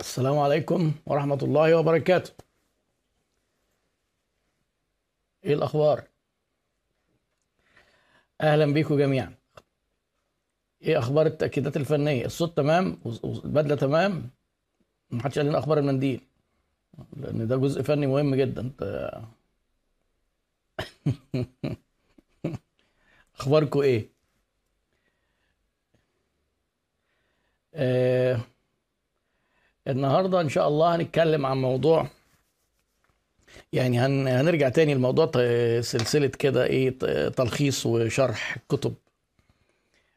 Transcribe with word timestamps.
السلام 0.00 0.38
عليكم 0.38 0.92
ورحمة 1.06 1.38
الله 1.42 1.74
وبركاته. 1.76 2.32
إيه 5.44 5.54
الأخبار؟ 5.54 6.04
أهلا 8.40 8.66
بيكم 8.72 8.98
جميعا. 8.98 9.34
إيه 10.82 10.98
أخبار 10.98 11.26
التأكيدات 11.26 11.76
الفنية؟ 11.76 12.24
الصوت 12.26 12.56
تمام؟ 12.56 13.00
والبدلة 13.04 13.74
تمام؟ 13.76 14.30
محدش 15.10 15.38
قال 15.38 15.46
لنا 15.46 15.58
أخبار 15.58 15.78
المنديل. 15.78 16.20
لأن 17.16 17.46
ده 17.48 17.56
جزء 17.56 17.82
فني 17.82 18.06
مهم 18.06 18.34
جدا. 18.34 18.60
انت 18.60 19.10
اخباركم 23.40 23.80
إيه؟ 23.80 24.10
آه 27.74 28.40
النهارده 29.90 30.40
إن 30.40 30.48
شاء 30.48 30.68
الله 30.68 30.96
هنتكلم 30.96 31.46
عن 31.46 31.56
موضوع 31.60 32.06
يعني 33.72 33.98
هن 34.00 34.28
هنرجع 34.28 34.68
تاني 34.68 34.94
لموضوع 34.94 35.30
سلسلة 35.80 36.26
كده 36.26 36.64
إيه 36.64 36.98
تلخيص 37.28 37.86
وشرح 37.86 38.56
كتب. 38.68 38.94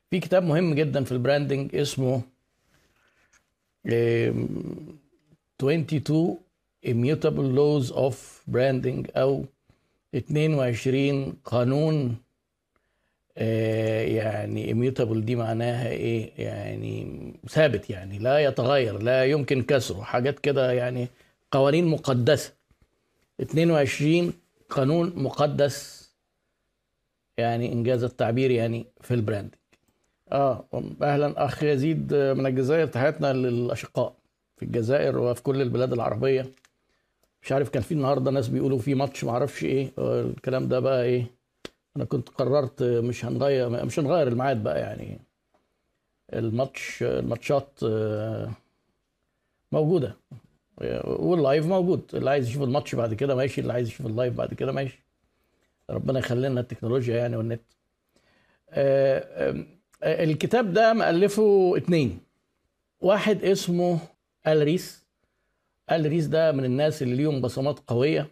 في 0.09 0.19
كتاب 0.19 0.43
مهم 0.43 0.73
جدا 0.73 1.03
في 1.03 1.11
البراندنج 1.11 1.75
اسمه 1.75 2.21
آم، 3.91 4.97
22 5.59 6.37
Immutable 6.85 7.49
Laws 7.57 7.93
of 7.95 8.15
Branding 8.53 9.17
أو 9.17 9.45
22 10.15 11.33
قانون 11.45 12.15
يعني 13.35 14.73
immutable 14.73 15.17
دي 15.17 15.35
معناها 15.35 15.89
إيه؟ 15.89 16.31
يعني 16.37 17.33
ثابت 17.49 17.89
يعني 17.89 18.19
لا 18.19 18.39
يتغير 18.39 18.97
لا 19.01 19.25
يمكن 19.25 19.61
كسره. 19.63 20.01
حاجات 20.01 20.39
كده 20.39 20.71
يعني 20.71 21.07
قوانين 21.51 21.85
مقدسة. 21.87 22.53
22 23.41 24.33
قانون 24.69 25.13
مقدس. 25.15 26.03
يعني 27.37 27.73
إن 27.73 27.83
جاز 27.83 28.03
التعبير 28.03 28.51
يعني 28.51 28.85
في 29.01 29.13
ال 29.13 29.17
branding. 29.17 29.53
آه 30.31 30.65
أهلا 31.01 31.45
أخ 31.45 31.63
يزيد 31.63 32.13
من 32.13 32.45
الجزائر 32.45 32.87
تحياتنا 32.87 33.33
للأشقاء 33.33 34.15
في 34.57 34.63
الجزائر 34.65 35.17
وفي 35.17 35.43
كل 35.43 35.61
البلاد 35.61 35.93
العربية. 35.93 36.45
مش 37.43 37.51
عارف 37.51 37.69
كان 37.69 37.81
في 37.83 37.91
النهارده 37.91 38.31
ناس 38.31 38.47
بيقولوا 38.47 38.79
في 38.79 38.95
ماتش 38.95 39.23
معرفش 39.23 39.63
إيه 39.63 39.91
آه، 39.97 40.21
الكلام 40.21 40.67
ده 40.67 40.79
بقى 40.79 41.03
إيه؟ 41.03 41.25
أنا 41.97 42.05
كنت 42.05 42.29
قررت 42.29 42.83
مش 42.83 43.25
هنغير 43.25 43.85
مش 43.85 43.99
هنغير 43.99 44.27
الميعاد 44.27 44.63
بقى 44.63 44.79
يعني. 44.79 45.19
الماتش 46.33 47.03
الماتشات 47.03 47.79
آه، 47.83 48.51
موجودة. 49.71 50.17
وال 51.05 51.25
live 51.25 51.65
موجود. 51.65 52.01
اللي 52.13 52.29
عايز 52.29 52.49
يشوف 52.49 52.63
الماتش 52.63 52.95
بعد 52.95 53.13
كده 53.13 53.35
ماشي 53.35 53.61
اللي 53.61 53.73
عايز 53.73 53.87
يشوف 53.87 54.05
ال 54.05 54.11
live 54.11 54.33
بعد 54.33 54.53
كده 54.53 54.71
ماشي. 54.71 54.99
ربنا 55.89 56.19
يخلي 56.19 56.49
لنا 56.49 56.59
التكنولوجيا 56.61 57.17
يعني 57.17 57.37
والنت. 57.37 57.61
آه، 58.69 59.65
آه، 60.03 60.23
الكتاب 60.23 60.73
ده 60.73 60.93
مؤلفه 60.93 61.73
اتنين. 61.77 62.19
واحد 63.01 63.43
اسمه 63.43 63.99
آل 64.47 64.66
ريس. 64.66 65.03
آل 65.91 66.05
ريس 66.05 66.25
ده 66.25 66.51
من 66.51 66.65
الناس 66.65 67.03
اللي 67.03 67.15
ليهم 67.15 67.41
بصمات 67.41 67.79
قوية. 67.87 68.27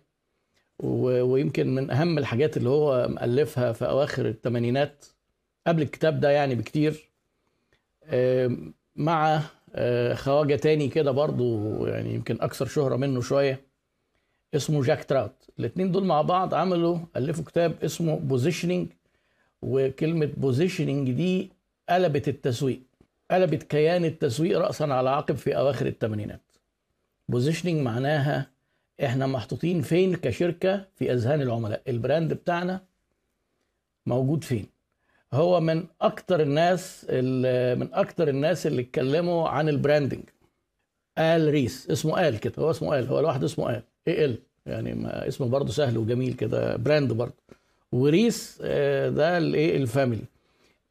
ويمكن 0.82 1.76
من 1.76 1.92
أهم 1.92 2.18
الحاجات 2.18 2.58
اللي 2.58 2.70
هو 2.70 3.08
مؤلفها 3.10 3.72
في 3.72 3.86
أواخر 3.86 4.28
الثمانينات 4.28 5.06
قبل 5.68 5.82
الكتاب 5.82 6.20
ده 6.20 6.30
يعني 6.30 6.56
بكتير. 6.56 7.12
مع 8.96 9.42
آه، 9.76 10.14
خواجة 10.14 10.56
تاني 10.56 10.88
كده 10.88 11.12
برضو 11.12 11.86
يعني 11.86 12.14
يمكن 12.14 12.38
أكثر 12.42 12.66
شهرة 12.66 12.96
منه 12.96 13.22
شوية 13.22 13.62
اسمه 14.56 14.84
جاك 14.84 15.04
تراوت. 15.04 15.50
الاثنين 15.60 15.92
دول 15.92 16.04
مع 16.06 16.22
بعض 16.22 16.54
عملوا 16.54 16.98
ألفوا 17.16 17.44
كتاب 17.44 17.84
اسمه 17.84 18.16
Positioning 18.16 18.88
وكلمة 19.62 20.30
positioning 20.38 21.12
دي 21.12 21.50
قلبت 21.90 22.28
التسويق 22.28 22.82
قلبت 23.32 23.64
كيان 23.64 24.06
التسويق 24.06 24.60
راسا 24.60 24.84
على 24.84 25.10
عقب 25.10 25.36
في 25.36 25.58
أواخر 25.58 25.86
الثمانينات 25.88 26.42
Positioning 27.30 27.82
معناها 27.82 28.48
إحنا 29.04 29.28
محطوطين 29.28 29.82
فين 29.82 30.16
كشركة 30.16 30.86
في 30.96 31.14
أذهان 31.14 31.42
العملاء؟ 31.42 31.82
ال 31.88 31.95
brand 31.95 32.34
بتاعنا 32.34 32.82
موجود 34.06 34.44
فين؟ 34.44 34.66
هو 35.34 35.60
من 35.60 35.86
أكتر 36.02 36.42
الناس 36.42 37.06
ال- 37.10 37.80
من 37.80 37.94
أكتر 37.94 38.28
الناس 38.28 38.68
اللي 38.68 38.82
اتكلموا 38.82 39.50
عن 39.50 39.70
ال 39.70 39.75
branding. 39.75 40.24
آل 41.18 41.50
ريس 41.52 41.90
اسمه 41.90 42.28
آل 42.28 42.38
كده 42.40 42.54
هو 42.60 42.72
اسمه 42.72 43.00
آل 43.00 43.08
هو 43.08 43.20
لوحده 43.20 43.46
اسمه 43.46 43.70
آل. 43.70 43.84
A 44.08 44.26
L؟ 44.26 44.38
يعني 44.66 44.94
ما 44.94 45.28
اسمه 45.28 45.48
برضه 45.48 45.72
سهل 45.72 45.98
وجميل 45.98 46.34
كده 46.34 46.76
brand 46.76 47.14
برضه. 47.14 47.34
وريس 47.92 48.60
آه، 48.64 49.10
ده 49.10 49.38
الايه 49.38 49.78
ال 49.78 49.84
family 49.84 50.24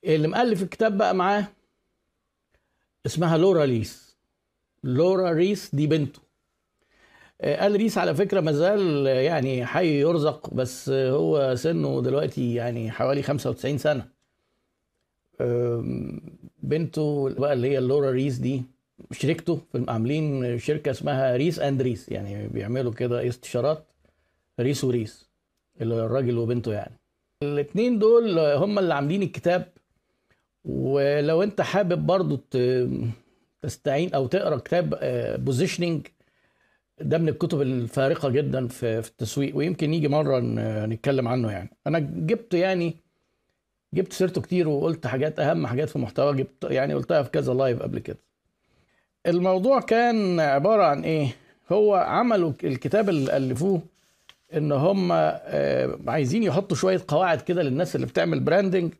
اللي 0.05 0.29
مؤلف 0.29 0.63
الكتاب 0.63 0.99
بقى 0.99 1.15
معاه 1.15 1.45
اسمها 3.07 3.39
لورا 3.39 3.65
ريس. 3.65 4.17
لورا 4.85 5.31
ريس 5.33 5.75
دي 5.75 5.87
بنته. 5.87 6.21
آل 7.45 7.73
ريس 7.77 7.99
على 7.99 8.15
فكرة 8.15 8.41
مازال 8.41 9.07
آه، 9.07 9.21
يعني 9.21 9.67
حي 9.67 10.01
يرزق 10.01 10.55
بس 10.55 10.89
آه، 10.89 11.11
هو 11.11 11.55
سنه 11.57 12.03
دلوقتي 12.03 12.55
يعني 12.55 12.91
حوالي 12.91 13.23
95 13.23 13.79
سنة. 13.79 14.21
بنته 16.63 17.35
بقى 17.39 17.53
اللي 17.53 17.71
هي 17.71 17.81
لورا 17.81 18.11
ريس 18.11 18.37
دي 18.37 18.63
شركته 19.13 19.61
في 19.73 19.85
عاملين 19.89 20.59
شركة 20.59 20.91
اسمها 20.91 21.37
Ries 21.37 21.59
and 21.59 21.83
Ries 21.83 22.09
يعني 22.09 22.49
بيعملوا 22.49 22.93
كده 22.93 23.29
استشارات 23.29 23.85
ريس 24.61 24.85
وريس 24.85 25.29
اللي 25.81 25.95
الراجل 26.07 26.39
وبنته 26.39 26.73
يعني. 26.73 26.97
الاتنين 27.43 27.99
دول 27.99 28.39
هم 28.39 28.79
اللي 28.79 28.95
عاملين 28.95 29.23
الكتاب 29.23 29.67
ولو 30.65 31.43
انت 31.43 31.61
حابب 31.61 32.07
برضو 32.07 32.39
تستعين 33.63 34.15
أو 34.15 34.27
تقرأ 34.27 34.57
كتاب 34.57 34.99
Positioning 35.45 36.07
ده 37.01 37.19
من 37.19 37.29
الكتب 37.29 37.63
الفارقة 37.63 38.29
جدا 38.29 38.69
في 38.69 39.03
في 39.03 39.09
التسويق 39.09 39.57
ويمكن 39.57 39.95
يجي 39.95 40.09
مرة 40.09 40.39
ن- 40.41 40.89
نتكلم 40.89 41.29
عنه 41.29 41.51
يعني. 41.53 41.71
أنا 41.87 41.99
جبت 41.99 42.55
يعني 42.55 42.97
جبت 43.95 44.13
سيرته 44.13 44.41
كتير 44.41 44.69
وقلت 44.69 45.07
حاجات 45.07 45.41
أهم 45.41 45.67
حاجات 45.67 45.89
في 45.89 45.99
محتوى 45.99 46.37
جبت 46.37 46.65
يعني 46.65 46.95
قلتها 46.95 47.23
في 47.23 47.31
كذا 47.31 47.55
live 47.55 47.83
قبل 47.83 47.99
كده. 47.99 48.19
الموضوع 49.27 49.81
كان 49.81 50.41
عبارة 50.41 50.83
عن 50.83 51.03
إيه؟ 51.05 51.29
هو 51.73 51.95
عملوا 51.95 52.53
الكتاب 52.65 53.09
اللي 53.09 53.37
ألفوه 53.37 53.81
إن 54.57 54.73
هم 54.73 55.09
آه، 55.13 55.99
عايزين 56.07 56.43
يحطوا 56.43 56.77
شوية 56.77 57.01
قواعد 57.09 57.41
كده 57.41 57.63
للناس 57.63 57.97
اللي 57.97 58.07
بتعمل 58.07 58.41
branding 58.41 58.93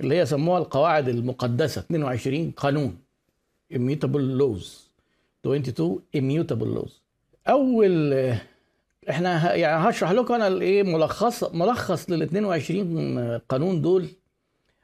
اللي 0.00 0.14
هي 0.18 0.26
سموها 0.26 0.58
القواعد 0.58 1.08
المقدسة. 1.08 1.80
22 1.80 2.50
قانون. 2.50 2.98
Immutable 3.74 4.40
laws. 4.40 4.66
22 5.46 6.00
immutable 6.16 6.78
laws. 6.78 6.92
أول 7.48 8.14
إحنا 9.10 9.54
يعني 9.54 9.88
هشرح 9.88 10.10
لكم 10.10 10.34
أنا 10.34 10.46
الإيه 10.46 10.82
ملخص 10.82 11.44
ملخص 11.54 12.10
لل 12.10 12.22
22 12.22 13.38
قانون 13.38 13.82
دول 13.82 14.08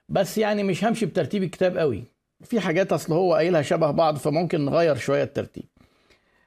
بس 0.09 0.39
يعني 0.39 0.63
مش 0.63 0.85
همشي 0.85 1.07
بترتيب 1.07 1.43
الكتاب 1.43 1.77
قوي. 1.79 2.05
في 2.45 2.61
حاجات 2.61 2.93
أصل 2.93 3.13
هو 3.13 3.35
قايلها 3.35 3.63
شبه 3.63 3.91
بعض 3.91 4.17
فممكن 4.17 4.65
نغير 4.65 4.97
شوية 4.97 5.23
الترتيب. 5.23 5.65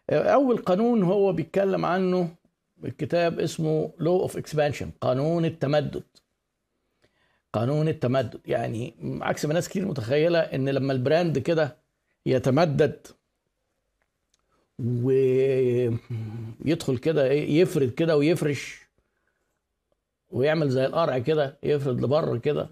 أول 0.09 0.57
قانون 0.57 1.03
هو 1.03 1.33
بيتكلم 1.33 1.85
عنه 1.85 2.29
الكتاب 2.85 3.39
اسمه 3.39 3.91
Law 3.99 4.19
of 4.19 4.37
Expansion 4.37 4.91
قانون 5.01 5.45
التمدد. 5.45 6.03
قانون 7.53 7.87
التمدد 7.87 8.39
يعني 8.45 8.93
عكس 9.21 9.45
ما 9.45 9.53
ناس 9.53 9.69
كتير 9.69 9.85
متخيلة 9.85 10.39
إن 10.39 10.69
لما 10.69 10.93
ال 10.93 11.01
brand 11.01 11.37
كده 11.39 11.77
يتمدد 12.25 13.07
ويدخل 16.63 16.97
كده 16.97 17.29
إيه، 17.29 17.61
يفرد 17.61 17.89
كده 17.89 18.17
ويفرش 18.17 18.85
ويعمل 20.29 20.69
زي 20.69 20.85
القرع 20.85 21.17
كده 21.17 21.57
يفرد 21.63 22.01
لبره 22.01 22.37
كده. 22.37 22.69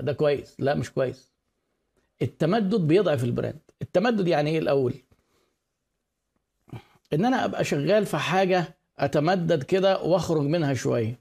ده 0.00 0.12
كويس. 0.12 0.56
لا 0.58 0.74
مش 0.74 0.90
كويس. 0.92 1.30
التمدد 2.22 2.80
بيضعف 2.80 3.24
ال 3.24 3.29
brand. 3.29 3.58
التمدد 3.82 4.28
يعني 4.28 4.50
إيه 4.50 4.58
الأول؟ 4.58 4.94
إن 7.12 7.24
أنا 7.24 7.44
أبقى 7.44 7.64
شغال 7.64 8.06
في 8.06 8.16
حاجة 8.16 8.76
أتمدد 8.98 9.62
كده 9.62 10.02
وأخرج 10.02 10.42
منها 10.42 10.74
شوية. 10.74 11.18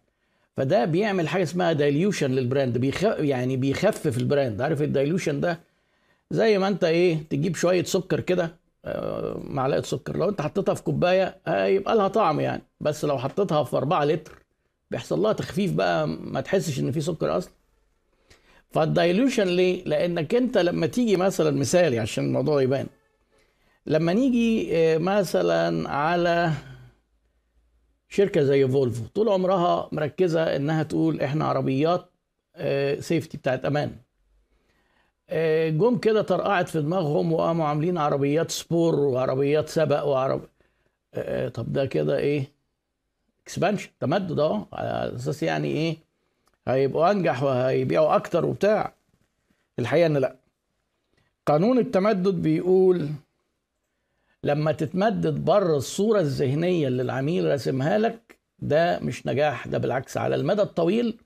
فده 0.57 0.85
بيعمل 0.85 1.27
حاجة 1.27 1.43
اسمها 1.43 1.73
dilution 1.73 2.31
لل 2.31 2.43
brand. 2.43 2.77
بيخ... 2.77 3.03
يعني 3.03 3.57
بيخفف 3.57 4.17
ال 4.17 4.24
brand. 4.24 4.61
عارف 4.61 4.81
ال 4.81 4.88
dilution 4.88 5.39
ده؟ 5.39 5.59
زي 6.31 6.57
ما 6.57 6.67
أنت 6.67 6.83
إيه 6.83 7.17
تجيب 7.29 7.55
شوية 7.55 7.83
سكر 7.83 8.19
كده 8.19 8.55
معلقة 9.43 9.81
سكر. 9.81 10.17
لو 10.17 10.29
انت 10.29 10.41
حطيتها 10.41 10.73
في 10.73 10.83
كوباية 10.83 11.37
هيبقى 11.47 11.95
لها 11.95 12.07
طعم 12.07 12.39
يعني. 12.39 12.61
بس 12.79 13.05
لو 13.05 13.17
حطيتها 13.17 13.63
في 13.63 13.77
4 13.77 14.05
لتر 14.05 14.43
بيحصل 14.91 15.19
لها 15.19 15.33
تخفيف 15.33 15.73
بقى 15.73 16.07
ما 16.07 16.41
تحسش 16.41 16.79
إن 16.79 16.91
في 16.91 17.01
سكر 17.01 17.37
أصلا. 17.37 17.53
فال 18.71 18.87
dilution 18.87 19.47
ليه؟ 19.47 19.83
لأنك 19.85 20.35
انت 20.35 20.57
لما 20.57 20.87
تيجي 20.87 21.15
مثلا 21.15 21.51
مثالي 21.59 21.99
عشان 21.99 22.23
الموضوع 22.25 22.61
يبان. 22.61 22.87
لما 23.85 24.13
نيجي 24.13 24.69
آه، 24.77 24.97
مثلا 24.97 25.89
على 25.89 26.51
شركة 28.09 28.43
زي 28.43 28.67
فولفو 28.67 29.03
طول 29.15 29.29
عمرها 29.29 29.89
مركزة 29.91 30.55
إنها 30.55 30.83
تقول 30.83 31.21
إحنا 31.21 31.45
عربيات 31.45 32.09
safety 32.99 33.37
بتاعت 33.37 33.65
أمان. 33.65 33.89
آه، 33.89 34.06
جم 35.69 35.97
كده 35.97 36.21
طرقعت 36.21 36.69
في 36.69 36.81
دماغهم 36.81 37.33
وقاموا 37.33 37.65
عاملين 37.65 37.97
عربيات 37.97 38.51
sport 38.51 38.95
وعربيات 38.99 39.69
سبق 39.69 40.03
وعرب 40.03 40.41
آه، 41.13 41.49
طب 41.49 41.73
ده 41.73 41.85
كده 41.85 42.17
إيه؟ 42.17 42.51
expansion 43.43 43.89
تمدد 43.99 44.39
أهو 44.39 44.65
على 44.73 45.15
أساس 45.15 45.43
يعني 45.43 45.67
إيه؟ 45.67 45.97
هيبقوا 46.67 47.11
أنجح 47.11 47.43
وهيبيعوا 47.43 48.15
أكتر 48.15 48.45
وبتاع. 48.45 48.93
الحقيقة 49.79 50.05
إن 50.05 50.17
لأ. 50.17 50.35
قانون 51.45 51.77
التمدد 51.77 52.35
بيقول 52.41 53.09
لما 54.43 54.71
تتمدد 54.71 55.45
بره 55.45 55.77
الصورة 55.77 56.19
الذهنية 56.19 56.87
اللي 56.87 57.01
العميل 57.01 57.45
راسمها 57.45 57.97
لك 57.97 58.39
ده 58.59 58.99
مش 58.99 59.27
نجاح 59.27 59.67
ده 59.67 59.77
بالعكس 59.77 60.17
على 60.17 60.35
المدى 60.35 60.61
الطويل 60.61 61.17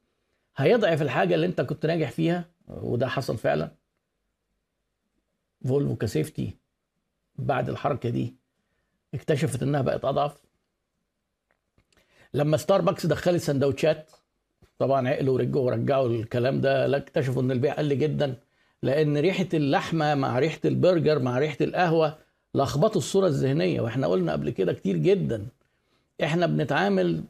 هيضعف 0.57 1.01
الحاجة 1.01 1.35
اللي 1.35 1.45
أنت 1.45 1.61
كنت 1.61 1.85
ناجح 1.85 2.11
فيها 2.11 2.45
وده 2.67 3.07
حصل 3.07 3.37
فعلا. 3.37 3.71
فولفو 5.67 5.95
كسيفتي 5.95 6.57
بعد 7.35 7.69
الحركة 7.69 8.09
دي 8.09 8.35
اكتشفت 9.13 9.63
إنها 9.63 9.81
بقت 9.81 10.05
أضعف. 10.05 10.37
لما 12.33 12.57
ستاربكس 12.57 13.05
دخلت 13.05 13.41
سندوتشات 13.41 14.11
طبعا 14.79 15.09
عقلوا 15.09 15.33
ورجعوا 15.35 15.65
ورجعوا 15.65 16.07
الكلام 16.09 16.61
ده 16.61 16.87
لا 16.87 16.97
اكتشفوا 16.97 17.41
إن 17.41 17.51
البيع 17.51 17.73
قل 17.73 17.97
جدا 17.97 18.35
لأن 18.83 19.17
ريحة 19.17 19.47
اللحمة 19.53 20.15
مع 20.15 20.39
ريحة 20.39 20.59
البرجر 20.65 21.19
مع 21.19 21.39
ريحة 21.39 21.57
القهوة 21.61 22.17
لخبطوا 22.55 23.01
الصورة 23.01 23.27
الذهنية 23.27 23.81
وإحنا 23.81 24.07
قلنا 24.07 24.31
قبل 24.31 24.49
كده 24.49 24.73
كتير 24.73 24.97
جدا. 24.97 25.47
إحنا 26.23 26.45
بنتعامل 26.45 27.23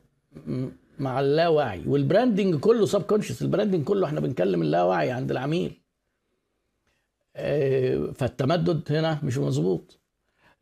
مع 1.00 1.20
اللاوعي 1.20 1.82
وال 1.88 2.01
branding 2.01 2.56
كله 2.60 2.86
subconscious 2.86 3.02
ال 3.02 3.42
branding 3.42 3.84
كله 3.84 4.08
إحنا 4.08 4.20
بنكلم 4.20 4.62
اللاوعي 4.62 5.12
عند 5.12 5.32
العميل. 5.32 5.81
فالتمدد 8.16 8.92
هنا 8.92 9.20
مش 9.24 9.38
مظبوط. 9.38 10.00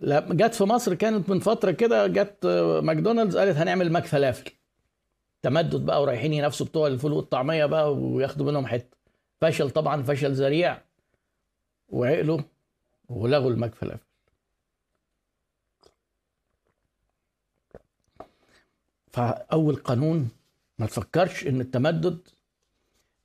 جت 0.04 0.54
في 0.56 0.64
مصر 0.64 0.94
كانت 0.94 1.30
من 1.30 1.40
فترة 1.40 1.72
كده 1.72 2.08
جت 2.08 2.46
ماكدونالدز 2.84 3.38
قالت 3.38 3.58
هنعمل 3.58 3.92
ماك 3.92 4.06
فلافل. 4.06 4.52
تمدد 5.42 5.86
بقى 5.86 6.02
ورايحين 6.02 6.34
ينافسوا 6.34 6.66
بتوع 6.66 6.88
الفول 6.88 7.12
والطعمية 7.14 7.66
بقى 7.66 7.96
وياخدوا 7.96 8.46
منهم 8.52 8.68
حتة. 8.68 8.98
فشل 9.42 9.70
طبعا 9.70 10.04
فشل 10.04 10.32
ذريع. 10.34 10.82
وعقلوا 11.90 12.40
ولغوا 13.10 13.52
الماك 13.52 13.76
فلافل. 13.76 14.06
فأول 19.12 19.76
قانون 19.76 20.30
ما 20.80 20.86
تفكرش 20.86 21.48
إن 21.48 21.62
التمدد 21.62 22.20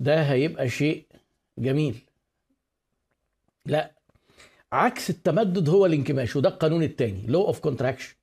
ده 0.00 0.22
هيبقى 0.22 0.68
شيء 0.68 1.06
جميل. 1.58 2.04
لا. 3.66 3.94
عكس 4.72 5.10
التمدد 5.10 5.68
هو 5.68 5.86
الانكماش 5.86 6.36
وده 6.36 6.48
القانون 6.48 6.82
الثاني 6.82 7.26
Law 7.26 7.46
of 7.46 7.60
Contraction 7.60 8.14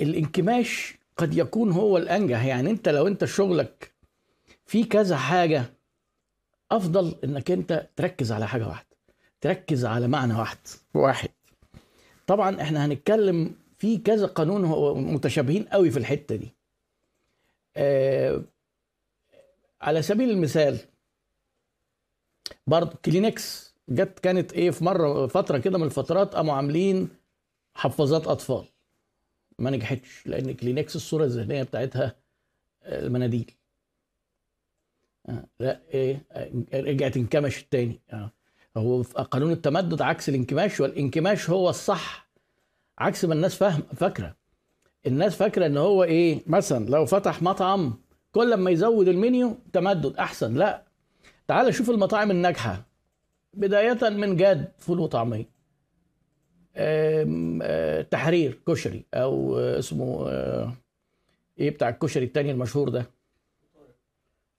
الانكماش 0.00 0.94
قد 1.16 1.34
يكون 1.34 1.70
هو 1.72 1.96
الأنجح 1.98 2.44
يعني 2.44 2.70
انت 2.70 2.88
لو 2.88 3.06
انت 3.06 3.24
شغلك 3.24 3.94
في 4.66 4.84
كذا 4.84 5.16
حاجة 5.16 5.64
أفضل 6.70 7.14
إنك 7.24 7.50
انت 7.50 7.88
تركز 7.96 8.32
على 8.32 8.48
حاجة 8.48 8.68
واحدة 8.68 8.96
تركز 9.40 9.84
على 9.84 10.08
معنى 10.08 10.34
واحد. 10.34 10.58
واحد. 10.94 11.28
طبعا 12.26 12.62
إحنا 12.62 12.86
هنتكلم 12.86 13.54
في 13.78 13.98
كذا 13.98 14.26
قانون 14.26 14.64
هو 14.64 14.94
متشابهين 14.94 15.64
قوي 15.64 15.90
في 15.90 15.98
الحتة 15.98 16.36
دي. 16.36 16.54
آه 17.76 18.42
على 19.80 20.02
سبيل 20.02 20.30
المثال 20.30 20.78
برضه 22.66 22.98
كلينكس 23.04 23.65
جت 23.88 24.18
كانت 24.18 24.52
إيه 24.52 24.70
في 24.70 24.84
مرة 24.84 25.26
فترة 25.26 25.58
كده 25.58 25.78
من 25.78 25.84
الفترات 25.84 26.34
قاموا 26.34 26.54
عاملين 26.54 27.08
حفاظات 27.74 28.26
أطفال. 28.26 28.64
ما 29.58 29.70
نجحتش 29.70 30.26
لأن 30.26 30.54
كلينكس 30.54 30.96
الصورة 30.96 31.24
الذهنية 31.24 31.62
بتاعتها 31.62 32.16
آه، 32.82 33.06
المناديل. 33.06 33.50
آه 35.28 35.46
لا 35.60 35.80
إيه 35.94 36.24
آه، 36.32 36.50
رجعت 36.74 37.16
انكمش 37.16 37.62
التاني 37.62 38.00
آه. 38.12 38.30
هو 38.76 39.02
قانون 39.02 39.52
التمدد 39.52 40.02
عكس 40.02 40.28
الانكماش 40.28 40.80
والانكماش 40.80 41.50
هو 41.50 41.70
الصح 41.70 42.28
عكس 42.98 43.24
ما 43.24 43.34
الناس 43.34 43.54
فاهم 43.56 43.82
فاكرة. 43.82 44.36
الناس 45.06 45.36
فاكرة 45.36 45.66
إن 45.66 45.76
هو 45.76 46.04
إيه 46.04 46.42
مثلا 46.46 46.90
لو 46.90 47.06
فتح 47.06 47.42
مطعم 47.42 47.94
كل 48.32 48.54
ما 48.54 48.70
يزود 48.70 49.08
المنيو 49.08 49.58
تمدد 49.72 50.16
أحسن. 50.16 50.54
لا 50.54 50.82
تعال 51.48 51.74
شوف 51.74 51.90
المطاعم 51.90 52.30
الناجحة. 52.30 52.86
بداية 53.56 54.08
من 54.10 54.36
جاد 54.36 54.68
فول 54.78 55.00
وطعمية. 55.00 55.56
آه، 56.76 58.02
تحرير 58.02 58.58
كشري 58.68 59.04
أو 59.14 59.58
اسمه 59.58 60.28
آه، 60.28 60.72
إيه 61.58 61.70
بتاع 61.70 61.88
الكشري 61.88 62.24
التاني 62.24 62.50
المشهور 62.50 62.88
ده؟ 62.88 63.06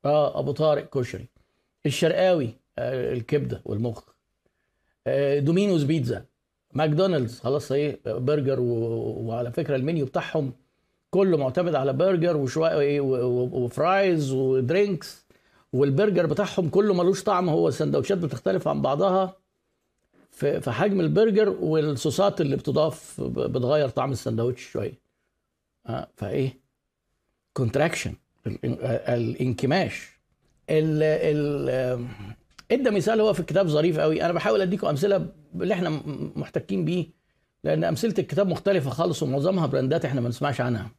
آه 0.05 0.39
أبو 0.39 0.51
طارق 0.51 0.89
كشري. 0.89 1.25
الشرقاوي 1.85 2.49
آه، 2.77 3.13
الكبدة 3.13 3.61
والمخ. 3.65 4.03
Domino's 5.37 5.83
Pizza. 5.83 6.25
McDonald's 6.73 7.39
خلاص 7.39 7.71
إيه 7.71 7.99
برجر 8.05 8.59
وعلى 8.59 9.51
فكرة 9.51 9.75
المنيو 9.75 10.05
بتاعهم 10.05 10.53
كله 11.09 11.37
معتمد 11.37 11.75
على 11.75 11.93
برجر 11.93 12.37
وشوية 12.37 12.79
إيه 12.79 13.01
و 13.01 13.23
fries 13.23 14.31
و 14.31 14.43
drinks. 14.43 15.26
والبرجر 15.73 16.25
بتاعهم 16.25 16.69
كله 16.69 16.93
ملوش 16.93 17.23
طعم 17.23 17.49
هو 17.49 17.67
السندوتشات 17.67 18.17
بتختلف 18.17 18.67
عن 18.67 18.81
بعضها. 18.81 19.37
في 20.31 20.71
حجم 20.71 20.99
البرجر 20.99 21.49
والصوصات 21.49 22.41
اللي 22.41 22.55
بتضاف 22.55 23.21
بتغير 23.21 23.89
طعم 23.89 24.11
السندوتش 24.11 24.61
شوية. 24.61 24.99
آه 25.87 26.07
فإيه؟ 26.15 26.59
contraction 27.53 28.13
الانكماش. 28.45 30.09
ال 30.69 31.03
ال 31.03 32.07
إدى 32.71 32.89
مثال 32.89 33.21
هو 33.21 33.33
في 33.33 33.39
الكتاب 33.39 33.67
ظريف 33.67 33.99
قوي. 33.99 34.23
أنا 34.23 34.33
بحاول 34.33 34.61
أديكم 34.61 34.87
أمثلة 34.87 35.27
اللي 35.55 35.73
إحنا 35.73 36.01
محتكين 36.35 36.85
بيه 36.85 37.07
لأن 37.63 37.83
أمثلة 37.83 38.13
الكتاب 38.19 38.47
مختلفة 38.47 38.89
خالص 38.89 39.23
ومعظمها 39.23 39.67
براندات 39.67 40.05
إحنا 40.05 40.21
ما 40.21 40.29
نسمعش 40.29 40.61
عنها. 40.61 40.81
آه، 40.83 40.91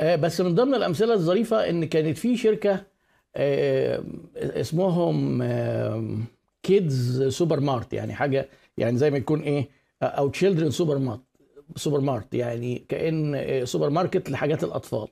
بس 0.00 0.40
من 0.40 0.54
ضمن 0.54 0.74
الأمثلة 0.74 1.14
الظريفة 1.14 1.70
إن 1.70 1.84
كانت 1.84 2.18
في 2.18 2.36
شركة 2.36 2.82
آه، 3.36 4.04
اسمهم 4.36 5.42
Kids 6.62 7.22
Super 7.28 7.60
Mart 7.60 7.92
يعني 7.92 8.14
حاجة 8.14 8.48
يعني 8.78 8.96
زي 8.98 9.10
ما 9.10 9.16
يكون 9.18 9.40
إيه 9.40 9.68
أو 10.02 10.28
Children 10.28 10.70
Super 10.70 10.98
Mart 10.98 11.20
super 11.76 12.00
mart 12.00 12.34
يعني 12.34 12.84
كأن 12.88 13.60
سوبر 13.66 13.90
ماركت 13.90 14.30
لحاجات 14.30 14.64
الأطفال. 14.64 15.08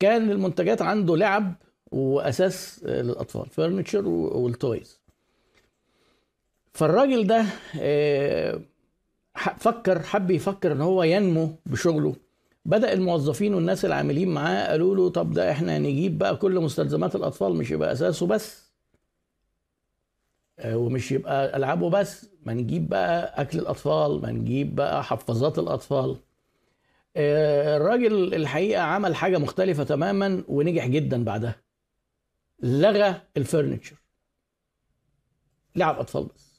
كان 0.00 0.30
المنتجات 0.30 0.82
عنده 0.82 1.16
لعب 1.16 1.54
وأثاث 1.92 2.84
للأطفال 2.84 3.46
furniture 3.50 4.08
وال 4.08 4.39
toys 4.39 5.00
فالراجل 6.72 7.26
ده 7.26 7.44
آه، 7.80 8.60
فكر 9.58 10.02
حب 10.02 10.30
يفكر 10.30 10.72
إن 10.72 10.80
هو 10.80 11.02
ينمو 11.02 11.50
بشغله 11.66 12.16
بدأ 12.64 12.92
الموظفين 12.92 13.54
والناس 13.54 13.84
العاملين 13.84 14.28
معاه 14.34 14.66
قالوا 14.68 14.96
له 14.96 15.08
طب 15.10 15.32
ده 15.32 15.50
إحنا 15.50 15.78
نجيب 15.78 16.18
بقى 16.18 16.36
كل 16.36 16.60
مستلزمات 16.60 17.16
الأطفال 17.16 17.54
مش 17.56 17.70
يبقى 17.70 17.92
أثاثه 17.92 18.26
بس. 18.26 18.72
آه، 20.58 20.76
ومش 20.76 21.12
يبقى 21.12 21.56
ألعابه 21.56 21.90
بس. 21.90 22.28
ما 22.42 22.54
نجيب 22.54 22.88
بقى 22.88 23.42
أكل 23.42 23.58
الأطفال 23.58 24.22
ما 24.22 24.30
نجيب 24.30 24.74
بقى 24.74 25.04
حفاظات 25.04 25.58
الأطفال. 25.58 26.16
آه، 27.16 27.76
الراجل 27.76 28.34
الحقيقة 28.34 28.82
عمل 28.82 29.14
حاجة 29.14 29.38
مختلفة 29.38 29.84
تماما 29.84 30.44
ونجح 30.48 30.86
جدا 30.86 31.24
بعدها. 31.24 31.56
لغى 32.62 33.20
ال 33.36 33.42
furniture 33.42 33.96
لعب 35.76 35.98
أطفال 35.98 36.24
بس. 36.36 36.54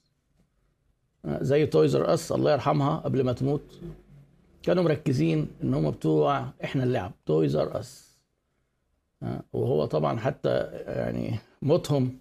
آه، 1.26 1.44
زي 1.44 1.66
Toys 1.66 2.04
R 2.04 2.14
Us 2.14 2.32
الله 2.32 2.52
يرحمها 2.54 2.98
قبل 2.98 3.24
ما 3.24 3.34
تموت. 3.34 3.80
كانوا 4.66 4.84
مركزين 4.84 5.48
إن 5.64 5.74
هم 5.74 5.92
بتوع 5.92 6.50
إحنا 6.64 6.84
اللعب 6.84 7.12
Toys 7.26 7.56
R 7.56 7.80
Us 7.80 8.18
وهو 9.54 9.86
طبعا 9.86 10.20
حتى 10.20 10.70
يعني 10.88 11.40
موتهم 11.62 12.18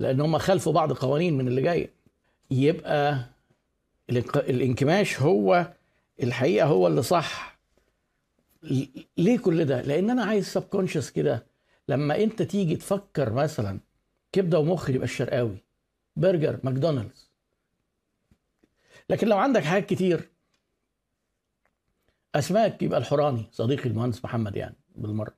لأن 0.00 0.20
هم 0.20 0.38
خلفوا 0.38 0.72
بعض 0.72 0.90
القوانين 0.90 1.38
من 1.38 1.48
اللي 1.48 1.62
جاية 1.62 1.90
يبقى 2.50 3.24
الانكماش 4.36 5.20
هو 5.20 5.72
الحقيقة 6.22 6.66
هو 6.66 6.86
اللي 6.86 7.02
صح. 7.02 7.58
ليه 9.18 9.38
كل 9.38 9.64
ده؟ 9.64 9.80
لأن 9.82 10.10
أنا 10.10 10.24
عايز 10.24 10.46
subconscious 10.48 11.10
كده. 11.10 11.46
لما 11.88 12.22
أنت 12.22 12.42
تيجي 12.42 12.76
تفكر 12.76 13.32
مثلا 13.32 13.80
كبدة 14.32 14.58
ومخ 14.58 14.90
يبقى 14.90 15.04
الشرقاوي 15.04 15.56
برجر 16.16 16.58
ماكدونالدز. 16.62 17.30
لكن 19.10 19.28
لو 19.28 19.38
عندك 19.38 19.62
حاجات 19.64 19.86
كتير 19.86 20.28
أسماك 22.34 22.82
يبقى 22.82 22.98
الحوراني 22.98 23.42
صديقي 23.52 23.88
المهندس 23.88 24.24
محمد 24.24 24.56
يعني 24.56 24.74
بالمرة. 24.96 25.34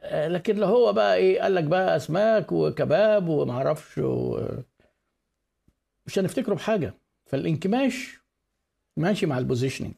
آه، 0.00 0.28
لكن 0.28 0.56
لو 0.56 0.66
هو 0.66 0.92
بقى 0.92 1.16
إيه 1.16 1.40
قال 1.40 1.54
لك 1.54 1.64
بقى 1.64 1.96
أسماك 1.96 2.52
وكباب 2.52 3.28
ومعرفش 3.28 3.98
و... 3.98 4.40
مش 6.06 6.18
هنفتكره 6.18 6.54
بحاجة. 6.54 6.94
فالانكماش 7.26 8.18
ماشي 8.96 9.26
مع 9.26 9.38
ال 9.38 9.43
positioning 9.43 9.94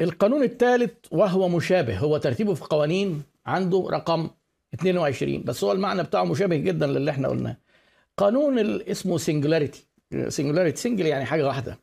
القانون 0.00 0.42
الثالث 0.42 0.92
وهو 1.10 1.48
مشابه 1.48 1.98
هو 1.98 2.16
ترتيبه 2.16 2.54
في 2.54 2.64
قوانين 2.64 3.22
عنده 3.46 3.86
رقم 3.90 4.30
22 4.74 5.42
بس 5.44 5.64
هو 5.64 5.72
المعنى 5.72 6.02
بتاعه 6.02 6.24
مشابه 6.24 6.56
جدا 6.56 6.86
للي 6.86 7.10
إحنا 7.10 7.28
قلناه. 7.28 7.56
قانون 8.16 8.58
اسمه 8.82 9.18
singularity 9.18 9.86
singularity 10.28 10.80
single 10.80 11.06
يعني 11.06 11.24
حاجة 11.24 11.46
واحدة. 11.46 11.78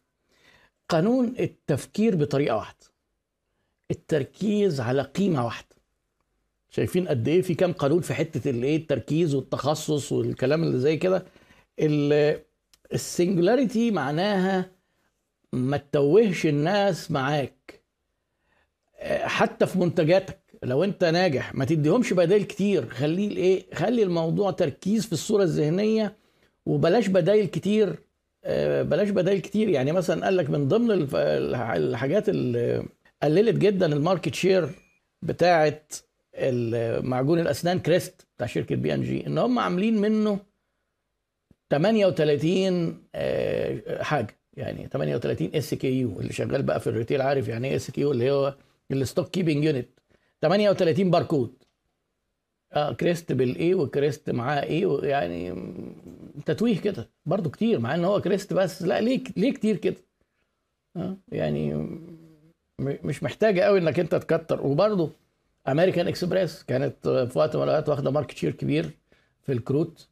قانون 0.90 1.36
التفكير 1.40 2.16
بطريقة 2.16 2.56
واحدة. 2.56 2.86
التركيز 3.92 4.82
على 4.82 5.02
قيمة 5.02 5.46
واحدة. 5.46 5.76
شايفين 6.70 7.08
قد 7.08 7.28
إيه 7.28 7.42
في 7.42 7.56
كام 7.56 7.74
قانون 7.74 8.02
في 8.02 8.14
حتة 8.14 8.50
الايه 8.50 8.78
التركيز 8.78 9.36
والتخصص 9.36 10.12
والكلام 10.12 10.64
اللي 10.64 10.80
زي 10.80 10.98
كده؟ 10.98 11.26
ال 12.94 13.02
singularity 13.02 13.92
معناها 13.92 14.72
ما 15.54 15.78
تتوهش 15.78 16.46
الناس 16.46 17.12
معاك. 17.12 17.82
حتى 19.24 19.66
في 19.66 19.80
منتجاتك. 19.80 20.40
لو 20.64 20.84
أنت 20.84 21.04
ناجح 21.04 21.56
ما 21.56 21.66
تديهمش 21.66 22.14
بدائل 22.14 22.44
كتير. 22.44 22.90
خليه 22.90 23.28
الإيه؟ 23.28 23.74
خلي 23.74 24.04
الموضوع 24.04 24.52
تركيز 24.52 25.06
في 25.06 25.14
الصورة 25.14 25.44
الذهنية 25.44 26.18
وبلاش 26.66 27.08
بدائل 27.08 27.46
كتير. 27.46 28.00
بلاش 28.84 29.10
بدائل 29.10 29.40
كتير. 29.40 29.70
يعني 29.70 29.92
مثلا 29.92 30.26
قال 30.26 30.38
لك 30.38 30.50
من 30.50 30.68
ضمن 30.68 31.08
الحاجات 31.16 32.30
اللي 32.30 32.84
قللت 33.24 33.56
جدا 33.56 33.86
ال 33.94 33.99
market 33.99 34.34
share 34.36 34.70
بتاعه 35.22 35.82
معجون 37.02 37.40
الأسنان 37.40 37.80
Crest 37.80 38.28
بتاع 38.36 38.48
شركة 38.48 38.76
بي 38.76 38.94
إن 38.94 39.02
جي 39.02 39.28
إن 39.28 39.38
هم 39.38 39.60
عاملين 39.60 40.02
منه 40.02 40.40
38 41.70 43.04
آه، 43.16 44.04
حاجة. 44.04 44.38
يعني 44.54 44.88
38 44.88 45.50
SKU 45.56 46.20
اللي 46.20 46.34
شغال 46.34 46.64
بقى 46.64 46.80
في 46.80 46.88
ال 46.88 46.93
retail 46.93 47.22
عارف 47.22 47.48
يعني 47.48 47.68
إيه 47.68 47.76
SKU 47.76 48.12
اللي 48.12 48.32
هو 48.32 48.56
ال 48.92 48.98
stock 48.98 49.30
keeping 49.30 49.64
unit. 49.64 49.88
38 50.42 51.12
باركود. 51.12 51.54
آه 52.74 52.94
Crest 52.94 53.32
بالإيه 53.32 53.74
و 53.74 53.83
Crest 53.83 54.30
معاه 54.30 54.64
إيه 54.64 55.00
يعني 55.04 55.56
تتويه 56.46 56.80
كده 56.80 57.10
برضو 57.26 57.50
كتير 57.50 57.80
مع 57.80 57.96
إن 57.96 58.06
هو 58.06 58.22
Crest 58.22 58.54
بس 58.54 58.82
لا 58.82 59.02
ليه 59.02 59.24
ليه 59.38 59.54
كتير 59.54 59.78
كده؟ 59.78 59.96
آه 60.98 61.18
يعني 61.32 61.88
مش 62.80 63.24
محتاجة 63.24 63.62
قوي 63.62 63.80
إنك 63.80 64.00
أنت 64.00 64.16
تكتر. 64.16 64.68
وبرضو 64.68 65.10
American 65.68 66.08
Express 66.08 66.64
كانت 66.64 67.08
في 67.32 67.40
وقت 67.40 67.56
من 67.56 67.64
الأوقات 67.64 67.90
واخدة 67.90 68.12
market 68.12 68.38
share 68.38 68.52
كبير 68.52 68.90
في 69.42 69.52
الكروت 69.52 70.08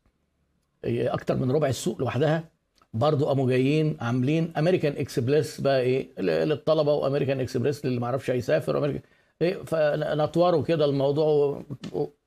أكتر 0.85 1.35
من 1.35 1.51
ربع 1.51 1.67
السوق 1.67 1.99
لوحدها. 2.01 2.49
برضو 2.93 3.25
قاموا 3.25 3.49
جايين 3.49 3.97
عاملين 4.01 4.53
American 4.57 4.93
Express 4.97 5.61
بقى 5.61 5.81
إيه 5.81 6.21
للطلبة 6.21 6.93
و 6.93 6.98
American 6.98 7.39
Express 7.39 7.85
للي 7.85 7.99
ما 7.99 8.07
عرفش 8.07 8.29
يسافر 8.29 8.75
وامريكان 8.75 9.01
إيه 9.41 9.63
فنطوروا 9.63 10.63
كده 10.63 10.85
الموضوع 10.85 11.63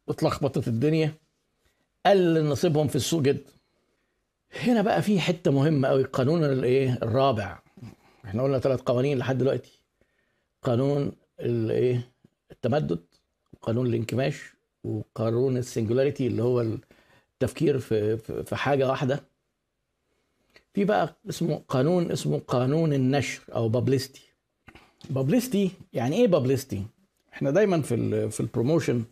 واتلخبطت 0.09 0.69
الدنيا 0.69 1.15
قل 2.07 2.45
نصيبهم 2.45 2.88
في 2.88 2.97
السوق 2.97 3.23
جدا 3.23 3.53
هنا 4.62 4.83
بقى 4.83 5.03
في 5.03 5.21
حتة 5.21 5.50
مهمة 5.50 5.88
قوي 5.88 6.00
القانون 6.00 6.45
الايه 6.45 6.99
الرابع. 7.03 7.59
إحنا 8.25 8.43
قلنا 8.43 8.59
ثلاث 8.59 8.81
قوانين 8.81 9.19
لحد 9.19 9.38
دلوقتي. 9.38 9.81
قانون 10.62 11.12
الايه 11.41 12.11
التمدد 12.50 13.00
وقانون 13.53 13.87
الانكماش 13.87 14.43
وقانون 14.85 15.57
السنجولاريتي 15.57 16.27
اللي 16.27 16.43
هو 16.43 16.61
التفكير 17.35 17.79
في 17.79 18.17
في 18.45 18.57
حاجة 18.57 18.88
واحدة. 18.88 19.25
في 20.75 20.85
بقى 20.85 21.17
اسمه 21.29 21.62
قانون 21.69 22.11
اسمه 22.11 22.38
قانون 22.38 22.93
النشر 22.93 23.43
أو 23.55 23.69
بابليستي 23.69 24.23
publicity 25.11 25.71
يعني 25.93 26.17
إيه 26.17 26.27
publicity 26.26 26.83
إحنا 27.33 27.50
دايما 27.50 27.83
في 27.83 28.31
في 28.31 28.41
ال 28.40 28.47
promotion 28.47 29.05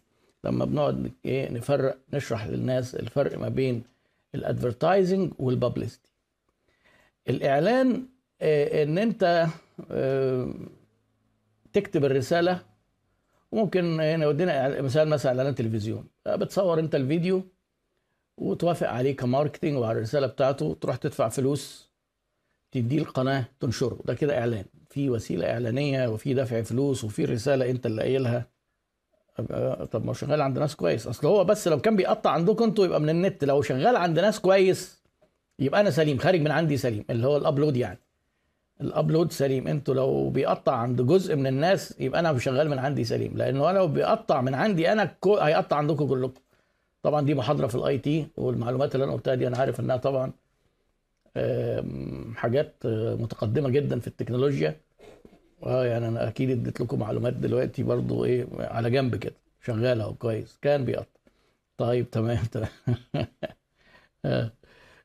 لما 0.46 0.64
بنقعد 0.64 1.12
إيه 1.24 1.50
نفرق 1.50 1.98
نشرح 2.12 2.46
للناس 2.46 2.94
الفرق 2.94 3.38
ما 3.38 3.48
بين 3.48 3.82
ال 4.34 4.42
advertising 4.42 5.32
وال 5.38 5.51
publicity 5.51 6.10
الإعلان 7.28 8.06
آه 8.40 8.82
إن 8.82 8.98
أنت 8.98 9.46
آه 9.90 10.54
تكتب 11.72 12.04
الرسالة 12.04 12.62
وممكن 13.52 14.00
هنا 14.00 14.24
يودينا 14.24 14.80
مثال 14.82 15.08
مثلا 15.08 15.38
إعلان 15.40 15.54
تلفزيون. 15.54 16.08
بتصور 16.26 16.78
أنت 16.78 16.94
الفيديو 16.94 17.42
وتوافق 18.38 18.88
عليه 18.88 19.16
ك 19.16 19.22
marketing 19.22 19.78
وعلى 19.78 19.98
الرسالة 19.98 20.26
بتاعته 20.26 20.76
تروح 20.80 20.96
تدفع 20.96 21.28
فلوس 21.28 21.90
تديه 22.72 22.98
القناه 22.98 23.44
تنشره. 23.60 24.02
ده 24.04 24.14
كده 24.14 24.38
إعلان. 24.38 24.64
في 24.90 25.10
وسيلة 25.10 25.50
إعلانية 25.50 26.08
وفي 26.08 26.34
دفع 26.34 26.62
فلوس 26.62 27.04
وفي 27.04 27.24
رسالة 27.24 27.70
أنت 27.70 27.86
اللي 27.86 28.02
قايلها. 28.02 28.46
طب 29.92 30.04
ما 30.04 30.12
شغال 30.12 30.40
عند 30.40 30.58
ناس 30.58 30.76
كويس. 30.76 31.06
أصل 31.06 31.26
هو 31.26 31.44
بس 31.44 31.68
لو 31.68 31.80
كان 31.80 31.96
بيقطع 31.96 32.30
عندكم 32.30 32.64
أنتوا 32.64 32.84
يبقى 32.84 33.00
من 33.00 33.10
النت. 33.10 33.44
لو 33.44 33.62
شغال 33.62 33.96
عند 33.96 34.18
ناس 34.18 34.40
كويس 34.40 35.02
يبقى 35.58 35.80
أنا 35.80 35.90
سليم. 35.90 36.18
خارج 36.18 36.40
من 36.40 36.50
عندي 36.50 36.76
سليم. 36.76 37.04
اللي 37.10 37.26
هو 37.26 37.36
ال 37.36 37.42
upload 37.42 37.76
يعني. 37.76 37.98
ال 38.80 38.88
upload 38.88 39.32
سليم. 39.32 39.68
أنتوا 39.68 39.94
لو 39.94 40.30
بيقطع 40.30 40.72
عند 40.72 41.02
جزء 41.02 41.36
من 41.36 41.46
الناس 41.46 41.94
يبقى 42.00 42.20
أنا 42.20 42.38
شغال 42.38 42.70
من 42.70 42.78
عندي 42.78 43.04
سليم. 43.04 43.32
لأنه 43.36 43.72
لو 43.72 43.88
بيقطع 43.88 44.40
من 44.40 44.54
عندي 44.54 44.92
أنا 44.92 45.14
هيقطع 45.26 45.76
عندكم 45.76 46.08
كلكم. 46.08 46.40
طبعا 47.02 47.20
دي 47.20 47.34
محاضرة 47.34 47.66
في 47.66 47.74
ال 47.74 47.98
IT 47.98 48.26
والمعلومات 48.36 48.94
اللي 48.94 49.04
أنا 49.04 49.12
قلتها 49.12 49.34
دي 49.34 49.46
أنا 49.46 49.58
عارف 49.58 49.80
إنها 49.80 49.96
طبعا 49.96 50.32
حاجات 52.34 52.74
متقدمة 53.20 53.68
جدا 53.68 54.00
في 54.00 54.06
التكنولوجيا. 54.06 54.76
آه 55.62 55.84
يعني 55.86 56.08
أنا 56.08 56.28
أكيد 56.28 56.50
اديت 56.50 56.80
لكم 56.80 56.98
معلومات 56.98 57.32
دلوقتي 57.32 57.82
برضو 57.82 58.24
إيه 58.24 58.46
على 58.58 58.90
جنب 58.90 59.16
كده 59.16 59.34
شغالة 59.64 60.04
أهو 60.04 60.14
كويس 60.14 60.58
كان 60.62 60.84
بيقطع. 60.84 61.06
طيب 61.78 62.10
تمام 62.10 62.44
تمام. 62.52 62.68
آه. 64.24 64.52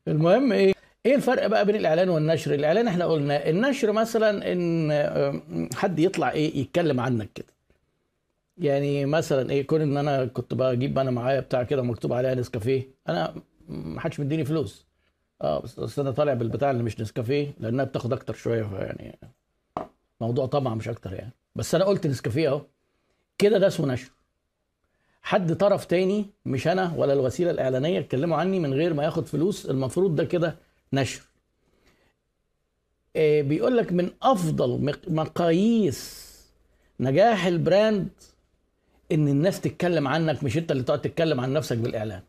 المهم 0.08 0.52
إيه 0.54 0.74
إيه 1.06 1.16
الفرق 1.16 1.48
بقى 1.48 1.66
بين 1.66 1.76
الإعلان 1.76 2.10
والنشر؟ 2.10 2.54
الإعلان 2.54 2.88
إحنا 2.88 3.06
قلنا 3.06 3.50
النشر 3.50 3.92
مثلا 3.92 4.52
إن 4.54 4.92
حد 5.76 6.00
يطلع 6.00 6.32
إيه 6.32 6.58
يتكلم 6.62 7.00
عنك 7.00 7.30
كده. 7.36 7.48
يعني 8.58 9.06
مثلا 9.06 9.50
إيه 9.52 9.68
كون 9.68 9.82
إن 9.82 9.98
أنا 9.98 10.26
كنت 10.26 10.54
بجيب 10.54 11.00
أنا 11.00 11.12
معايا 11.12 11.40
بتاع 11.40 11.64
كده 11.64 11.82
مكتوب 11.82 12.14
عليها 12.14 12.36
نسكافيه 12.36 12.84
أنا 13.10 13.36
ما 13.70 14.00
حدش 14.00 14.20
مديني 14.20 14.46
فلوس. 14.46 14.86
آه 15.42 15.60
بس 15.62 16.00
أنا 16.00 16.12
طالع 16.12 16.34
بالبتاع 16.34 16.72
اللي 16.72 16.84
مش 16.84 17.00
نسكافيه 17.02 17.54
لأنها 17.60 17.86
بتاخد 17.86 18.14
أكتر 18.14 18.34
شوية 18.34 18.62
يعني 18.80 19.20
موضوع 20.22 20.46
طبعا 20.46 20.76
مش 20.76 20.88
أكتر 20.88 21.14
يعني. 21.14 21.32
بس 21.56 21.76
أنا 21.76 21.86
قلت 21.86 22.08
نسكافيه 22.08 22.50
أهو. 22.50 22.62
كده 23.38 23.58
ده 23.58 23.68
اسمه 23.68 23.88
نشر. 23.88 24.12
حد 25.22 25.56
طرف 25.56 25.86
تاني 25.86 26.26
مش 26.46 26.68
أنا 26.68 26.94
ولا 26.98 27.14
الوسيلة 27.14 27.52
الإعلانية 27.52 28.00
اتكلموا 28.00 28.38
عني 28.38 28.60
من 28.60 28.74
غير 28.74 28.94
ما 28.94 29.04
ياخد 29.04 29.26
فلوس. 29.26 29.66
المفروض 29.66 30.16
ده 30.16 30.24
كده 30.26 30.56
نشر. 30.94 31.22
إيه 33.16 33.44
بيقول 33.44 33.78
لك 33.78 33.92
من 33.94 34.12
أفضل 34.24 34.96
مقاييس 35.08 36.32
نجاح 37.00 37.46
البراند 37.46 38.10
إن 39.12 39.28
الناس 39.28 39.62
تتكلم 39.62 40.08
عنك 40.08 40.44
مش 40.44 40.58
أنت 40.58 40.72
اللي 40.72 40.84
تقعد 40.84 41.02
تتكلم 41.02 41.40
عن 41.40 41.54
نفسك 41.54 41.78
بالإعلان. 41.78 42.22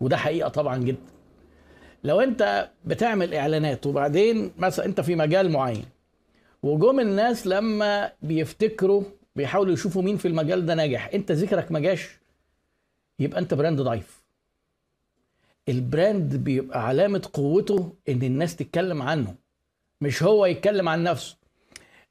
وده 0.00 0.16
حقيقة 0.16 0.48
طبعا 0.48 0.78
جدا. 0.78 1.00
لو 2.04 2.20
أنت 2.20 2.70
بتعمل 2.84 3.34
إعلانات 3.34 3.86
وبعدين 3.86 4.52
مثلا 4.58 4.86
أنت 4.86 5.00
في 5.00 5.14
مجال 5.14 5.50
معين 5.50 5.84
وجم 6.62 7.00
الناس 7.00 7.46
لما 7.46 8.12
بيفتكروا 8.22 9.02
بيحاولوا 9.36 9.72
يشوفوا 9.72 10.02
مين 10.02 10.16
في 10.16 10.28
المجال 10.28 10.66
ده 10.66 10.74
ناجح. 10.74 11.10
انت 11.14 11.32
ذكرك 11.32 11.72
ما 11.72 11.80
جاش 11.80 12.08
يبقى 13.18 13.40
انت 13.40 13.54
brand 13.54 13.80
ضعيف. 13.80 14.22
ال 15.68 15.79
brand 15.79 16.36
بيبقى 16.36 16.86
علامة 16.86 17.30
قوته 17.32 17.92
ان 18.08 18.22
الناس 18.22 18.56
تتكلم 18.56 19.02
عنه 19.02 19.34
مش 20.00 20.22
هو 20.22 20.46
يتكلم 20.46 20.88
عن 20.88 21.02
نفسه. 21.02 21.36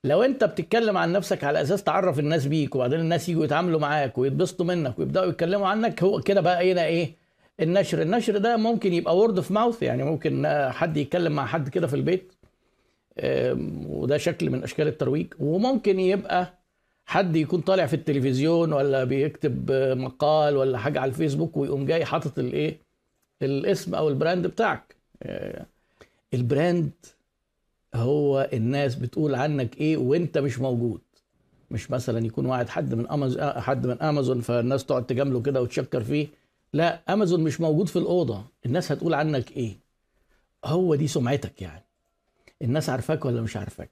لو 0.03 0.23
انت 0.23 0.43
بتتكلم 0.43 0.97
عن 0.97 1.11
نفسك 1.11 1.43
على 1.43 1.61
أساس 1.61 1.83
تعرف 1.83 2.19
الناس 2.19 2.45
بيك 2.45 2.75
وبعدين 2.75 2.99
الناس 2.99 3.29
يجوا 3.29 3.45
يتعاملوا 3.45 3.79
معاك 3.79 4.17
ويتبسطوا 4.17 4.65
منك 4.65 4.99
ويبدأوا 4.99 5.25
يتكلموا 5.25 5.67
عنك 5.67 6.03
هو 6.03 6.21
كده 6.21 6.41
بقى 6.41 6.71
هنا 6.71 6.85
إيه 6.85 7.15
النشر. 7.59 8.01
النشر 8.01 8.37
ده 8.37 8.57
ممكن 8.57 8.93
يبقى 8.93 9.17
word 9.17 9.37
of 9.37 9.51
mouth 9.51 9.83
يعني 9.83 10.03
ممكن 10.03 10.47
حد 10.71 10.97
يتكلم 10.97 11.31
مع 11.35 11.45
حد 11.45 11.69
كده 11.69 11.87
في 11.87 11.95
البيت 11.95 12.33
وده 13.87 14.17
شكل 14.17 14.49
من 14.49 14.63
أشكال 14.63 14.87
الترويج. 14.87 15.27
وممكن 15.39 15.99
يبقى 15.99 16.53
حد 17.05 17.35
يكون 17.35 17.61
طالع 17.61 17.85
في 17.85 17.93
التلفزيون 17.93 18.73
ولا 18.73 19.03
بيكتب 19.03 19.71
مقال 19.97 20.57
ولا 20.57 20.77
حاجة 20.77 20.99
على 20.99 21.09
الفيسبوك 21.09 21.57
ويقوم 21.57 21.85
جاي 21.85 22.05
حاطط 22.05 22.39
الإيه؟ 22.39 22.79
الاسم 23.41 23.95
أو 23.95 24.09
ال 24.09 24.15
brand 24.15 24.47
بتاعك. 24.47 24.95
ال 26.33 26.43
brand 26.43 26.91
هو 27.95 28.49
الناس 28.53 28.95
بتقول 28.95 29.35
عنك 29.35 29.77
إيه 29.77 29.97
وإنت 29.97 30.37
مش 30.37 30.59
موجود. 30.59 31.01
مش 31.71 31.91
مثلا 31.91 32.25
يكون 32.25 32.45
واحد 32.45 32.69
حد 32.69 32.95
من 32.95 33.07
امازون 33.07 33.51
حد 33.51 33.87
من 33.87 34.01
أمازون 34.01 34.41
فالناس 34.41 34.85
تقعد 34.85 35.05
تجامله 35.05 35.41
كده 35.41 35.61
وتشكر 35.61 36.03
فيه. 36.03 36.27
لا 36.73 37.13
أمازون 37.13 37.43
مش 37.43 37.61
موجود 37.61 37.87
في 37.87 37.99
الأوضة. 37.99 38.45
الناس 38.65 38.91
هتقول 38.91 39.13
عنك 39.13 39.51
إيه؟ 39.51 39.77
هو 40.65 40.95
دي 40.95 41.07
سمعتك 41.07 41.61
يعني. 41.61 41.84
الناس 42.61 42.89
عارفاك 42.89 43.25
ولا 43.25 43.41
مش 43.41 43.57
عارفاك. 43.57 43.89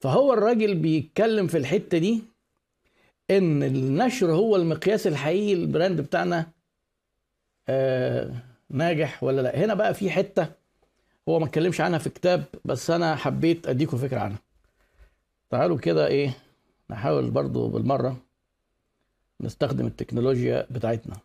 فهو 0.00 0.32
الراجل 0.32 0.74
بيتكلم 0.74 1.46
في 1.46 1.58
الحتة 1.58 1.98
دي 1.98 2.22
إن 3.30 3.62
النشر 3.62 4.32
هو 4.32 4.56
المقياس 4.56 5.06
الحقيقي 5.06 5.52
ال 5.52 5.60
brand 5.60 6.00
بتاعنا 6.00 6.46
آه 7.68 8.32
ناجح 8.70 9.22
ولا 9.24 9.40
لأ. 9.40 9.64
هنا 9.64 9.74
بقى 9.74 9.94
في 9.94 10.10
حتة 10.10 10.48
هو 11.28 11.38
ما 11.38 11.46
اتكلمش 11.46 11.80
عنها 11.80 11.98
في 11.98 12.10
كتاب 12.10 12.44
بس 12.64 12.90
أنا 12.90 13.16
حبيت 13.16 13.66
اديكم 13.68 13.96
فكرة 13.96 14.20
عنها. 14.20 14.38
تعالوا 15.50 15.78
كده 15.78 16.06
إيه 16.06 16.30
نحاول 16.90 17.30
برضو 17.30 17.68
بالمرة 17.68 18.16
نستخدم 19.40 19.86
التكنولوجيا 19.86 20.66
بتاعتنا. 20.70 21.16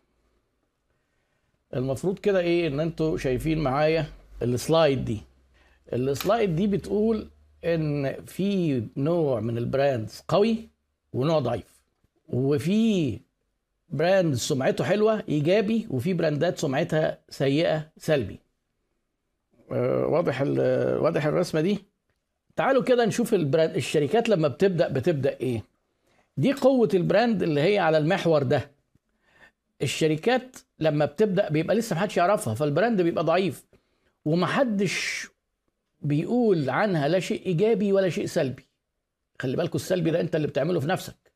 المفروض 1.74 2.18
كده 2.18 2.40
إيه 2.40 2.66
إن 2.68 2.80
أنتوا 2.80 3.16
شايفين 3.18 3.58
معايا 3.58 4.06
ال 4.42 4.52
slide 4.52 5.04
دي. 5.04 5.20
ال 5.92 6.03
slide 6.03 6.56
دي 6.56 6.66
بتقول 6.66 7.30
إن 7.64 8.24
في 8.26 8.82
نوع 8.96 9.40
من 9.40 9.58
ال 9.58 9.67
brands 9.67 10.22
قوي 10.28 10.68
ونوع 11.12 11.38
ضعيف 11.38 11.82
وفي 12.28 13.20
brand 13.88 14.34
سمعته 14.34 14.84
حلوة 14.84 15.22
إيجابي 15.28 15.86
وفي 15.90 16.14
brandات 16.14 16.58
سمعتها 16.58 17.18
سيئة 17.28 17.88
سلبي. 17.96 18.38
آه، 19.72 20.06
واضح 20.06 20.42
واضح 21.02 21.26
الرسمة 21.26 21.60
دي؟ 21.60 21.78
تعالوا 22.56 22.82
كده 22.82 23.04
نشوف 23.04 23.34
ال 23.34 23.41
brand 23.41 23.76
الشركات 23.76 24.28
لما 24.28 24.48
بتبدأ 24.48 24.88
بتبدأ 24.88 25.36
إيه؟ 25.40 25.64
دي 26.36 26.52
قوة 26.52 26.88
ال 26.94 27.02
brand 27.02 27.42
اللي 27.42 27.60
هي 27.60 27.78
على 27.78 27.98
المحور 27.98 28.42
ده. 28.42 28.70
الشركات 29.82 30.56
لما 30.78 31.04
بتبدأ 31.04 31.48
بيبقى 31.50 31.76
لسه 31.76 31.96
محدش 31.96 32.16
يعرفها 32.16 32.54
فال 32.54 32.68
brand 32.68 33.02
بيبقى 33.02 33.24
ضعيف 33.24 33.64
ومحدش 34.24 35.28
بيقول 36.06 36.70
عنها 36.70 37.08
لا 37.08 37.20
شيء 37.20 37.46
إيجابي 37.46 37.92
ولا 37.92 38.08
شيء 38.08 38.26
سلبي. 38.26 38.68
خلي 39.40 39.56
بالكوا 39.56 39.80
السلبي 39.80 40.10
ده 40.10 40.20
انت 40.20 40.36
اللي 40.36 40.46
بتعمله 40.46 40.80
في 40.80 40.86
نفسك 40.86 41.32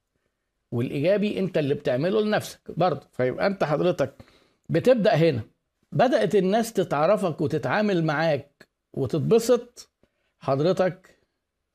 والإيجابي 0.73 1.39
انت 1.39 1.59
اللي 1.59 1.75
بتعمله 1.75 2.21
لنفسك 2.21 2.61
برضه. 2.71 3.07
فيبقى 3.12 3.47
انت 3.47 3.65
حضرتك 3.65 4.15
بتبدأ 4.69 5.15
هنا. 5.15 5.43
بدأت 5.93 6.35
الناس 6.35 6.73
تتعرفك 6.73 7.41
وتتعامل 7.41 8.05
معاك 8.05 8.69
وتتبسط 8.93 9.91
حضرتك 10.39 11.19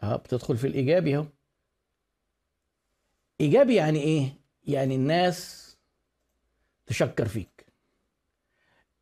آه 0.04 0.16
بتدخل 0.16 0.58
في 0.58 0.68
الإيجابي 0.68 1.16
اهو. 1.16 1.26
إيجابي 3.42 3.76
يعني 3.76 4.00
إيه؟ 4.00 4.34
يعني 4.64 4.96
الناس 4.96 5.66
تشكر 6.86 7.28
فيك. 7.28 7.66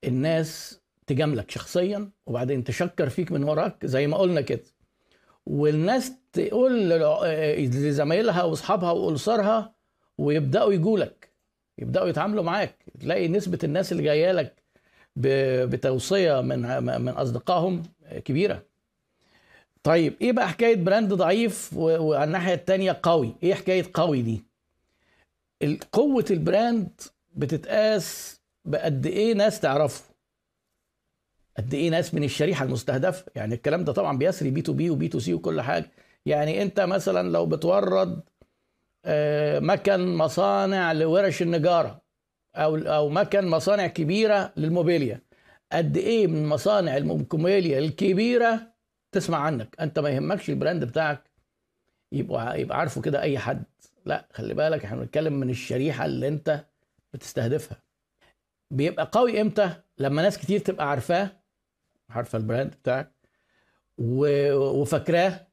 الناس 0.03 0.79
تجاملك 1.07 1.51
شخصيا 1.51 2.09
وبعدين 2.25 2.63
تشكر 2.63 3.09
فيك 3.09 3.31
من 3.31 3.43
وراك 3.43 3.85
زي 3.85 4.07
ما 4.07 4.17
قلنا 4.17 4.41
كده. 4.41 4.63
والناس 5.45 6.11
تقول 6.33 6.89
لزمايلها 6.89 8.43
واصحابها 8.43 8.91
وأسرها 8.91 9.73
ويبدأوا 10.17 10.73
يجولك 10.73 11.29
يبدأوا 11.77 12.07
يتعاملوا 12.07 12.43
معاك. 12.43 12.75
تلاقي 12.99 13.27
نسبة 13.27 13.59
الناس 13.63 13.91
اللي 13.91 14.03
جاية 14.03 14.31
لك 14.31 14.63
بتوصية 15.15 16.41
من 16.41 16.83
من 17.01 17.09
أصدقائهم 17.09 17.83
كبيرة. 18.25 18.63
طيب 19.83 20.13
إيه 20.21 20.31
بقى 20.31 20.49
حكاية 20.49 20.75
brand 20.75 21.13
ضعيف 21.13 21.73
وعلى 21.77 22.23
الناحية 22.23 22.53
الثانية 22.53 22.99
قوي؟ 23.03 23.35
إيه 23.43 23.53
حكاية 23.53 23.85
قوي 23.93 24.21
دي؟ 24.21 24.43
قوة 25.91 26.25
ال 26.31 26.43
brand 26.43 27.01
بتتقاس 27.35 28.39
بقد 28.65 29.05
إيه 29.05 29.33
ناس 29.33 29.59
تعرفه. 29.59 30.12
قد 31.57 31.73
إيه 31.73 31.89
ناس 31.89 32.13
من 32.13 32.23
الشريحة 32.23 32.65
المستهدفة. 32.65 33.25
يعني 33.35 33.55
الكلام 33.55 33.83
ده 33.83 33.93
طبعا 33.93 34.17
بيسري 34.17 34.49
B 34.51 34.61
to 34.61 34.73
B 34.73 34.89
و 34.89 34.98
B 34.98 35.07
to 35.07 35.19
C 35.19 35.33
وكل 35.33 35.61
حاجة. 35.61 35.91
يعني 36.25 36.61
أنت 36.61 36.79
مثلا 36.79 37.29
لو 37.29 37.45
بتورد 37.45 38.21
آه، 39.05 39.59
مكن 39.59 40.15
مصانع 40.15 40.91
لورش 40.91 41.41
النجارة 41.41 42.01
أو 42.55 42.75
أو 42.77 43.09
مكن 43.09 43.47
مصانع 43.47 43.87
كبيرة 43.87 44.53
للموبيليا 44.57 45.21
قد 45.71 45.97
إيه 45.97 46.27
من 46.27 46.45
مصانع 46.45 46.97
الموبيليا 46.97 47.79
الكبيرة 47.79 48.73
تسمع 49.11 49.37
عنك؟ 49.37 49.75
أنت 49.79 49.99
ما 49.99 50.09
يهمكش 50.09 50.49
ال 50.49 50.55
brand 50.55 50.83
بتاعك 50.83 51.23
يبقى 52.11 52.61
يبقى 52.61 52.79
عارفه 52.79 53.01
كده 53.01 53.21
أي 53.21 53.39
حد. 53.39 53.63
لا 54.05 54.27
خلي 54.33 54.53
بالك 54.53 54.85
إحنا 54.85 54.97
بنتكلم 54.97 55.33
من 55.33 55.49
الشريحة 55.49 56.05
اللي 56.05 56.27
أنت 56.27 56.65
بتستهدفها. 57.13 57.83
بيبقى 58.71 59.09
قوي 59.11 59.41
إمتى؟ 59.41 59.73
لما 59.97 60.21
ناس 60.21 60.37
كتير 60.37 60.59
تبقى 60.59 60.89
عارفاه 60.89 61.42
عارفة 62.09 62.37
ال 62.37 62.43
brand 62.43 62.71
بتاعك؟ 62.71 63.11
وفاكراه؟ 63.97 65.47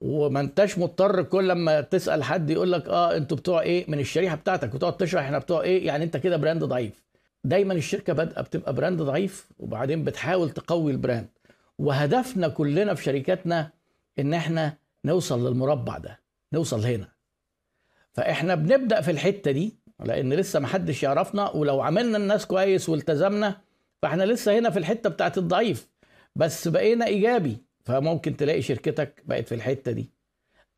وما 0.00 0.40
انتش 0.40 0.78
مضطر 0.78 1.22
كل 1.22 1.48
لما 1.48 1.80
تسأل 1.80 2.22
حد 2.24 2.50
يقول 2.50 2.72
لك 2.72 2.88
آه 2.88 3.16
أنتوا 3.16 3.36
بتوع 3.36 3.60
إيه؟ 3.62 3.90
من 3.90 3.98
الشريحة 4.00 4.36
بتاعتك 4.36 4.74
وتقعد 4.74 4.96
تشرح 4.96 5.22
إحنا 5.22 5.38
بتوع 5.38 5.62
إيه؟ 5.62 5.86
يعني 5.86 6.04
أنت 6.04 6.16
كده 6.16 6.36
brand 6.36 6.64
ضعيف. 6.64 7.02
دايما 7.44 7.74
الشركة 7.74 8.12
بادئة 8.12 8.40
بتبقى 8.42 8.74
brand 8.74 9.02
ضعيف 9.02 9.48
وبعدين 9.58 10.04
بتحاول 10.04 10.50
تقوي 10.50 10.92
ال 10.92 10.97
brand. 10.97 11.28
وهدفنا 11.78 12.48
كلنا 12.48 12.94
في 12.94 13.02
شركاتنا 13.04 13.70
إن 14.18 14.34
إحنا 14.34 14.76
نوصل 15.04 15.46
للمربع 15.48 15.98
ده 15.98 16.20
نوصل 16.52 16.84
هنا. 16.84 17.08
فإحنا 18.12 18.54
بنبدأ 18.54 19.00
في 19.00 19.10
الحتة 19.10 19.50
دي 19.50 19.76
لأن 20.04 20.32
لسه 20.32 20.60
ما 20.60 20.66
حدش 20.66 21.02
يعرفنا 21.02 21.50
ولو 21.50 21.80
عملنا 21.80 22.18
الناس 22.18 22.46
كويس 22.46 22.88
والتزمنا 22.88 23.60
فاحنا 24.02 24.22
لسه 24.22 24.58
هنا 24.58 24.70
في 24.70 24.78
الحتة 24.78 25.10
بتاعت 25.10 25.38
الضعيف 25.38 25.88
بس 26.36 26.68
بقينا 26.68 27.06
إيجابي. 27.06 27.66
فممكن 27.84 28.36
تلاقي 28.36 28.62
شركتك 28.62 29.22
بقت 29.26 29.48
في 29.48 29.54
الحتة 29.54 29.92
دي. 29.92 30.10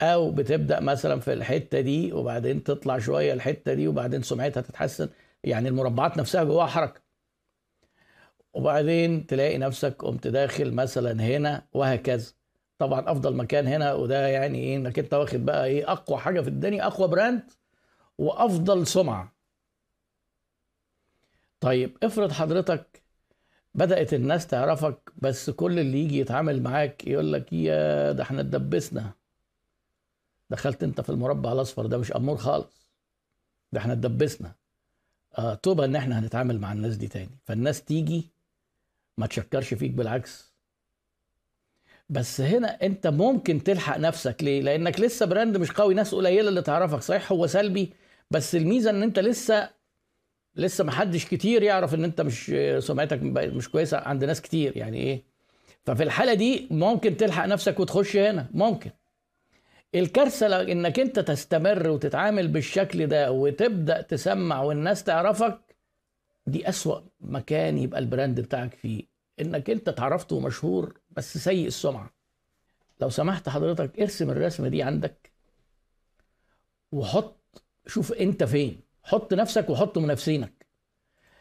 أو 0.03 0.31
بتبدأ 0.31 0.81
مثلا 0.81 1.21
في 1.21 1.33
الحتة 1.33 1.81
دي 1.81 2.13
وبعدين 2.13 2.65
تطلع 2.65 2.99
شوية 2.99 3.33
الحتة 3.33 3.75
دي 3.75 3.89
وبعدين 3.89 4.23
سمعتها 4.23 4.61
تتحسن. 4.61 5.09
يعني 5.45 5.69
المربعات 5.69 6.17
نفسها 6.19 6.45
جواها 6.45 6.67
حركة. 6.67 7.01
وبعدين 8.53 9.27
تلاقي 9.27 9.59
نفسك 9.59 10.03
قمت 10.05 10.27
داخل 10.27 10.75
مثلا 10.75 11.23
هنا 11.23 11.67
وهكذا. 11.73 12.33
طبعا 12.79 13.13
أفضل 13.13 13.37
مكان 13.37 13.67
هنا 13.67 13.95
وده 13.95 14.29
يعني 14.29 14.59
إيه؟ 14.59 14.77
إنك 14.77 14.99
أنت 14.99 15.15
واخد 15.15 15.45
بقى 15.45 15.67
إيه؟ 15.67 15.93
أقوى 15.93 16.19
حاجة 16.19 16.41
في 16.41 16.49
الدنيا 16.49 16.87
أقوى 16.87 17.09
براند 17.09 17.43
وأفضل 18.19 18.87
سمعة. 18.87 19.37
طيب 21.61 21.99
افرض 22.03 22.33
حضرتك 22.33 23.03
بدأت 23.79 24.15
الناس 24.15 24.47
تعرفك 24.47 25.13
بس 25.17 25.51
كل 25.51 25.79
اللي 25.79 25.99
يجي 25.99 26.19
يتعامل 26.19 26.63
معاك 26.63 27.07
يقول 27.07 27.33
لك 27.33 27.53
يا 27.53 28.13
ده 28.13 28.23
إحنا 28.23 28.41
اتدبسنا. 28.41 29.13
دخلت 30.51 30.83
انت 30.83 31.01
في 31.01 31.11
المربع 31.11 31.53
الاصفر 31.53 31.87
ده 31.87 31.99
مش 31.99 32.13
امور 32.13 32.37
خالص. 32.37 32.89
ده 33.73 33.81
إحنا 33.81 33.93
اتدبسنا. 33.93 34.53
آه 35.39 35.55
توبة 35.55 35.85
إن 35.85 35.97
إحنا 35.97 36.19
هنتعامل 36.19 36.61
مع 36.61 36.73
الناس 36.73 36.97
دي 36.97 37.09
تاني. 37.09 37.39
فالناس 37.45 37.83
تيجي 37.83 38.31
ما 39.19 39.27
تشكرش 39.27 39.75
فيك 39.75 39.91
بالعكس. 39.91 40.53
بس 42.11 42.41
هنا 42.41 42.69
انت 42.83 43.07
ممكن 43.07 43.63
تلحق 43.63 43.97
نفسك. 43.97 44.37
ليه؟ 44.43 44.61
لأنك 44.63 45.01
لسه 45.01 45.27
براند 45.27 45.57
مش 45.57 45.71
قوي. 45.73 45.95
ناس 45.95 46.15
قليلة 46.15 46.49
اللي 46.49 46.63
تعرفك. 46.63 47.01
صحيح 47.03 47.33
هو 47.33 47.47
سلبي 47.47 47.93
بس 48.31 48.55
الميزة 48.55 48.91
إن 48.91 49.03
انت 49.03 49.19
لسه 49.19 49.71
لسه 50.59 50.85
ما 50.85 50.93
حدش 50.93 51.25
كتير 51.27 51.63
يعرف 51.63 51.95
إن 51.95 52.05
أنت 52.05 52.21
مش 52.21 52.53
سمعتك 52.79 53.23
مش 53.23 53.69
كويسة 53.69 53.99
عند 53.99 54.25
ناس 54.25 54.43
كتير 54.43 54.77
يعني 54.77 54.99
إيه؟ 54.99 55.23
ففي 55.87 56.03
الحالة 56.03 56.35
دي 56.35 56.69
ممكن 56.71 57.17
تلحق 57.17 57.47
نفسك 57.47 57.81
وتخش 57.81 58.17
هنا 58.17 58.47
ممكن. 58.55 58.91
الكارثة 59.95 60.63
إنك 60.63 60.99
أنت 61.01 61.19
تستمر 61.19 61.89
وتتعامل 61.89 62.49
بالشكل 62.49 63.07
ده 63.07 63.33
وتبدأ 63.33 64.01
تسمع 64.01 64.63
والناس 64.63 65.05
تعرفك 65.05 65.77
دي 66.47 66.69
أسوأ 66.69 67.01
مكان 67.21 67.79
يبقى 67.79 68.01
ال 68.01 68.08
brand 68.08 68.41
بتاعك 68.41 68.75
فيه. 68.75 69.03
إنك 69.41 69.71
أنت 69.71 69.89
اتعرفت 69.89 70.33
ومشهور 70.33 71.01
بس 71.11 71.39
سيء 71.39 71.67
السمعة. 71.67 72.11
لو 73.01 73.09
سمحت 73.11 73.49
حضرتك 73.49 74.01
ارسم 74.01 74.31
الرسمة 74.31 74.69
دي 74.69 74.83
عندك 74.83 75.31
وحط 76.93 77.63
شوف 77.87 78.13
أنت 78.13 78.45
فين. 78.45 78.88
حط 79.09 79.35
نفسك 79.35 79.71
وحط 79.71 79.99
منافسينك. 79.99 80.67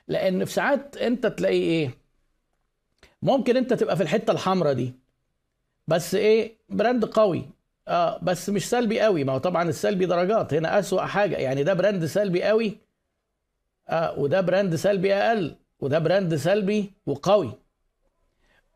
لأن 0.07 0.45
في 0.45 0.51
ساعات 0.53 0.97
أنت 0.97 1.27
تلاقي 1.27 1.59
إيه 1.59 1.97
ممكن 3.21 3.57
أنت 3.57 3.73
تبقى 3.73 3.97
في 3.97 4.03
الحتة 4.03 4.31
الحمراء 4.31 4.73
دي 4.73 4.93
بس 5.87 6.15
إيه 6.15 6.57
brand 6.69 7.05
قوي. 7.05 7.49
آه 7.87 8.19
بس 8.23 8.49
مش 8.49 8.69
سلبي 8.69 9.01
قوي. 9.01 9.23
ما 9.23 9.33
هو 9.33 9.37
طبعا 9.37 9.69
السلبي 9.69 10.05
درجات. 10.05 10.53
هنا 10.53 10.79
أسوأ 10.79 11.01
حاجة. 11.01 11.35
يعني 11.35 11.63
ده 11.63 11.73
brand 11.73 12.05
سلبي 12.05 12.43
قوي 12.43 12.77
آه 13.89 14.19
وده 14.19 14.41
brand 14.41 14.75
سلبي 14.75 15.13
أقل 15.13 15.55
وده 15.79 15.99
brand 15.99 16.35
سلبي 16.35 16.91
وقوي. 17.05 17.51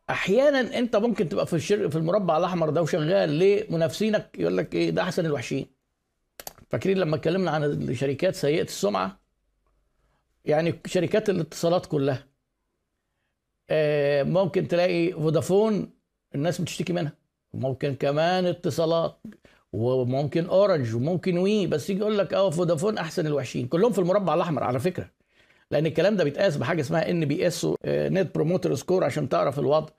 أحيانا 0.09 0.77
أنت 0.77 0.95
ممكن 0.95 1.29
تبقى 1.29 1.45
في 1.47 1.53
الشر 1.53 1.89
في 1.89 1.95
المربع 1.95 2.37
الأحمر 2.37 2.69
ده 2.69 2.81
وشغال 2.81 3.29
ليه؟ 3.29 3.71
منافسينك 3.71 4.39
يقول 4.39 4.57
لك 4.57 4.75
إيه 4.75 4.89
ده 4.89 5.01
أحسن 5.01 5.25
الوحشين. 5.25 5.80
فاكرين 6.71 6.97
لما 6.97 7.15
اتكلمنا 7.15 7.51
عن 7.51 7.63
الشركات 7.63 8.35
سيئة 8.35 8.63
السمعة؟ 8.63 9.19
يعني 10.45 10.79
شركات 10.85 11.29
الاتصالات 11.29 11.85
كلها. 11.85 12.27
آه، 13.69 14.23
ممكن 14.23 14.67
تلاقي 14.67 15.11
فودافون 15.11 15.93
الناس 16.35 16.61
بتشتكي 16.61 16.93
منها. 16.93 17.13
وممكن 17.53 17.95
كمان 17.95 18.45
اتصالات 18.45 19.17
وممكن 19.73 20.45
أورنج 20.45 20.95
وممكن 20.95 21.37
وي 21.37 21.67
بس 21.67 21.89
يجي 21.89 21.99
يقول 21.99 22.17
لك 22.17 22.33
آه 22.33 22.49
فودافون 22.49 22.97
أحسن 22.97 23.27
الوحشين. 23.27 23.67
كلهم 23.67 23.91
في 23.91 23.99
المربع 23.99 24.33
الأحمر 24.33 24.63
على 24.63 24.79
فكرة. 24.79 25.11
لأن 25.71 25.85
الكلام 25.85 26.15
ده 26.17 26.23
بيتقاس 26.23 26.57
بحاجة 26.57 26.81
اسمها 26.81 27.09
NPS 27.09 27.67
Net 27.85 28.35
Promoter 28.35 28.75
Score 28.75 29.03
عشان 29.03 29.29
تعرف 29.29 29.59
الوضع. 29.59 29.89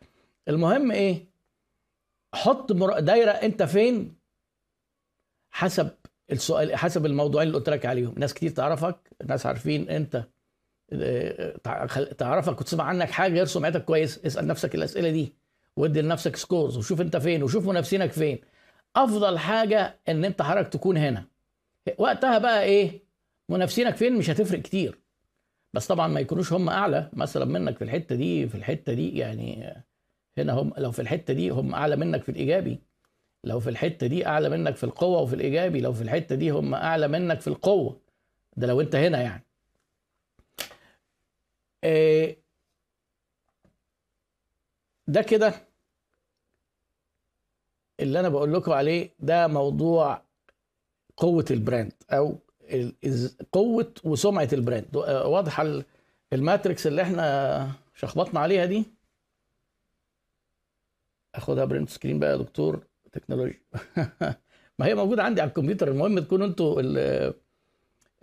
المهم 0.48 0.90
إيه؟ 0.90 1.26
حط 2.34 2.72
دايرة 2.72 3.30
أنت 3.30 3.62
فين 3.62 4.14
حسب 5.50 5.90
السؤال 6.32 6.76
حسب 6.76 7.06
الموضوعين 7.06 7.48
اللي 7.48 7.58
قلت 7.58 7.68
لك 7.68 7.86
عليهم. 7.86 8.14
ناس 8.18 8.34
كتير 8.34 8.50
تعرفك 8.50 8.96
ناس 9.26 9.46
عارفين 9.46 9.88
انت 9.88 10.24
آه، 10.92 11.56
تعرفك 12.18 12.60
وتسمع 12.60 12.84
عنك 12.84 13.10
حاجة 13.10 13.32
غير 13.32 13.44
سمعتك 13.44 13.84
كويس 13.84 14.24
اسأل 14.26 14.46
نفسك 14.46 14.74
الأسئلة 14.74 15.10
دي 15.10 15.34
وادي 15.76 16.02
لنفسك 16.02 16.36
scores 16.36 16.76
وشوف 16.76 17.00
انت 17.00 17.16
فين 17.16 17.42
وشوف 17.42 17.68
منافسينك 17.68 18.12
فين. 18.12 18.38
أفضل 18.96 19.38
حاجة 19.38 20.00
إن 20.08 20.24
أنت 20.24 20.42
حضرتك 20.42 20.72
تكون 20.72 20.96
هنا. 20.96 21.24
وقتها 21.98 22.38
بقى 22.38 22.62
إيه؟ 22.62 23.04
منافسينك 23.48 23.96
فين؟ 23.96 24.16
مش 24.16 24.30
هتفرق 24.30 24.60
كتير. 24.60 24.98
بس 25.74 25.86
طبعا 25.86 26.08
ما 26.08 26.20
يكونوش 26.20 26.52
هم 26.52 26.68
أعلى. 26.68 27.10
مثلا 27.12 27.44
منك 27.44 27.76
في 27.76 27.84
الحتة 27.84 28.14
دي 28.14 28.48
في 28.48 28.54
الحتة 28.54 28.92
دي 28.92 29.18
يعني 29.18 29.74
هنا 30.38 30.52
هم 30.52 30.72
لو 30.78 30.90
في 30.90 31.02
الحتة 31.02 31.34
دي 31.34 31.50
هم 31.50 31.74
أعلى 31.74 31.96
منك 31.96 32.22
في 32.22 32.28
الإيجابي. 32.28 32.82
لو 33.44 33.60
في 33.60 33.70
الحتة 33.70 34.06
دي 34.06 34.26
أعلى 34.26 34.48
منك 34.48 34.76
في 34.76 34.84
القوة 34.84 35.20
وفي 35.20 35.34
الإيجابي 35.34 35.80
لو 35.80 35.92
في 35.92 36.02
الحتة 36.02 36.34
دي 36.34 36.50
هم 36.50 36.74
أعلى 36.74 37.08
منك 37.08 37.40
في 37.40 37.48
القوة. 37.48 38.00
ده 38.56 38.66
لو 38.66 38.80
أنت 38.80 38.94
هنا 38.94 39.20
يعني. 39.22 39.44
آه، 41.84 42.36
ده 45.06 45.22
كده 45.22 45.54
اللي 48.00 48.20
أنا 48.20 48.28
بقول 48.28 48.54
لكم 48.54 48.72
عليه 48.72 49.10
ده 49.20 49.46
موضوع 49.46 50.22
قوة 51.16 51.44
ال 51.50 51.57
brand 51.57 51.92
أو 52.10 52.38
قوة 53.52 53.94
وسمعة 54.04 54.48
ال 54.52 54.58
brand. 54.58 54.96
آه، 54.96 55.26
واضحة 55.26 55.82
ال 56.32 56.40
matrix 56.40 56.86
اللي 56.86 57.02
إحنا 57.02 57.72
شخبطنا 57.94 58.40
عليها 58.40 58.64
دي؟ 58.64 58.84
أخدها 61.34 61.64
print 61.64 61.88
screen 61.90 62.18
بقى 62.18 62.30
يا 62.30 62.36
دكتور. 62.36 62.86
تكنولوجيا 63.12 63.60
ما 64.78 64.86
هي 64.86 64.94
موجودة 64.94 65.22
عندي 65.22 65.40
على 65.40 65.48
الكمبيوتر. 65.48 65.88
المهم 65.88 66.18
تكونوا 66.18 66.46
أنتوا 66.46 66.82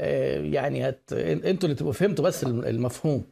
آه، 0.01 0.39
يعني 0.39 0.89
هت 0.89 1.13
أنتوا 1.13 1.69
اللي 1.69 1.75
تبقوا 1.75 1.93
فهمتوا 1.93 2.25
بس 2.25 2.43
المفهوم. 2.43 3.23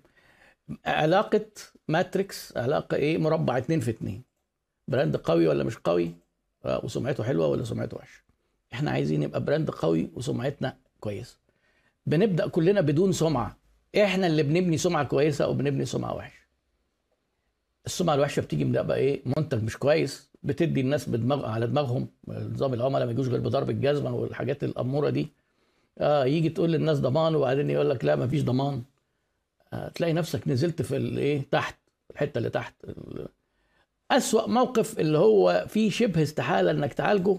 علاقة 0.86 1.46
matrix 1.88 2.58
علاقة 2.58 2.98
إيه؟ 2.98 3.18
مربع 3.18 3.58
اتنين 3.58 3.80
في 3.80 3.92
اتنين. 3.92 4.24
brand 4.88 5.16
قوي 5.16 5.48
ولا 5.48 5.64
مش 5.64 5.78
قوي؟ 5.78 6.16
آه، 6.66 6.86
وسمعته 6.86 7.24
حلوة 7.24 7.48
ولا 7.48 7.64
سمعته 7.64 7.98
وحشة. 7.98 8.22
إحنا 8.74 8.92
عايزين 8.92 9.24
يبقى 9.24 9.44
brand 9.46 9.70
قوي 9.70 10.12
وسمعتنا 10.16 10.78
كويسة. 11.00 11.38
بنبدأ 12.06 12.48
كلنا 12.48 12.82
بدون 12.82 13.12
سمعة. 13.12 13.58
إحنا 14.04 14.28
اللي 14.28 14.44
بنبني 14.44 14.78
سمعة 14.78 15.04
كويسة 15.04 15.46
أو 15.46 15.54
بنبني 15.54 15.86
سمعة 15.86 16.16
وحشة. 16.16 16.38
السمعة 17.86 18.16
الوحشة 18.16 18.42
بتيجي 18.42 18.66
من 18.66 18.72
بقى 18.72 18.98
إيه؟ 18.98 19.22
منتج 19.26 19.64
مش 19.64 19.78
كويس. 19.78 20.30
بتدي 20.48 20.82
الناس 20.82 21.10
بدماغ 21.10 21.46
على 21.46 21.68
دماغهم 21.68 22.08
نظام 22.28 22.74
العملاء 22.74 23.06
ما 23.06 23.12
يجوش 23.12 23.28
غير 23.28 23.40
بضرب 23.40 23.70
الجزمه 23.70 24.16
والحاجات 24.16 24.64
الأمورة 24.64 25.10
دي. 25.10 25.28
آه 26.00 26.26
يجي 26.26 26.50
تقول 26.50 26.72
للناس 26.72 27.00
ضمان 27.00 27.36
وبعدين 27.36 27.70
يقول 27.70 27.90
لك 27.90 28.06
لا 28.06 28.16
ما 28.16 28.28
فيش 28.28 28.44
ضمان. 28.44 28.84
آه 29.74 29.90
تلاقي 29.90 30.14
نفسك 30.14 30.48
نزلت 30.48 30.82
في 30.82 30.98
الايه 30.98 31.42
تحت 31.52 31.78
الحتة 32.12 32.38
اللي 32.38 32.50
تحت. 32.50 32.74
أسوأ 34.12 34.48
موقف 34.48 35.00
اللي 35.00 35.18
هو 35.18 35.66
فيه 35.68 35.90
شبه 35.90 36.24
استحالة 36.24 36.72
إنك 36.72 36.94
تعالجه 36.94 37.38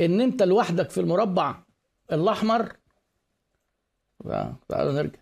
إن 0.00 0.20
أنت 0.20 0.42
لوحدك 0.42 0.90
في 0.90 1.00
المربع 1.00 1.62
الأحمر. 2.12 2.72
تعالوا 4.68 4.92
نرجع. 4.92 5.18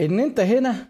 إن 0.00 0.20
أنت 0.20 0.40
هنا 0.40 0.88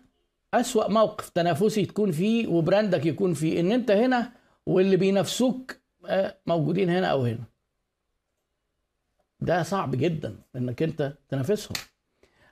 أسوأ 0.54 0.88
موقف 0.88 1.28
تنافسي 1.28 1.86
تكون 1.86 2.12
فيه 2.12 2.46
وبراندك 2.46 3.06
يكون 3.06 3.34
فيه 3.34 3.60
إن 3.60 3.72
أنت 3.72 3.90
هنا 3.90 4.32
واللي 4.66 4.96
بينافسوك 4.96 5.76
آه، 6.06 6.38
موجودين 6.46 6.90
هنا 6.90 7.06
أو 7.06 7.24
هنا. 7.24 7.44
ده 9.40 9.62
صعب 9.62 9.96
جدا 9.96 10.36
إنك 10.56 10.82
أنت 10.82 11.12
تنافسهم. 11.28 11.76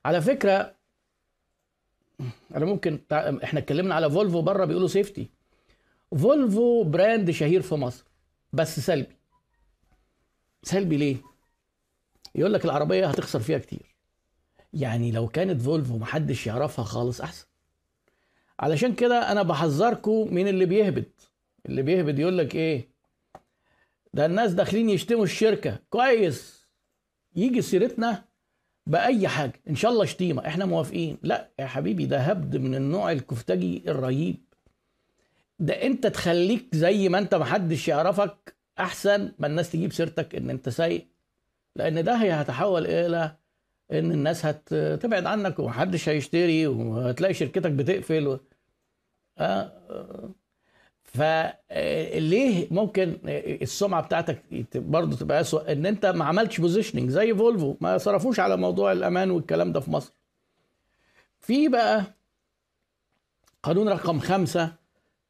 على 0.04 0.20
فكرة 0.20 0.74
أنا 2.54 2.64
ممكن 2.64 3.00
إحنا 3.12 3.60
اتكلمنا 3.60 3.94
على 3.94 4.10
فولفو 4.10 4.42
بره 4.42 4.64
بيقولوا 4.64 4.88
safety 4.88 5.30
فولفو 6.18 6.84
brand 6.84 7.30
شهير 7.30 7.62
في 7.62 7.74
مصر 7.74 8.04
بس 8.52 8.80
سلبي. 8.80 9.16
سلبي 10.62 10.96
ليه؟ 10.96 11.16
يقول 12.34 12.52
لك 12.52 12.64
العربية 12.64 13.06
هتخسر 13.06 13.40
فيها 13.40 13.58
كتير. 13.58 13.96
يعني 14.72 15.10
لو 15.12 15.28
كانت 15.28 15.62
فولفو 15.62 15.98
محدش 15.98 16.46
يعرفها 16.46 16.84
خالص 16.84 17.20
أحسن. 17.20 17.46
علشان 18.60 18.94
كده 18.94 19.32
أنا 19.32 19.42
بحذركم 19.42 20.34
من 20.34 20.48
اللي 20.48 20.66
بيهبد 20.66 21.12
اللي 21.66 21.82
بيهبد 21.82 22.18
يقول 22.18 22.38
لك 22.38 22.54
إيه؟ 22.54 22.88
ده 24.14 24.26
الناس 24.26 24.52
داخلين 24.52 24.90
يشتموا 24.90 25.24
الشركة. 25.24 25.78
كويس. 25.90 26.66
يجي 27.36 27.62
سيرتنا 27.62 28.24
بأي 28.86 29.28
حاجة. 29.28 29.60
إن 29.70 29.76
شاء 29.76 29.90
الله 29.90 30.04
شتيمة. 30.04 30.46
إحنا 30.46 30.64
موافقين. 30.64 31.18
لا 31.22 31.50
يا 31.58 31.66
حبيبي 31.66 32.06
ده 32.06 32.18
هبد 32.18 32.56
من 32.56 32.74
النوع 32.74 33.12
الكفتجي 33.12 33.82
الرهيب. 33.88 34.36
ده 35.58 35.82
أنت 35.82 36.06
تخليك 36.06 36.74
زي 36.74 37.08
ما 37.08 37.18
أنت 37.18 37.34
محدش 37.34 37.88
يعرفك 37.88 38.56
أحسن 38.78 39.32
ما 39.38 39.46
الناس 39.46 39.70
تجيب 39.72 39.92
سيرتك 39.92 40.34
إن 40.34 40.50
أنت 40.50 40.68
سيء 40.68 41.06
لأن 41.76 42.04
ده 42.04 42.14
هيتحول 42.14 42.86
إلى 42.86 43.36
إن 43.92 44.12
الناس 44.12 44.46
هتبعد 44.46 45.26
عنك 45.26 45.58
ومحدش 45.58 46.08
هيشتري 46.08 46.66
وهتلاقي 46.66 47.34
شركتك 47.34 47.70
بتقفل 47.70 48.28
و... 48.28 48.38
آه. 49.38 49.72
فليه 51.04 52.66
ممكن 52.70 53.16
السمعة 53.62 54.02
بتاعتك 54.02 54.42
برضه 54.74 55.16
تبقى 55.16 55.40
اسوء 55.40 55.72
إن 55.72 55.86
أنت 55.86 56.06
ما 56.06 56.24
عملتش 56.24 56.60
positioning 56.60 57.10
زي 57.10 57.34
فولفو 57.34 57.76
ما 57.80 57.98
صرفوش 57.98 58.40
على 58.40 58.56
موضوع 58.56 58.92
الأمان 58.92 59.30
والكلام 59.30 59.72
ده 59.72 59.80
في 59.80 59.90
مصر. 59.90 60.12
في 61.40 61.68
بقى 61.68 62.04
قانون 63.62 63.88
رقم 63.88 64.18
خمسة 64.18 64.72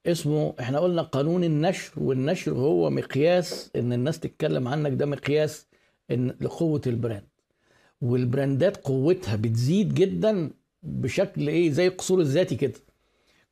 اسمه 0.06 0.54
إحنا 0.60 0.78
قلنا 0.78 1.02
قانون 1.02 1.44
النشر 1.44 1.92
والنشر 1.96 2.52
هو 2.52 2.90
مقياس 2.90 3.70
إن 3.76 3.92
الناس 3.92 4.20
تتكلم 4.20 4.68
عنك 4.68 4.92
ده 4.92 5.06
مقياس 5.06 5.66
إن 6.10 6.34
لقوة 6.40 6.80
البراند. 6.86 7.26
وال 8.02 8.21
brandات 8.21 8.76
قوتها 8.76 9.36
بتزيد 9.36 9.94
جدا 9.94 10.50
بشكل 10.82 11.48
إيه 11.48 11.70
زي 11.70 11.86
القصور 11.86 12.20
الذاتي 12.20 12.56
كده. 12.56 12.80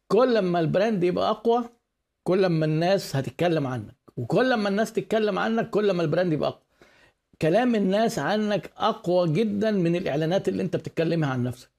كل 0.08 0.38
ما 0.38 0.60
ال 0.60 0.68
brand 0.68 1.04
يبقى 1.04 1.30
أقوى 1.30 1.64
كل 2.24 2.46
ما 2.46 2.64
الناس 2.66 3.16
هتتكلم 3.16 3.66
عنك. 3.66 3.94
وكل 4.16 4.54
ما 4.54 4.68
الناس 4.68 4.92
تتكلم 4.92 5.38
عنك 5.38 5.70
كل 5.70 5.90
ما 5.90 6.02
ال 6.02 6.07
brand 6.07 6.32
يبقى 6.32 6.48
أقوى. 6.48 6.62
كلام 7.42 7.74
الناس 7.74 8.18
عنك 8.18 8.70
أقوى 8.76 9.32
جدا 9.32 9.70
من 9.70 9.96
الإعلانات 9.96 10.48
اللي 10.48 10.62
أنت 10.62 10.76
بتتكلمها 10.76 11.28
عن 11.28 11.44
نفسك. 11.44 11.70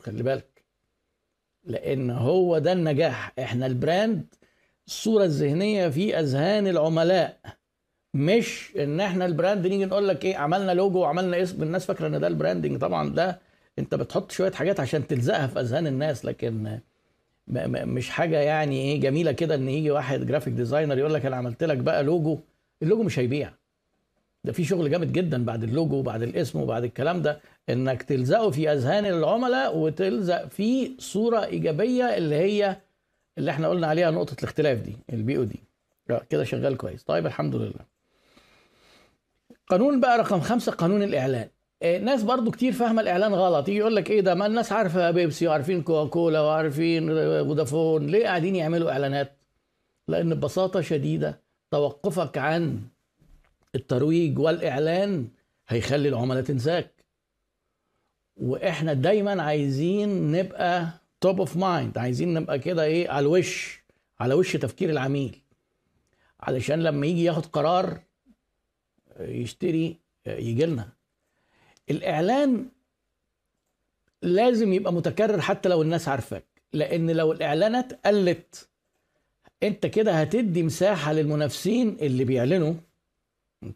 خلي 0.00 0.22
بالك. 0.22 0.64
لأن 1.64 2.10
هو 2.10 2.58
ده 2.58 2.72
النجاح. 2.72 3.32
إحنا 3.38 3.66
ال 3.66 3.77
brand 3.77 4.34
الصورة 4.86 5.24
الذهنية 5.24 5.88
في 5.88 6.18
أذهان 6.18 6.66
العملاء. 6.66 7.40
مش 8.16 8.72
إن 8.78 9.00
إحنا 9.00 9.26
ال 9.26 9.33
brand 9.33 9.66
نيجي 9.66 9.84
نقول 9.84 10.08
لك 10.08 10.24
إيه 10.24 10.36
عملنا 10.36 10.72
لوجو 10.72 10.98
وعملنا 10.98 11.42
اسم 11.42 11.62
الناس 11.62 11.86
فاكرة 11.86 12.06
إن 12.06 12.20
ده 12.20 12.26
ال 12.26 12.32
branding 12.32 12.78
طبعا 12.78 13.08
ده 13.10 13.40
أنت 13.78 13.94
بتحط 13.94 14.30
شوية 14.32 14.50
حاجات 14.52 14.80
عشان 14.80 15.06
تلزقها 15.06 15.46
في 15.46 15.60
أذهان 15.60 15.86
الناس 15.86 16.24
لكن 16.24 16.78
مش 17.48 18.10
حاجة 18.10 18.40
يعني 18.40 18.80
إيه 18.80 19.00
جميلة 19.00 19.32
كده 19.32 19.54
إن 19.54 19.68
يجي 19.68 19.90
واحد 19.90 20.26
graphic 20.26 20.52
designer 20.54 20.98
يقول 20.98 21.14
لك 21.14 21.26
أنا 21.26 21.36
عملت 21.36 21.64
لك 21.64 21.76
بقى 21.76 22.02
logo 22.02 22.38
ال 22.82 22.86
logo 22.86 23.02
مش 23.02 23.18
هيبيع. 23.18 23.52
ده 24.44 24.52
في 24.52 24.64
شغل 24.64 24.90
جامد 24.90 25.12
جدا 25.12 25.44
بعد 25.44 25.62
اللوجو 25.62 25.96
وبعد 25.96 26.22
الاسم 26.22 26.60
وبعد 26.60 26.84
الكلام 26.84 27.22
ده 27.22 27.40
إنك 27.68 28.02
تلزقه 28.02 28.50
في 28.50 28.72
أذهان 28.72 29.06
العملاء 29.06 29.76
وتلزق 29.78 30.48
فيه 30.48 30.90
صورة 30.98 31.44
إيجابية 31.44 32.04
اللي 32.16 32.34
هي 32.34 32.76
اللي 33.38 33.50
إحنا 33.50 33.68
قلنا 33.68 33.86
عليها 33.86 34.10
نقطة 34.10 34.36
الاختلاف 34.38 34.78
دي 34.78 34.96
ال 35.12 35.36
POD 35.36 35.60
كده 36.30 36.44
شغال 36.44 36.76
كويس. 36.76 37.02
طيب 37.04 37.26
الحمد 37.26 37.54
لله. 37.54 37.95
قانون 39.68 40.00
بقى 40.00 40.18
رقم 40.18 40.40
خمسة 40.40 40.72
قانون 40.72 41.02
الإعلان. 41.02 41.48
آه، 41.82 41.98
ناس 41.98 42.22
برضو 42.22 42.50
كتير 42.50 42.72
فاهمة 42.72 43.02
الإعلان 43.02 43.34
غلط. 43.34 43.68
يجي 43.68 43.78
يقول 43.78 43.96
لك 43.96 44.10
إيه 44.10 44.20
ده؟ 44.20 44.34
ما 44.34 44.46
الناس 44.46 44.72
عارفة 44.72 45.10
بيبسي 45.10 45.46
وعارفين 45.48 45.82
كوكاكولا 45.82 46.40
وعارفين 46.40 47.08
فودافون. 47.44 48.06
ليه 48.06 48.24
قاعدين 48.26 48.56
يعملوا 48.56 48.90
إعلانات؟ 48.90 49.36
لأن 50.08 50.34
ببساطة 50.34 50.80
شديدة 50.80 51.40
توقفك 51.70 52.38
عن 52.38 52.80
الترويج 53.74 54.38
والإعلان 54.38 55.28
هيخلي 55.68 56.08
العملاء 56.08 56.42
تنساك. 56.42 57.04
وإحنا 58.36 58.92
دايما 58.92 59.42
عايزين 59.42 60.32
نبقى 60.32 60.88
top 61.20 61.38
of 61.40 61.56
mind 61.56 61.98
عايزين 61.98 62.34
نبقى 62.34 62.58
كده 62.58 62.84
إيه 62.84 63.10
على 63.10 63.20
الوش 63.26 63.82
على 64.20 64.34
وش 64.34 64.56
تفكير 64.56 64.90
العميل. 64.90 65.40
علشان 66.40 66.82
لما 66.82 67.06
يجي 67.06 67.24
ياخد 67.24 67.46
قرار 67.46 68.00
يشتري 69.20 69.96
يجي 70.26 70.66
لنا. 70.66 70.88
الإعلان 71.90 72.68
لازم 74.22 74.72
يبقى 74.72 74.92
متكرر 74.92 75.40
حتى 75.40 75.68
لو 75.68 75.82
الناس 75.82 76.08
عارفاك 76.08 76.44
لأن 76.72 77.10
لو 77.10 77.32
الإعلانات 77.32 78.06
قلت 78.06 78.68
أنت 79.62 79.86
كده 79.86 80.12
هتدي 80.12 80.62
مساحة 80.62 81.12
للمنافسين 81.12 81.96
اللي 82.00 82.24
بيعلنوا 82.24 82.74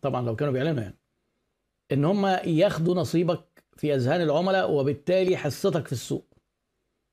طبعا 0.02 0.26
لو 0.26 0.36
كانوا 0.36 0.52
بيعلنوا 0.52 0.82
يعني 0.82 0.96
إن 1.92 2.04
هم 2.04 2.26
ياخدوا 2.44 2.94
نصيبك 2.94 3.44
في 3.76 3.94
أذهان 3.94 4.20
العملاء 4.20 4.70
وبالتالي 4.70 5.36
حصتك 5.36 5.86
في 5.86 5.92
السوق. 5.92 6.24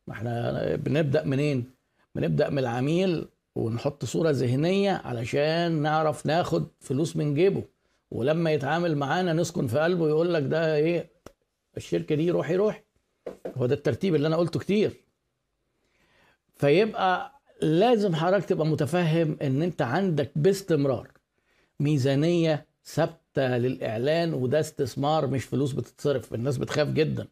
ما 0.08 0.14
إحنا 0.14 0.76
بنبدأ 0.76 1.24
منين؟ 1.24 1.72
بنبدأ 2.16 2.50
من 2.50 2.60
العميل 2.60 3.28
ونحط 3.56 4.06
صورة 4.06 4.30
ذهنية 4.30 4.92
علشان 4.92 5.72
نعرف 5.72 6.26
ناخد 6.26 6.68
فلوس 6.80 7.16
من 7.16 7.34
جيبه. 7.34 7.64
ولما 8.12 8.52
يتعامل 8.52 8.96
معانا 8.98 9.34
نسكن 9.34 9.68
في 9.68 9.80
قلبه 9.80 10.08
يقول 10.10 10.34
لك 10.34 10.44
ده 10.44 10.76
إيه 10.76 11.10
الشركة 11.78 12.16
دي 12.16 12.32
روحي 12.32 12.56
روحي. 12.56 12.82
هو 13.58 13.66
ده 13.66 13.76
الترتيب 13.76 14.16
اللي 14.16 14.28
أنا 14.28 14.36
قلته 14.38 14.60
كتير. 14.60 15.04
فيبقى 16.56 17.42
لازم 17.62 18.16
حضرتك 18.16 18.46
تبقى 18.50 18.66
متفهم 18.66 19.38
إن 19.42 19.62
أنت 19.62 19.82
عندك 19.82 20.32
باستمرار 20.36 21.12
ميزانية 21.80 22.66
ثابتة 22.86 23.58
للإعلان 23.58 24.34
وده 24.34 24.60
استثمار 24.60 25.28
مش 25.28 25.44
فلوس 25.44 25.72
بتتصرف 25.72 26.34
الناس 26.34 26.58
بتخاف 26.58 26.88
جدا. 26.88 27.28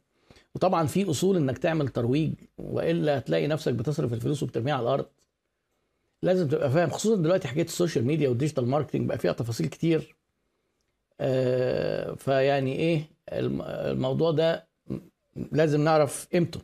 وطبعا 0.55 0.87
في 0.87 1.09
أصول 1.09 1.37
إنك 1.37 1.57
تعمل 1.57 1.87
ترويج 1.87 2.33
وإلا 2.57 3.17
هتلاقي 3.17 3.47
نفسك 3.47 3.73
بتصرف 3.73 4.13
الفلوس 4.13 4.43
وبترميها 4.43 4.73
على 4.73 4.83
الأرض. 4.83 5.05
لازم 6.21 6.47
تبقى 6.47 6.71
فاهم 6.71 6.89
خصوصا 6.89 7.21
دلوقتي 7.21 7.47
حكاية 7.47 7.65
ال 7.65 7.71
social 7.71 8.05
media 8.05 8.29
وال 8.29 8.38
digital 8.38 8.67
marketing 8.67 9.07
بقى 9.07 9.17
فيها 9.17 9.31
تفاصيل 9.33 9.67
كتير. 9.67 10.15
فيعني 12.17 12.75
إيه 12.75 13.09
الموضوع 13.31 14.31
ده 14.31 14.67
لازم 15.51 15.81
نعرف 15.83 16.27
قيمته. 16.33 16.59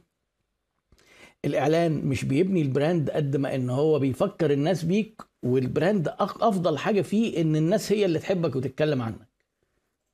الإعلان 1.45 2.05
مش 2.05 2.25
بيبني 2.25 2.61
ال 2.61 2.69
brand 2.69 3.09
قد 3.09 3.37
ما 3.37 3.55
إن 3.55 3.69
هو 3.69 3.99
بيفكر 3.99 4.51
الناس 4.51 4.83
بيك 4.83 5.21
وال 5.43 5.62
brand 5.62 6.07
أفضل 6.19 6.77
حاجة 6.77 7.01
فيه 7.01 7.41
إن 7.41 7.55
الناس 7.55 7.91
هي 7.91 8.05
اللي 8.05 8.19
تحبك 8.19 8.55
وتتكلم 8.55 9.01
عنك. 9.01 9.27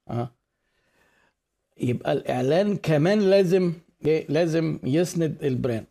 آه. 0.09 0.33
يبقى 1.77 2.13
الإعلان 2.13 2.77
كمان 2.77 3.19
لازم 3.19 3.73
إيه؟ 4.05 4.25
لازم 4.29 4.79
يسند 4.83 5.43
ال 5.43 5.49
brand. 5.49 5.85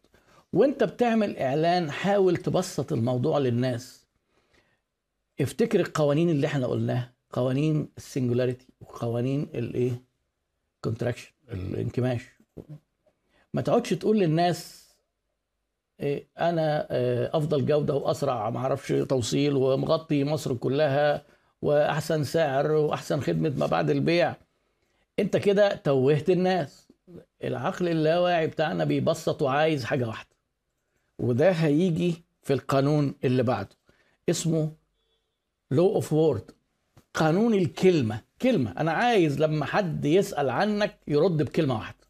وأنت 0.53 0.85
بتعمل 0.85 1.37
إعلان 1.37 1.91
حاول 1.91 2.37
تبسط 2.37 2.93
الموضوع 2.93 3.39
للناس. 3.39 4.07
افتكر 5.41 5.81
القوانين 5.81 6.31
اللي 6.31 6.47
إحنا 6.47 6.67
قلناها. 6.67 7.16
قوانين 7.33 7.89
ال 7.97 8.03
singularity 8.03 8.67
وقوانين 8.81 9.43
الايه؟ 9.55 10.03
contraction 10.85 11.33
الانكماش. 11.53 12.23
ما 13.55 13.63
تقعدش 13.63 13.91
تقول 13.91 14.19
للناس 14.19 14.87
إيه 16.01 16.29
أنا 16.39 16.87
آه، 16.91 17.31
أفضل 17.37 17.67
جودة 17.67 17.95
وأسرع 17.95 18.51
ما 18.51 18.59
أعرفش 18.59 18.89
توصيل 18.93 19.55
ومغطي 19.57 20.25
مصر 20.25 20.55
كلها 20.55 21.23
وأحسن 21.63 22.25
سعر 22.25 22.73
وأحسن 22.73 23.21
خدمة 23.21 23.53
ما 23.57 23.67
بعد 23.67 23.91
البيع. 23.91 24.35
أنت 25.19 25.37
كده 25.37 25.75
توهت 25.75 26.31
الناس. 26.31 26.89
العقل 27.45 27.89
اللاواعي 27.89 28.47
بتاعنا 28.47 28.85
بيبسط 28.85 29.43
وعايز 29.43 29.85
حاجة 29.85 30.09
واحدة 30.09 30.37
وده 31.19 31.51
هيجي 31.51 32.25
في 32.43 32.53
القانون 32.53 33.15
اللي 33.25 33.43
بعده. 33.43 33.77
اسمه 34.31 34.73
law 35.71 35.95
of 35.95 36.13
word 36.13 36.51
قانون 37.17 37.55
الكلمة. 37.55 38.21
كلمة. 38.43 38.71
أنا 38.71 38.93
عايز 38.93 39.41
لما 39.43 39.65
حد 39.67 40.05
يسأل 40.05 40.51
عنك 40.51 40.99
يرد 41.09 41.43
بكلمة 41.43 41.75
واحدة. 41.75 42.07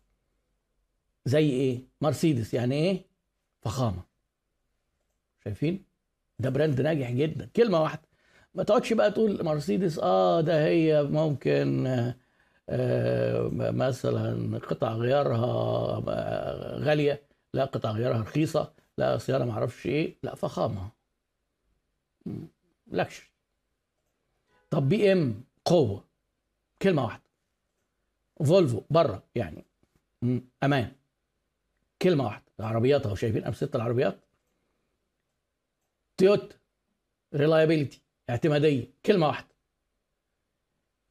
زي 1.24 1.50
إيه؟ 1.50 1.82
مرسيدس. 2.00 2.54
يعني 2.54 2.74
إيه؟ 2.74 3.04
فخامة. 3.62 4.02
شايفين؟ 5.44 5.84
ده 6.38 6.50
brand 6.50 6.80
ناجح 6.80 7.10
جدا. 7.10 7.50
كلمة 7.56 7.82
واحدة. 7.82 8.02
ما 8.54 8.62
تقعدش 8.62 8.92
بقى 8.92 9.10
تقول 9.10 9.44
مرسيدس 9.44 9.98
آه 9.98 10.40
ده 10.40 10.64
هي 10.66 11.02
ممكن 11.02 11.86
آه 12.68 13.48
مثلا 13.52 14.58
قطع 14.58 14.92
غيارها 14.92 16.02
غالية. 16.78 17.22
لا 17.54 17.64
قطع 17.64 17.90
غيارها 17.90 18.20
رخيصة. 18.20 18.72
لا 18.98 19.18
سياره 19.18 19.44
ما 19.44 19.52
أعرفش 19.52 19.86
إيه. 19.86 20.18
لا 20.22 20.34
فخامة. 20.34 20.90
لكش 22.86 23.30
طب 24.70 24.88
بي 24.88 25.12
إم 25.12 25.44
قوة. 25.64 26.04
كلمة 26.82 27.04
واحدة. 27.04 27.22
فولفو 28.44 28.82
بره 28.90 29.22
يعني. 29.34 29.64
أمان. 30.62 30.92
كلمة 32.02 32.24
واحدة. 32.24 32.44
العربيات 32.60 33.06
أهو 33.06 33.14
شايفين 33.14 33.44
أمثلة 33.44 33.70
العربيات. 33.74 34.18
تويوتا. 36.16 36.56
reliability 37.34 38.02
اعتمادية. 38.30 38.90
كلمة 39.06 39.26
واحدة. 39.26 39.48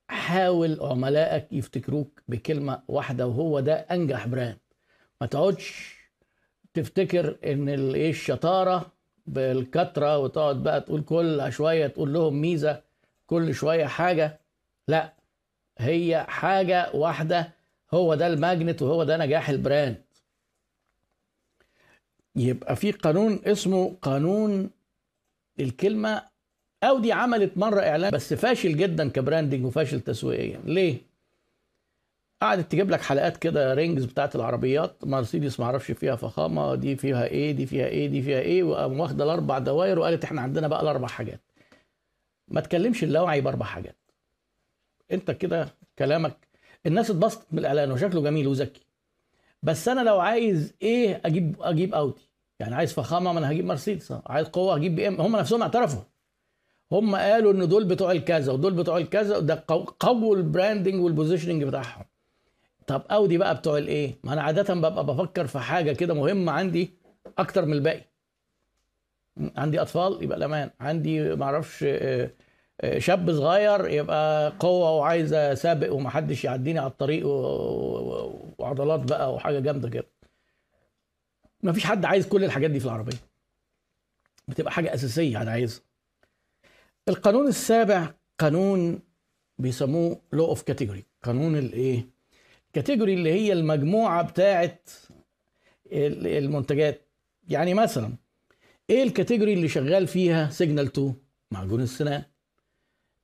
حاول 0.07 0.79
عملائك 0.81 1.53
يفتكروك 1.53 2.21
بكلمة 2.27 2.83
واحدة 2.87 3.27
وهو 3.27 3.59
ده 3.59 3.73
أنجح 3.73 4.27
brand. 4.27 4.57
ما 5.21 5.27
تقعدش 5.27 5.95
تفتكر 6.73 7.37
إن 7.45 7.69
الايه 7.69 8.09
الشطارة 8.09 8.91
بالكترة 9.27 10.17
وتقعد 10.17 10.63
بقى 10.63 10.81
تقول 10.81 11.01
كل 11.03 11.45
شوية 11.49 11.87
تقول 11.87 12.13
لهم 12.13 12.41
ميزة. 12.41 12.83
كل 13.25 13.55
شوية 13.55 13.85
حاجة. 13.85 14.39
لا 14.87 15.13
هي 15.77 16.25
حاجة 16.29 16.91
واحدة 16.93 17.51
هو 17.93 18.15
ده 18.15 18.27
ال 18.27 18.35
magnet 18.35 18.81
وهو 18.81 19.03
ده 19.03 19.17
نجاح 19.17 19.49
ال 19.49 19.57
brand. 19.57 20.01
يبقى 22.35 22.75
في 22.75 22.91
قانون 22.91 23.39
اسمه 23.45 23.95
قانون 24.01 24.69
الكلمة 25.59 26.21
أودي 26.83 27.11
عملت 27.11 27.57
مرة 27.57 27.79
إعلان 27.81 28.11
بس 28.11 28.33
فاشل 28.33 28.77
جدا 28.77 29.09
ك 29.09 29.15
branding 29.15 29.65
وفاشل 29.65 30.01
تسويقيا. 30.01 30.61
ليه؟ 30.65 30.97
قعدت 32.41 32.71
تجيب 32.71 32.89
لك 32.91 33.01
حلقات 33.01 33.37
كده 33.37 33.73
rings 33.73 34.05
بتاعت 34.05 34.35
العربيات 34.35 35.05
مرسيدس 35.05 35.59
ما 35.59 35.65
أعرفش 35.65 35.91
فيها 35.91 36.15
فخامة 36.15 36.75
دي 36.75 36.95
فيها 36.95 37.25
إيه 37.25 37.51
دي 37.51 37.65
فيها 37.65 37.85
إيه 37.87 38.07
دي 38.07 38.21
فيها 38.21 38.39
إيه 38.39 38.63
وقام 38.63 38.99
واخدة 38.99 39.23
الأربع 39.23 39.59
دواير 39.59 39.99
وقالت 39.99 40.23
إحنا 40.23 40.41
عندنا 40.41 40.67
بقى 40.67 40.81
الأربع 40.81 41.07
حاجات. 41.07 41.41
ما 42.47 42.61
تكلمش 42.61 43.03
اللاوعي 43.03 43.41
بأربع 43.41 43.65
حاجات. 43.65 43.97
انت 45.11 45.31
كده 45.31 45.67
كلامك 45.99 46.47
الناس 46.85 47.09
اتبسطت 47.11 47.47
من 47.51 47.59
الاعلان 47.59 47.91
وشكله 47.91 48.21
جميل 48.21 48.47
وذكي. 48.47 48.81
بس 49.63 49.87
أنا 49.87 50.01
لو 50.01 50.19
عايز 50.19 50.73
إيه 50.81 51.21
أجيب 51.25 51.55
أجيب 51.61 51.93
أودي؟ 51.93 52.29
يعني 52.59 52.75
عايز 52.75 52.93
فخامة 52.93 53.33
ما 53.33 53.39
أنا 53.39 53.51
هجيب 53.51 53.65
مرسيدس. 53.65 54.13
عايز 54.25 54.47
قوة 54.47 54.75
هجيب 54.75 54.95
بي 54.95 55.07
إم. 55.07 55.21
هم 55.21 55.35
نفسهم 55.35 55.61
اعترفوا. 55.61 56.01
هم 56.91 57.15
قالوا 57.15 57.51
إن 57.53 57.67
دول 57.67 57.85
بتوع 57.85 58.11
الكذا 58.11 58.51
ودول 58.53 58.73
بتوع 58.73 58.97
الكذا 58.97 59.39
ده 59.39 59.63
قووا 59.99 60.35
ال 60.35 60.43
branding 60.43 61.01
وال 61.03 61.12
positioning 61.12 61.63
بتاعهم. 61.63 62.05
طب 62.87 63.03
أودي 63.11 63.37
بقى 63.37 63.55
بتوع 63.55 63.77
الإيه؟ 63.77 64.19
ما 64.23 64.33
أنا 64.33 64.41
عادة 64.41 64.73
ببقى 64.73 65.05
بفكر 65.05 65.47
في 65.47 65.59
حاجة 65.59 65.91
كده 65.91 66.13
مهمة 66.13 66.51
عندي 66.51 66.93
أكتر 67.37 67.65
من 67.65 67.73
الباقي. 67.73 68.05
عندي 69.57 69.81
أطفال 69.81 70.23
يبقى 70.23 70.37
الأمان. 70.37 70.69
عندي 70.79 71.35
ما 71.35 71.45
أعرفش 71.45 71.83
آه، 71.87 72.31
آه، 72.81 72.99
شاب 72.99 73.31
صغير 73.31 73.89
يبقى 73.89 74.53
قوة 74.59 74.91
وعايز 74.91 75.33
اسابق 75.33 75.93
ومحدش 75.93 76.43
يعديني 76.45 76.79
على 76.79 76.89
الطريق 76.91 77.27
وعضلات 77.27 78.99
بقى 78.99 79.33
وحاجة 79.33 79.59
جامدة 79.59 79.89
كده. 79.89 80.07
ما 81.63 81.73
فيش 81.73 81.85
حد 81.85 82.05
عايز 82.05 82.27
كل 82.27 82.43
الحاجات 82.43 82.71
دي 82.71 82.79
في 82.79 82.85
العربية. 82.85 83.17
بتبقى 84.47 84.71
حاجة 84.71 84.93
أساسية 84.93 85.41
أنا 85.41 85.51
عايزها. 85.51 85.81
القانون 87.07 87.47
السابع 87.47 88.13
قانون 88.39 88.99
بيسموه 89.57 90.19
law 90.33 90.45
of 90.45 90.61
category 90.61 91.05
قانون 91.23 91.55
الإيه؟ 91.57 92.05
category 92.73 93.13
اللي 93.13 93.31
هي 93.33 93.53
المجموعة 93.53 94.23
بتاعه 94.23 94.79
المنتجات. 95.91 97.01
يعني 97.49 97.73
مثلا 97.73 98.13
إيه 98.89 99.03
ال 99.03 99.09
category 99.09 99.53
اللي 99.53 99.67
شغال 99.67 100.07
فيها 100.07 100.49
سيجنال 100.49 100.85
2 100.85 101.13
معجون 101.51 101.81
السنان 101.81 102.23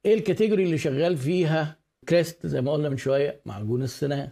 إيه 0.06 0.14
ال 0.14 0.19
category 0.19 0.64
اللي 0.64 0.78
شغال 0.78 1.18
فيها 1.18 1.80
كريست 2.10 2.48
زي 2.48 2.62
ما 2.62 2.72
قلنا 2.72 2.90
من 2.90 2.98
شوية؟ 2.98 3.42
معجون 3.46 3.84
السنان 3.84 4.30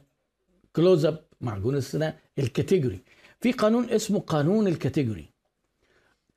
كلوز 0.75 1.05
اب 1.05 1.25
معجون 1.41 1.75
السنان 1.75 2.13
ال 2.39 2.46
category 2.46 2.99
في 3.41 3.51
قانون 3.51 3.89
اسمه 3.89 4.19
قانون 4.19 4.67
ال 4.67 4.74
category 4.74 5.29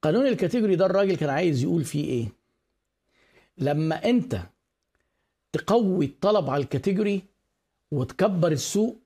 قانون 0.03 0.27
ال 0.27 0.33
category 0.33 0.77
ده 0.77 0.87
الراجل 0.87 1.17
كان 1.17 1.31
عايز 1.31 1.63
يقول 1.63 1.85
فيه 1.85 2.05
إيه؟ 2.05 2.29
لما 3.59 4.05
انت 4.11 4.41
تقوي 5.53 6.05
الطلب 6.05 6.51
على 6.51 6.63
ال 6.63 6.70
category 6.70 7.23
وتكبر 7.91 8.53
السوق 8.53 8.99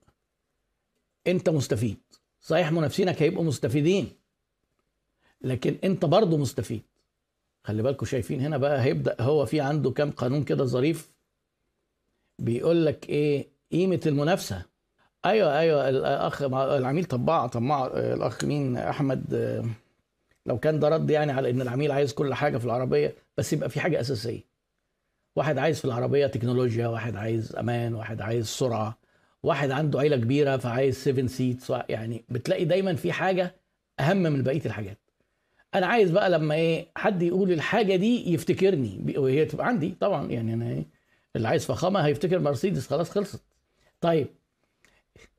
انت 1.27 1.49
مستفيد. 1.49 1.97
صحيح 2.41 2.71
منافسينك 2.71 3.21
هيبقوا 3.21 3.43
مستفيدين. 3.43 4.09
لكن 5.41 5.75
انت 5.83 6.05
برضه 6.05 6.37
مستفيد. 6.37 6.81
خلي 7.63 7.83
بالكم 7.83 8.05
شايفين 8.05 8.41
هنا 8.41 8.57
بقى 8.57 8.81
هيبدأ 8.83 9.15
هو 9.19 9.45
في 9.45 9.61
عنده 9.61 9.91
كام 9.91 10.11
قانون 10.11 10.43
كده 10.43 10.65
ظريف؟ 10.65 11.11
بيقول 12.39 12.85
لك 12.85 13.09
إيه؟ 13.09 13.47
قيمة 13.71 13.99
المنافسة. 14.05 14.65
أيوه 15.25 15.59
أيوه 15.59 15.89
الأخ 15.89 16.41
العميل 16.53 17.05
طباع 17.05 17.47
طماع 17.47 17.85
الأخ 17.87 18.45
مين؟ 18.45 18.77
أحمد 18.77 19.33
لو 20.45 20.59
كان 20.59 20.79
ده 20.79 20.89
رد 20.89 21.09
يعني 21.09 21.31
على 21.31 21.49
إن 21.49 21.61
العميل 21.61 21.91
عايز 21.91 22.13
كل 22.13 22.33
حاجة 22.33 22.57
في 22.57 22.65
العربية 22.65 23.15
بس 23.37 23.53
يبقى 23.53 23.69
في 23.69 23.79
حاجة 23.79 23.99
أساسية. 23.99 24.41
واحد 25.35 25.57
عايز 25.57 25.79
في 25.79 25.85
العربية 25.85 26.27
تكنولوجيا 26.27 26.87
واحد 26.87 27.15
عايز 27.15 27.55
أمان 27.55 27.95
واحد 27.95 28.21
عايز 28.21 28.45
سرعة 28.47 28.97
واحد 29.43 29.71
عنده 29.71 29.99
عيلة 29.99 30.17
كبيرة 30.17 30.57
فعايز 30.57 30.95
7 30.95 31.27
seats 31.27 31.73
يعني 31.89 32.25
بتلاقي 32.29 32.65
دايما 32.65 32.95
في 32.95 33.11
حاجة 33.11 33.55
أهم 33.99 34.17
من 34.17 34.43
بقية 34.43 34.65
الحاجات. 34.65 34.97
أنا 35.75 35.87
عايز 35.87 36.11
بقى 36.11 36.29
لما 36.29 36.55
إيه 36.55 36.87
حد 36.95 37.21
يقول 37.21 37.51
الحاجة 37.51 37.95
دي 37.95 38.33
يفتكرني 38.33 39.13
وهي 39.17 39.45
تبقى 39.45 39.67
عندي. 39.67 39.95
طبعا 39.99 40.27
يعني 40.31 40.53
أنا 40.53 40.69
إيه 40.69 40.85
اللي 41.35 41.47
عايز 41.47 41.65
فخامة 41.65 41.99
هيفتكر 41.99 42.39
مرسيدس 42.39 42.87
خلاص 42.87 43.09
خلصت. 43.09 43.43
طيب 44.01 44.27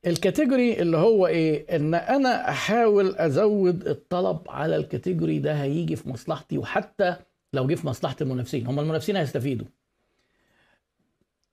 ال 0.06 0.14
category 0.14 0.80
اللي 0.80 0.96
هو 0.96 1.26
إيه 1.26 1.76
إن 1.76 1.94
أنا 1.94 2.48
أحاول 2.50 3.14
أزود 3.16 3.86
الطلب 3.88 4.38
على 4.48 4.76
ال 4.76 4.83
category 4.83 5.38
ده 5.38 5.52
هيجي 5.62 5.96
في 5.96 6.08
مصلحتي 6.08 6.58
وحتى 6.58 7.16
لو 7.52 7.66
جه 7.66 7.74
في 7.74 7.86
مصلحة 7.86 8.16
المنافسين. 8.20 8.66
هم 8.66 8.80
المنافسين 8.80 9.16
هيستفيدوا. 9.16 9.66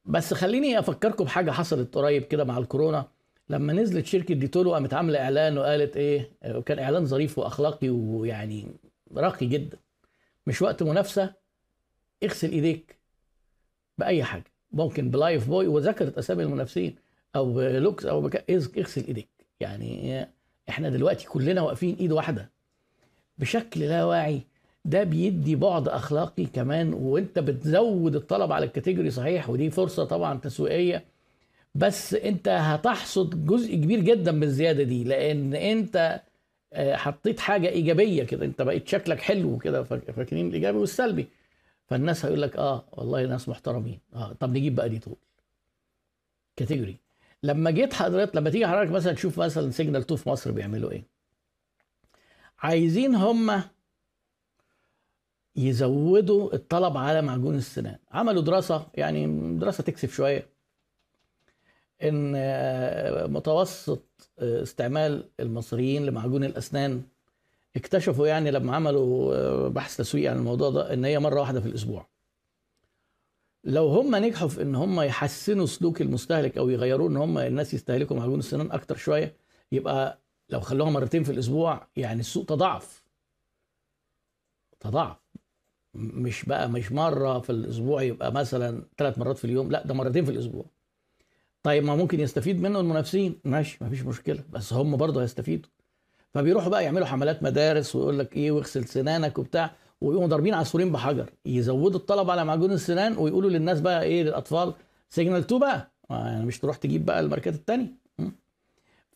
بس 0.05 0.33
خليني 0.33 0.79
أفكركم 0.79 1.23
بحاجة 1.23 1.51
حصلت 1.51 1.95
قريب 1.95 2.23
كده 2.23 2.43
مع 2.43 2.57
الكورونا. 2.57 3.05
لما 3.49 3.73
نزلت 3.73 4.05
شركة 4.05 4.36
ديتول 4.36 4.73
قامت 4.73 4.93
عاملة 4.93 5.19
إعلان 5.19 5.58
وقالت 5.58 5.97
إيه 5.97 6.31
وكان 6.45 6.79
إعلان 6.79 7.05
ظريف 7.05 7.39
وأخلاقي 7.39 7.89
ويعني 7.89 8.67
راقي 9.15 9.45
جدا. 9.45 9.77
مش 10.47 10.62
وقت 10.62 10.84
منافسة 10.84 11.34
اغسل 12.23 12.51
إيديك 12.51 12.95
بأي 13.97 14.23
حاجة. 14.23 14.43
ممكن 14.71 15.10
بلايف 15.10 15.47
بوي 15.47 15.67
وذكرت 15.67 16.17
أسامي 16.17 16.43
المنافسين 16.43 16.95
أو 17.36 17.53
بلوكس 17.53 18.05
أو 18.05 18.21
بك... 18.21 18.51
اغسل 18.77 19.05
إيديك. 19.08 19.29
يعني 19.60 20.25
إحنا 20.69 20.89
دلوقتي 20.89 21.27
كلنا 21.27 21.62
واقفين 21.62 21.95
إيد 21.99 22.12
واحدة. 22.12 22.51
بشكل 23.38 23.79
لا 23.81 24.05
واعي. 24.05 24.41
ده 24.86 25.03
بيدي 25.03 25.55
بعد 25.55 25.88
أخلاقي 25.88 26.45
كمان 26.45 26.93
وإنت 26.93 27.39
بتزود 27.39 28.15
الطلب 28.15 28.51
على 28.51 28.65
ال 28.65 28.71
category 28.71 29.12
صحيح 29.12 29.49
ودي 29.49 29.69
فرصة 29.69 30.03
طبعا 30.03 30.39
تسويقية. 30.39 31.05
بس 31.75 32.13
انت 32.13 32.47
هتحصد 32.47 33.45
جزء 33.45 33.75
كبير 33.75 33.99
جدا 33.99 34.31
من 34.31 34.43
الزيادة 34.43 34.83
دي 34.83 35.03
لأن 35.03 35.53
انت 35.53 36.21
حطيت 36.77 37.39
حاجة 37.39 37.69
إيجابية 37.69 38.23
كده 38.23 38.45
انت 38.45 38.61
بقيت 38.61 38.88
شكلك 38.88 39.19
حلو 39.21 39.57
كده 39.57 39.83
فاكرين 39.83 40.47
الإيجابي 40.47 40.77
والسلبي. 40.77 41.27
فالناس 41.88 42.25
هيقول 42.25 42.41
لك 42.41 42.55
آه 42.57 42.85
والله 42.91 43.25
ناس 43.25 43.49
محترمين. 43.49 43.99
آه 44.15 44.33
طب 44.33 44.49
نجيب 44.57 44.75
بقى 44.75 44.89
ديتول. 44.89 45.15
category 46.55 46.97
لما 47.43 47.71
جيت 47.71 47.93
حضرتك 47.93 48.35
لما 48.35 48.49
تيجي 48.49 48.67
حضرتك 48.67 48.91
مثلا 48.91 49.13
تشوف 49.13 49.39
مثلا 49.39 49.71
سيجنال 49.71 50.01
2 50.01 50.17
في 50.17 50.29
مصر 50.29 50.51
بيعملوا 50.51 50.91
إيه؟ 50.91 51.03
عايزين 52.59 53.15
هم 53.15 53.61
يزودوا 55.55 56.53
الطلب 56.53 56.97
على 56.97 57.21
معجون 57.21 57.55
السنان. 57.55 57.97
عملوا 58.11 58.41
دراسة 58.41 58.88
يعني 58.95 59.27
دراسة 59.57 59.83
تكسب 59.83 60.09
شوية. 60.09 60.54
إن 62.03 62.31
متوسط 63.34 64.03
استعمال 64.39 65.29
المصريين 65.39 66.05
لمعجون 66.05 66.43
الأسنان 66.43 67.03
اكتشفوا 67.75 68.27
يعني 68.27 68.51
لما 68.51 68.75
عملوا 68.75 69.67
بحث 69.67 69.97
تسويقي 69.97 70.27
عن 70.27 70.38
الموضوع 70.38 70.69
ده 70.69 70.93
إن 70.93 71.05
هي 71.05 71.19
مرة 71.19 71.39
واحدة 71.39 71.62
في 71.62 71.65
الأسبوع. 71.67 72.08
لو 73.63 73.88
هم 73.88 74.15
نجحوا 74.15 74.47
في 74.47 74.62
إن 74.62 74.75
هم 74.75 75.01
يحسنوا 75.01 75.65
سلوك 75.65 76.01
المستهلك 76.01 76.58
أو 76.58 76.69
يغيروا 76.69 77.10
إن 77.10 77.17
هم 77.17 77.38
الناس 77.38 77.73
يستهلكوا 77.73 78.17
معجون 78.17 78.39
السنان 78.39 78.71
أكتر 78.71 78.95
شوية 78.95 79.36
يبقى 79.71 80.21
لو 80.49 80.60
خلوها 80.60 80.89
مرتين 80.89 81.23
في 81.23 81.31
الأسبوع 81.31 81.88
يعني 81.95 82.19
السوق 82.19 82.45
تضاعف. 82.45 83.03
تضاعف. 84.79 85.17
مش 85.93 86.45
بقى 86.45 86.69
مش 86.69 86.91
مرة 86.91 87.39
في 87.39 87.49
الأسبوع 87.49 88.01
يبقى 88.01 88.31
مثلا 88.31 88.84
ثلاث 88.97 89.19
مرات 89.19 89.38
في 89.38 89.45
اليوم 89.45 89.71
لا 89.71 89.88
ده 89.88 89.93
مرتين 89.93 90.25
في 90.25 90.31
الأسبوع. 90.31 90.65
طيب 91.65 91.84
ما 91.84 91.95
ممكن 91.95 92.19
يستفيد 92.19 92.62
منه 92.62 92.80
المنافسين. 92.80 93.36
ماشي 93.43 93.78
مفيش 93.82 94.01
مشكلة 94.01 94.43
بس 94.49 94.73
هم 94.73 94.97
برضه 94.97 95.23
هيستفيدوا. 95.23 95.69
فبيروحوا 96.34 96.69
بقى 96.69 96.84
يعملوا 96.84 97.06
حملات 97.06 97.43
مدارس 97.43 97.95
ويقول 97.95 98.19
لك 98.19 98.38
إيه 98.38 98.51
واغسل 98.51 98.86
سنانك 98.86 99.38
وبتاع 99.39 99.71
ويقوموا 100.01 100.28
ضاربين 100.28 100.54
عصفورين 100.54 100.91
بحجر 100.91 101.30
يزودوا 101.45 101.99
الطلب 101.99 102.30
على 102.30 102.45
معجون 102.45 102.71
السنان 102.71 103.17
ويقولوا 103.17 103.49
للناس 103.49 103.82
بقى 103.82 104.04
إيه 104.04 104.23
للأطفال 104.23 104.73
سيجنال 105.10 105.39
2 105.39 105.62
بقى. 105.62 105.91
يعني 106.10 106.45
مش 106.45 106.60
تروح 106.60 106.75
تجيب 106.78 107.06
بقى 107.06 107.19
الماركات 107.19 107.54
الثانية 107.54 107.93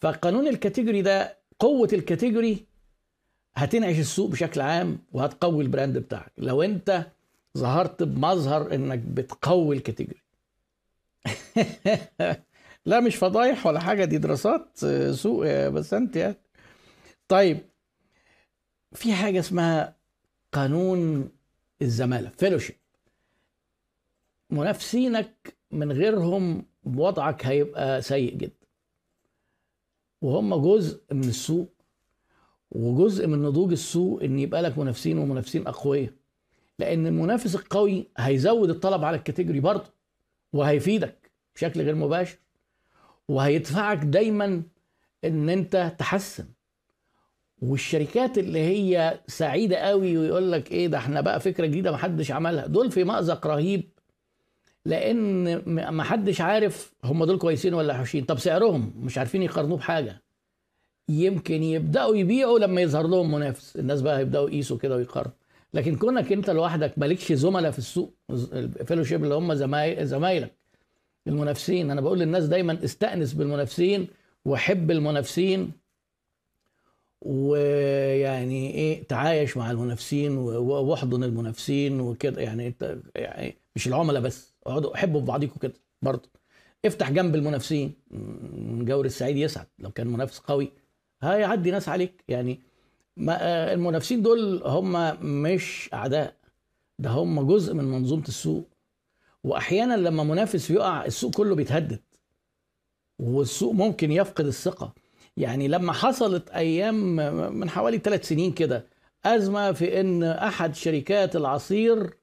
فقانون 0.01 0.47
ال 0.47 0.53
category 0.53 1.01
ده 1.01 1.37
قوة 1.59 1.89
ال 1.93 2.01
category 2.01 2.65
هتنعش 3.55 3.99
السوق 3.99 4.29
بشكل 4.31 4.61
عام 4.61 4.97
وهتقوي 5.11 5.63
ال 5.63 5.69
brand 5.69 5.97
بتاعك. 5.97 6.31
لو 6.37 6.61
أنت 6.61 7.05
ظهرت 7.57 8.03
بمظهر 8.03 8.75
إنك 8.75 8.99
بتقوي 8.99 9.75
ال 9.75 9.80
category. 9.80 10.21
لا 12.85 12.99
مش 12.99 13.15
فضايح 13.15 13.65
ولا 13.65 13.79
حاجة 13.79 14.05
دي 14.05 14.17
دراسات 14.17 14.77
سوق 15.11 15.67
بس 15.67 15.93
انت 15.93 16.15
يعني. 16.15 16.35
طيب 17.27 17.57
في 18.93 19.13
حاجة 19.13 19.39
اسمها 19.39 19.95
قانون 20.51 21.29
الزمالة 21.81 22.29
fellowship 22.29 22.75
منافسينك 24.49 25.57
من 25.71 25.91
غيرهم 25.91 26.65
وضعك 26.83 27.45
هيبقى 27.45 28.01
سيء 28.01 28.35
جدا. 28.35 28.65
وهم 30.21 30.55
جزء 30.55 31.01
من 31.11 31.23
السوق 31.23 31.73
وجزء 32.71 33.27
من 33.27 33.41
نضوج 33.41 33.71
السوق 33.71 34.23
إن 34.23 34.39
يبقى 34.39 34.61
لك 34.61 34.77
منافسين 34.77 35.17
ومنافسين 35.17 35.67
أقوياء. 35.67 36.13
لأن 36.79 37.07
المنافس 37.07 37.55
القوي 37.55 38.07
هيزود 38.17 38.69
الطلب 38.69 39.03
على 39.03 39.17
ال 39.17 39.22
category 39.22 39.59
برضه. 39.59 39.98
وهيفيدك 40.53 41.31
بشكل 41.55 41.81
غير 41.81 41.95
مباشر 41.95 42.37
وهيدفعك 43.27 43.97
دايما 43.97 44.63
إن 45.25 45.49
أنت 45.49 45.95
تحسن. 45.99 46.45
والشركات 47.61 48.37
اللي 48.37 48.59
هي 48.59 49.19
سعيدة 49.27 49.77
قوي 49.77 50.17
ويقول 50.17 50.51
لك 50.51 50.71
إيه 50.71 50.87
ده 50.87 50.97
إحنا 50.97 51.21
بقى 51.21 51.39
فكرة 51.39 51.65
جديدة 51.65 51.91
محدش 51.91 52.31
عملها 52.31 52.67
دول 52.67 52.91
في 52.91 53.03
مأزق 53.03 53.47
رهيب 53.47 53.89
لأن 54.85 55.61
محدش 55.95 56.41
عارف 56.41 56.93
هم 57.03 57.25
دول 57.25 57.37
كويسين 57.37 57.73
ولا 57.73 57.93
وحشين. 57.99 58.25
طب 58.25 58.39
سعرهم 58.39 58.93
مش 58.97 59.17
عارفين 59.17 59.43
يقارنوه 59.43 59.77
بحاجة. 59.77 60.21
يمكن 61.09 61.63
يبدأوا 61.63 62.15
يبيعوا 62.15 62.59
لما 62.59 62.81
يظهر 62.81 63.07
لهم 63.07 63.31
منافس. 63.31 63.75
الناس 63.75 64.01
بقى 64.01 64.17
هيبدأوا 64.17 64.49
يقيسوا 64.49 64.77
كده 64.77 64.95
ويقارنوا. 64.95 65.33
لكن 65.73 65.95
كونك 65.95 66.31
انت 66.31 66.49
لوحدك 66.49 66.93
مالكش 66.97 67.33
زملاء 67.33 67.71
في 67.71 67.79
السوق 67.79 68.13
الفيلوشيب 68.29 69.23
اللي 69.23 69.35
هم 69.35 69.53
زمايل 69.53 70.07
زمايلك 70.07 70.53
المنافسين. 71.27 71.91
أنا 71.91 72.01
بقول 72.01 72.19
للناس 72.19 72.45
دايما 72.45 72.83
استأنس 72.83 73.33
بالمنافسين 73.33 74.07
وحب 74.45 74.91
المنافسين 74.91 75.71
ويعني 77.21 78.73
إيه 78.75 79.03
تعايش 79.07 79.57
مع 79.57 79.71
المنافسين 79.71 80.37
واحضن 80.37 81.23
المنافسين 81.23 82.01
وكده. 82.01 82.41
يعني 82.41 82.67
أنت 82.67 82.97
يعني 83.15 83.57
مش 83.75 83.87
العملاء 83.87 84.21
بس 84.21 84.53
اقعدوا 84.65 84.97
حبوا 84.97 85.19
في 85.19 85.25
بعضيكم 85.25 85.59
كده 85.59 85.73
برضه. 86.01 86.29
افتح 86.85 87.11
جنب 87.11 87.35
المنافسين. 87.35 87.93
جور 88.81 89.05
السعيد 89.05 89.37
يسعد 89.37 89.67
لو 89.79 89.91
كان 89.91 90.07
منافس 90.07 90.39
قوي 90.39 90.71
هيعدي 91.21 91.71
ناس 91.71 91.89
عليك. 91.89 92.23
يعني 92.27 92.59
ما 93.19 93.73
المنافسين 93.73 94.21
دول 94.21 94.61
هم 94.65 95.17
مش 95.43 95.89
أعداء. 95.93 96.35
ده 96.99 97.09
هم 97.09 97.47
جزء 97.47 97.73
من 97.73 97.83
منظومة 97.83 98.23
السوق. 98.27 98.67
وأحيانا 99.43 99.93
لما 99.93 100.23
منافس 100.23 100.69
يقع 100.71 101.05
السوق 101.05 101.33
كله 101.33 101.55
بيتهدد. 101.55 101.99
والسوق 103.19 103.73
ممكن 103.73 104.11
يفقد 104.11 104.45
الثقة. 104.45 104.93
يعني 105.37 105.67
لما 105.67 105.93
حصلت 105.93 106.49
أيام 106.49 107.15
من 107.59 107.69
حوالي 107.69 107.97
ثلاث 107.97 108.27
سنين 108.27 108.51
كده 108.51 108.85
أزمة 109.25 109.71
في 109.71 110.01
إن 110.01 110.23
أحد 110.23 110.75
شركات 110.75 111.35
العصير 111.35 112.13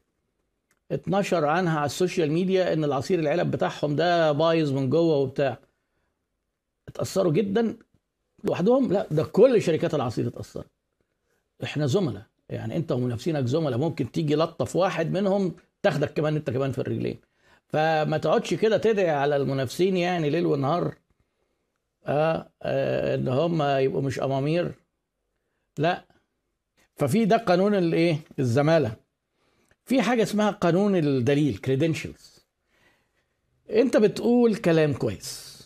اتنشر 0.92 1.44
عنها 1.44 1.78
على 1.78 1.86
ال 1.86 1.93
social 1.93 2.32
media 2.32 2.72
إن 2.72 2.84
العصير 2.84 3.18
العلب 3.18 3.50
بتاعهم 3.50 3.96
ده 3.96 4.32
بايظ 4.32 4.72
من 4.72 4.90
جوه 4.90 5.16
وبتاع. 5.16 5.58
اتأثروا 6.88 7.32
جدا 7.32 7.76
لوحدهم؟ 8.44 8.92
لا 8.92 9.06
ده 9.10 9.24
كل 9.24 9.62
شركات 9.62 9.94
العصير 9.94 10.28
اتأثرت. 10.28 10.75
إحنا 11.64 11.86
زملاء. 11.86 12.22
يعني 12.48 12.76
انت 12.76 12.92
ومنافسينك 12.92 13.46
زملاء. 13.46 13.78
ممكن 13.78 14.12
تيجي 14.12 14.34
لطف 14.34 14.76
واحد 14.76 15.12
منهم 15.12 15.56
تاخدك 15.82 16.12
كمان 16.12 16.36
انت 16.36 16.50
كمان 16.50 16.72
في 16.72 16.78
الرجلين. 16.78 17.18
فما 17.68 18.18
تقعدش 18.18 18.54
كده 18.54 18.76
تدعي 18.76 19.10
على 19.10 19.36
المنافسين 19.36 19.96
يعني 19.96 20.30
ليل 20.30 20.46
ونهار. 20.46 20.94
آه, 22.06 22.50
آه 22.62 23.14
إن 23.14 23.28
هم 23.28 23.62
يبقوا 23.62 24.02
مش 24.02 24.20
أمامير. 24.20 24.74
لا. 25.78 26.04
ففي 26.96 27.24
ده 27.24 27.36
قانون 27.36 27.74
الإيه؟ 27.74 28.18
الزمالة. 28.38 28.96
في 29.84 30.02
حاجة 30.02 30.22
اسمها 30.22 30.50
قانون 30.50 30.96
الدليل 30.96 31.56
كريدنشلز 31.56 32.46
انت 33.70 33.96
بتقول 33.96 34.56
كلام 34.56 34.92
كويس. 34.92 35.56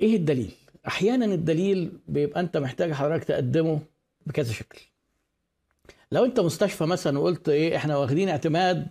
إيه 0.00 0.16
الدليل؟ 0.16 0.52
أحيانا 0.86 1.24
الدليل 1.24 1.98
بيبقى 2.08 2.40
أنت 2.40 2.56
محتاج 2.56 2.92
حضرتك 2.92 3.24
تقدمه 3.24 3.80
بكذا 4.26 4.52
شكل. 4.52 4.80
لو 6.12 6.24
انت 6.24 6.40
مستشفى 6.40 6.84
مثلا 6.84 7.18
وقلت 7.18 7.48
إيه 7.48 7.76
إحنا 7.76 7.96
واخدين 7.96 8.28
اعتماد 8.28 8.88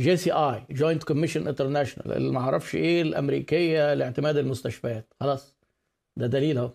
JCI 0.00 0.16
Joint 0.16 1.04
Commission 1.04 1.48
International 1.48 2.12
اللي 2.16 2.32
ما 2.32 2.40
أعرفش 2.40 2.74
إيه 2.74 3.02
الأمريكية 3.02 3.94
لاعتماد 3.94 4.36
المستشفيات. 4.36 5.14
خلاص 5.20 5.56
ده 6.16 6.26
دليل 6.26 6.58
أهو. 6.58 6.70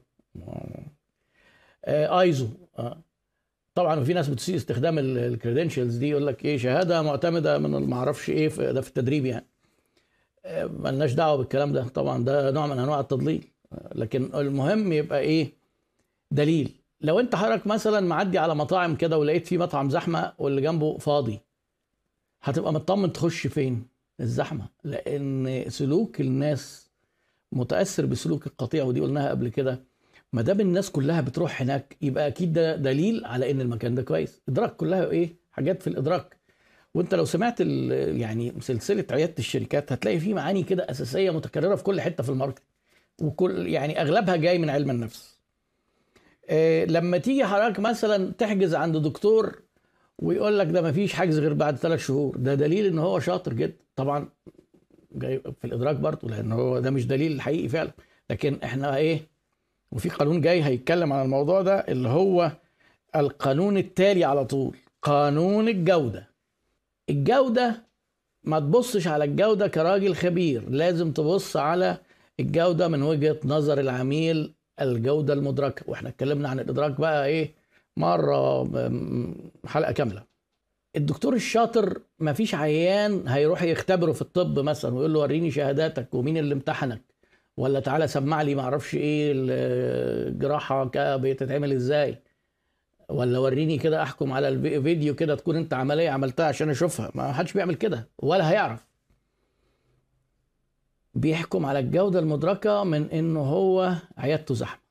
آه 1.86 2.22
آيزو 2.22 2.48
آه. 2.80 3.04
طبعا 3.76 4.04
في 4.04 4.14
ناس 4.14 4.30
بتسيء 4.30 4.56
استخدام 4.56 5.00
ال 5.00 5.08
credentials 5.08 5.96
دي 5.98 6.10
يقول 6.10 6.28
لك 6.28 6.46
إيه 6.46 6.58
شهادة 6.58 7.02
معتمدة 7.02 7.58
من 7.60 7.70
ما 7.90 7.96
أعرفش 7.96 8.30
إيه 8.30 8.48
ده 8.48 8.82
في 8.82 8.88
التدريب 8.88 9.26
يعني. 9.26 9.48
آه 10.46 10.66
ملناش 10.66 11.14
دعوة 11.14 11.38
بالكلام 11.38 11.74
ده. 11.74 11.84
طبعا 11.88 12.24
ده 12.24 12.52
نوع 12.52 12.68
من 12.68 12.80
أنواع 12.80 13.00
التضليل. 13.00 13.48
لكن 13.96 14.30
المهم 14.36 14.94
يبقى 14.94 15.20
إيه 15.20 15.54
دليل. 16.32 16.83
لو 17.04 17.20
انت 17.20 17.36
حضرتك 17.36 17.68
مثلا 17.68 18.00
معدي 18.00 18.38
على 18.38 18.56
مطاعم 18.56 18.96
كده 18.96 19.18
ولقيت 19.18 19.48
في 19.48 19.58
مطعم 19.58 19.90
زحمة 19.90 20.34
واللي 20.38 20.62
جنبه 20.62 20.98
فاضي 20.98 21.40
هتبقى 22.44 22.74
مطمن 22.74 23.14
تخش 23.14 23.48
فين؟ 23.48 23.88
الزحمة. 24.20 24.66
لأن 24.84 25.66
سلوك 25.70 26.22
الناس 26.22 26.90
متأثر 27.52 28.06
بسلوك 28.06 28.48
القطيع 28.48 28.84
ودي 28.84 29.00
قلناها 29.00 29.30
قبل 29.30 29.50
كده. 29.50 29.84
ما 30.34 30.42
دام 30.42 30.60
الناس 30.60 30.92
كلها 30.92 31.22
بتروح 31.22 31.62
هناك 31.62 31.98
يبقى 32.02 32.28
أكيد 32.28 32.54
ده 32.54 32.76
دليل 32.76 33.26
على 33.26 33.52
إن 33.52 33.62
المكان 33.62 33.96
ده 33.96 34.02
كويس. 34.02 34.42
إدراك 34.50 34.76
كلها 34.76 35.10
إيه؟ 35.10 35.36
حاجات 35.52 35.82
في 35.82 35.88
الإدراك. 35.88 36.38
وأنت 36.94 37.16
لو 37.16 37.26
سمعت 37.26 37.60
يعني 37.60 38.54
سلسلة 38.62 39.06
عيادة 39.12 39.34
الشركات 39.40 39.92
هتلاقي 39.92 40.20
في 40.20 40.34
معاني 40.34 40.64
كده 40.64 40.84
أساسية 40.90 41.32
متكررة 41.32 41.76
في 41.76 41.84
كل 41.84 42.02
حتة 42.02 42.24
في 42.24 42.30
الماركت 42.30 42.64
وكل 43.22 43.68
يعني 43.68 44.02
أغلبها 44.02 44.36
جاي 44.36 44.58
من 44.58 44.70
علم 44.70 44.90
النفس. 44.90 45.33
لما 46.90 47.18
تيجي 47.18 47.46
حضرتك 47.46 47.80
مثلا 47.80 48.32
تحجز 48.38 48.76
عند 48.76 48.98
دكتور 48.98 49.62
ويقول 50.20 50.60
لك 50.60 50.68
ده 50.68 50.82
ما 50.82 50.92
فيش 50.92 51.14
حجز 51.14 51.40
غير 51.40 51.54
بعد 51.54 51.76
ثلاث 51.78 52.00
شهور 52.06 52.38
ده 52.38 52.56
دليل 52.56 52.86
إن 52.86 53.00
هو 53.00 53.20
شاطر 53.20 53.54
جدا. 53.54 53.78
طبعا 53.96 54.30
جاي 55.12 55.40
في 55.62 55.66
الإدراك 55.68 55.96
برضه 55.96 56.30
لأن 56.30 56.52
هو 56.52 56.80
ده 56.80 56.92
مش 56.92 57.08
دليل 57.08 57.42
حقيقي 57.42 57.68
فعلا. 57.68 57.92
لكن 58.30 58.58
إحنا 58.64 58.98
إيه 58.98 59.28
وفي 59.92 60.10
قانون 60.10 60.42
جاي 60.42 60.64
هيتكلم 60.64 61.14
عن 61.14 61.26
الموضوع 61.26 61.62
ده 61.62 61.76
اللي 61.80 62.10
هو 62.10 62.52
القانون 63.16 63.78
التالي 63.78 64.24
على 64.24 64.46
طول 64.46 64.78
قانون 65.02 65.68
الجودة. 65.68 66.30
الجودة 67.10 67.84
ما 68.44 68.60
تبصش 68.60 69.08
على 69.08 69.24
الجودة 69.24 69.68
كراجل 69.68 70.16
خبير 70.16 70.70
لازم 70.70 71.12
تبص 71.12 71.58
على 71.58 71.98
الجودة 72.40 72.88
من 72.88 73.04
وجهة 73.04 73.40
نظر 73.46 73.80
العميل 73.80 74.54
الجودة 74.82 75.34
المدركة. 75.34 75.84
وإحنا 75.88 76.10
اتكلمنا 76.10 76.50
عن 76.50 76.60
الإدراك 76.60 77.00
بقى 77.00 77.26
إيه 77.26 77.54
مرة 77.98 78.64
حلقة 79.66 79.92
كاملة. 79.92 80.24
الدكتور 80.96 81.34
الشاطر 81.34 82.02
ما 82.20 82.34
فيش 82.34 82.56
عيان 82.56 83.28
هيروح 83.28 83.64
يختبره 83.64 84.12
في 84.12 84.22
الطب 84.22 84.60
مثلا 84.60 84.96
ويقول 84.96 85.14
له 85.14 85.20
وريني 85.20 85.52
شهاداتك 85.52 86.14
ومين 86.14 86.38
اللي 86.38 86.54
امتحنك. 86.54 87.02
ولا 87.58 87.80
تعالى 87.80 88.08
سمع 88.08 88.42
لي 88.42 88.56
ما 88.56 88.62
أعرفش 88.62 88.96
إيه 88.96 89.34
الجراحه 89.36 90.84
بتتعمل 90.96 91.72
إزاي. 91.72 92.18
ولا 93.10 93.40
وريني 93.40 93.78
كده 93.78 94.04
أحكم 94.04 94.32
على 94.32 94.48
الفيديو 94.50 95.16
كده 95.16 95.36
تكون 95.36 95.56
أنت 95.56 95.74
عملية 95.74 96.10
عملتها 96.10 96.46
عشان 96.46 96.70
أشوفها. 96.70 97.12
ما 97.16 97.34
حدش 97.34 97.54
بيعمل 97.54 97.76
كده 97.76 98.08
ولا 98.20 98.52
هيعرف. 98.52 98.86
بيحكم 101.16 101.66
على 101.66 101.80
الجودة 101.80 102.20
المدركة 102.20 102.84
من 102.84 103.10
انه 103.12 103.40
هو 103.40 103.96
عيادته 104.18 104.56
زحمة. 104.56 104.84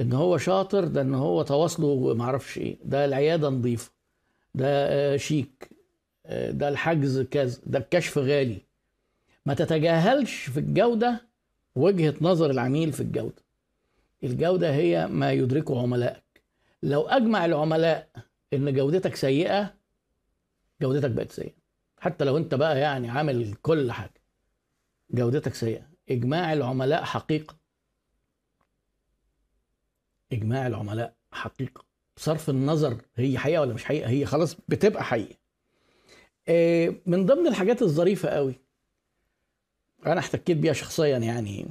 إن 0.00 0.12
هو 0.12 0.38
شاطر 0.38 0.84
ده 0.84 1.00
إن 1.00 1.14
هو 1.14 1.42
تواصله 1.42 2.14
ما 2.14 2.24
أعرفش 2.24 2.58
إيه. 2.58 2.78
ده 2.84 3.04
العيادة 3.04 3.48
نظيفة. 3.48 3.90
ده 4.54 5.16
شيك. 5.16 5.70
ده 6.30 6.68
الحجز 6.68 7.20
كذا. 7.20 7.60
ده 7.66 7.78
الكشف 7.78 8.18
غالي. 8.18 8.62
ما 9.46 9.54
تتجاهلش 9.54 10.34
في 10.34 10.60
الجودة 10.60 11.28
وجهة 11.76 12.14
نظر 12.20 12.50
العميل 12.50 12.92
في 12.92 13.00
الجودة. 13.00 13.42
الجودة 14.24 14.74
هي 14.74 15.06
ما 15.06 15.32
يدركه 15.32 15.82
عملائك. 15.82 16.42
لو 16.82 17.02
أجمع 17.02 17.44
العملاء 17.44 18.08
إن 18.52 18.74
جودتك 18.74 19.16
سيئة 19.16 19.74
جودتك 20.82 21.10
بقت 21.10 21.32
سيئة. 21.32 21.54
حتى 22.00 22.24
لو 22.24 22.36
أنت 22.36 22.54
بقى 22.54 22.80
يعني 22.80 23.10
عامل 23.10 23.54
كل 23.62 23.92
حاجة. 23.92 24.21
جودتك 25.12 25.54
سيئة. 25.54 25.86
إجماع 26.10 26.52
العملاء 26.52 27.04
حقيقة. 27.04 27.56
إجماع 30.32 30.66
العملاء 30.66 31.14
حقيقة. 31.32 31.84
صرف 32.16 32.50
النظر 32.50 33.02
هي 33.16 33.38
حقيقة 33.38 33.60
ولا 33.60 33.74
مش 33.74 33.84
حقيقة؟ 33.84 34.10
هي 34.10 34.26
خلاص 34.26 34.56
بتبقى 34.68 35.04
حقيقة. 35.04 35.36
من 37.06 37.26
ضمن 37.26 37.46
الحاجات 37.46 37.82
الظريفة 37.82 38.28
قوي 38.28 38.54
أنا 40.06 40.20
احتكيت 40.20 40.56
بيها 40.56 40.72
شخصيا 40.72 41.18
يعني 41.18 41.66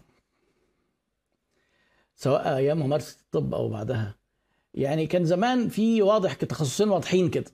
سواء 2.16 2.56
أيام 2.58 2.80
ممارسة 2.80 3.18
الطب 3.22 3.54
أو 3.54 3.70
بعدها. 3.70 4.16
يعني 4.74 5.08
كان 5.08 5.26
زمان 5.26 5.70
في 5.70 6.02
واضح 6.02 6.34
تخصصين 6.34 6.90
واضحين 6.90 7.30
كده. 7.30 7.52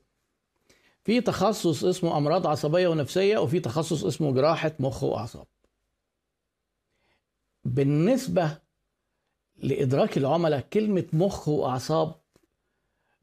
في 1.04 1.22
تخصص 1.22 1.84
اسمه 1.84 2.18
أمراض 2.18 2.48
عصبية 2.48 2.88
ونفسية 2.88 3.38
وفي 3.38 3.60
تخصص 3.60 4.04
اسمه 4.04 4.34
جراحة 4.34 4.72
مخ 4.80 5.04
وأعصاب. 5.04 5.48
بالنسبة 7.68 8.58
لإدراك 9.64 10.18
العملاء 10.18 10.60
كلمة 10.74 11.04
مخ 11.14 11.48
وأعصاب 11.48 12.16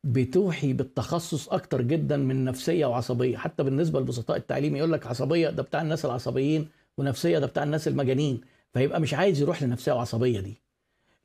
بتوحي 0.05 0.73
بالتخصص 0.73 1.49
أكتر 1.49 1.83
جدا 1.83 2.17
من 2.17 2.45
نفسية 2.45 2.87
وعصبية. 2.87 3.37
حتى 3.37 3.63
بالنسبة 3.63 4.01
لبسطاء 4.01 4.37
التعليم 4.37 4.77
يقول 4.77 4.93
لك 4.93 5.07
عصبية 5.07 5.51
ده 5.51 5.63
بتاع 5.63 5.83
الناس 5.83 6.05
العصبيين 6.05 6.69
ونفسية 6.99 7.39
ده 7.39 7.47
بتاع 7.47 7.63
الناس 7.63 7.89
المجانين. 7.89 8.41
فيبقى 8.73 9.01
مش 9.01 9.15
عايز 9.15 9.41
يروح 9.41 9.63
لنفسية 9.63 9.93
وعصبية 9.93 10.41
دي. 10.41 10.63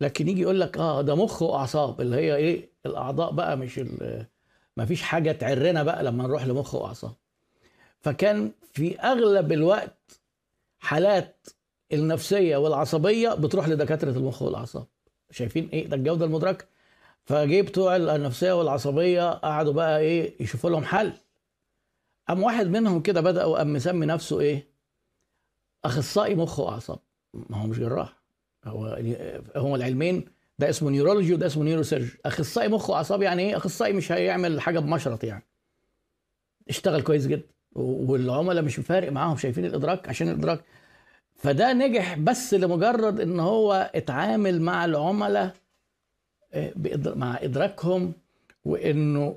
لكن 0.02 0.28
يجي 0.28 0.42
يقول 0.42 0.60
لك 0.60 0.78
آه 0.78 1.02
ده 1.02 1.16
مخ 1.16 1.42
وأعصاب 1.42 2.02
اللي 2.02 2.16
هي 2.16 2.36
إيه؟ 2.36 2.70
الأعضاء 2.86 3.32
بقى 3.32 3.58
مش 3.58 3.80
ما 4.78 4.86
فيش 4.86 5.02
حاجة 5.02 5.32
تعرنا 5.32 5.84
بقى 5.84 6.04
لما 6.04 6.24
نروح 6.24 6.46
لمخ 6.46 6.76
وأعصاب. 6.76 7.14
فكان 8.02 8.52
في 8.74 9.00
أغلب 9.00 9.52
الوقت 9.52 10.22
حالات 10.80 11.48
النفسية 11.94 12.58
والعصبية 12.58 13.30
بتروح 13.34 13.68
لدكاترة 13.70 14.12
المخ 14.12 14.42
والأعصاب. 14.42 14.88
شايفين 15.32 15.70
إيه؟ 15.74 15.88
ده 15.88 15.96
الجودة 15.96 16.26
المدركة. 16.26 16.66
فجه 17.26 17.62
بتوع 17.62 17.96
النفسية 17.96 18.52
والعصبية 18.54 19.32
قعدوا 19.32 19.74
بقى 19.74 20.00
إيه؟ 20.00 20.44
يشوفوا 20.44 20.70
لهم 20.70 20.84
حل. 20.84 21.14
قام 22.28 22.44
واحد 22.44 22.68
منهم 22.68 23.02
كده 23.02 23.22
بدأ 23.22 23.46
وقام 23.46 23.74
مسمي 23.74 24.06
نفسه 24.06 24.40
إيه؟ 24.40 24.68
أخصائي 25.86 26.36
مخ 26.36 26.60
وأعصاب. 26.60 27.00
ما 27.34 27.58
هو 27.58 27.68
مش 27.68 27.80
جراح. 27.80 28.20
هو 28.66 29.00
هو 29.56 29.76
العلمين. 29.76 30.26
ده 30.60 30.70
اسمه 30.70 30.90
neurology 30.90 31.34
وده 31.34 31.46
اسمه 31.46 31.64
neurosurgery 31.64 32.10
أخصائي 32.26 32.68
مخ 32.68 32.90
وأعصاب 32.90 33.22
يعني 33.22 33.50
إيه؟ 33.50 33.58
أخصائي 33.58 33.94
مش 33.94 34.12
هيعمل 34.12 34.62
حاجة 34.62 34.80
بمشرط 34.80 35.24
يعني. 35.24 35.44
اشتغل 36.70 37.02
كويس 37.02 37.28
جدا. 37.28 37.48
والعملاء 37.76 38.64
مش 38.64 38.76
فارق 38.76 39.12
معاهم. 39.12 39.38
شايفين 39.38 39.66
الإدراك؟ 39.66 40.10
عشان 40.10 40.30
الإدراك 40.30 40.64
فده 41.40 41.74
نجح 41.74 42.18
بس 42.18 42.54
لمجرد 42.54 43.20
إن 43.20 43.40
هو 43.40 43.92
اتعامل 43.96 44.62
مع 44.62 44.86
العملاء 44.86 45.54
مع 47.06 47.38
إدراكهم 47.44 48.14
وإنه 48.66 49.36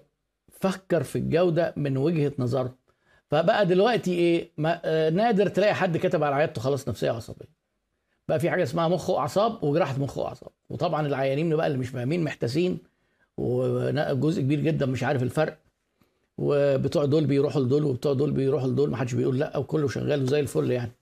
فكر 0.60 1.02
في 1.02 1.16
الجودة 1.16 1.74
من 1.76 1.96
وجهة 1.96 2.32
نظره. 2.38 2.74
فبقى 3.30 3.66
دلوقتي 3.66 4.14
إيه؟ 4.14 4.50
ما 4.58 4.80
نادر 5.10 5.48
تلاقي 5.48 5.74
حد 5.74 5.96
كتب 5.96 6.22
على 6.22 6.34
عيادته 6.34 6.60
خلاص 6.60 6.88
نفسية 6.88 7.10
عصبية. 7.10 7.48
بقى 8.28 8.40
في 8.40 8.50
حاجة 8.50 8.62
اسمها 8.62 8.88
مخ 8.88 9.10
واعصاب 9.10 9.64
وجراحة 9.64 9.98
مخ 9.98 10.18
واعصاب 10.18 10.50
وطبعا 10.70 11.06
العيانين 11.06 11.56
بقى 11.56 11.66
اللي 11.66 11.78
مش 11.78 11.88
فاهمين 11.88 12.24
محتاسين 12.24 12.78
وجزء 13.38 14.42
كبير 14.42 14.60
جدا 14.60 14.86
مش 14.86 15.02
عارف 15.04 15.22
الفرق. 15.22 15.58
وبتوع 16.38 17.04
دول 17.04 17.24
بيروحوا 17.26 17.62
لدول 17.62 17.84
وبتوع 17.84 18.12
دول 18.12 18.30
بيروحوا 18.30 18.68
لدول 18.68 18.90
ما 18.90 18.96
حدش 18.96 19.14
بيقول 19.14 19.38
لأ 19.38 19.56
وكله 19.56 19.88
شغال 19.88 20.22
وزي 20.22 20.40
الفل 20.40 20.70
يعني. 20.70 20.92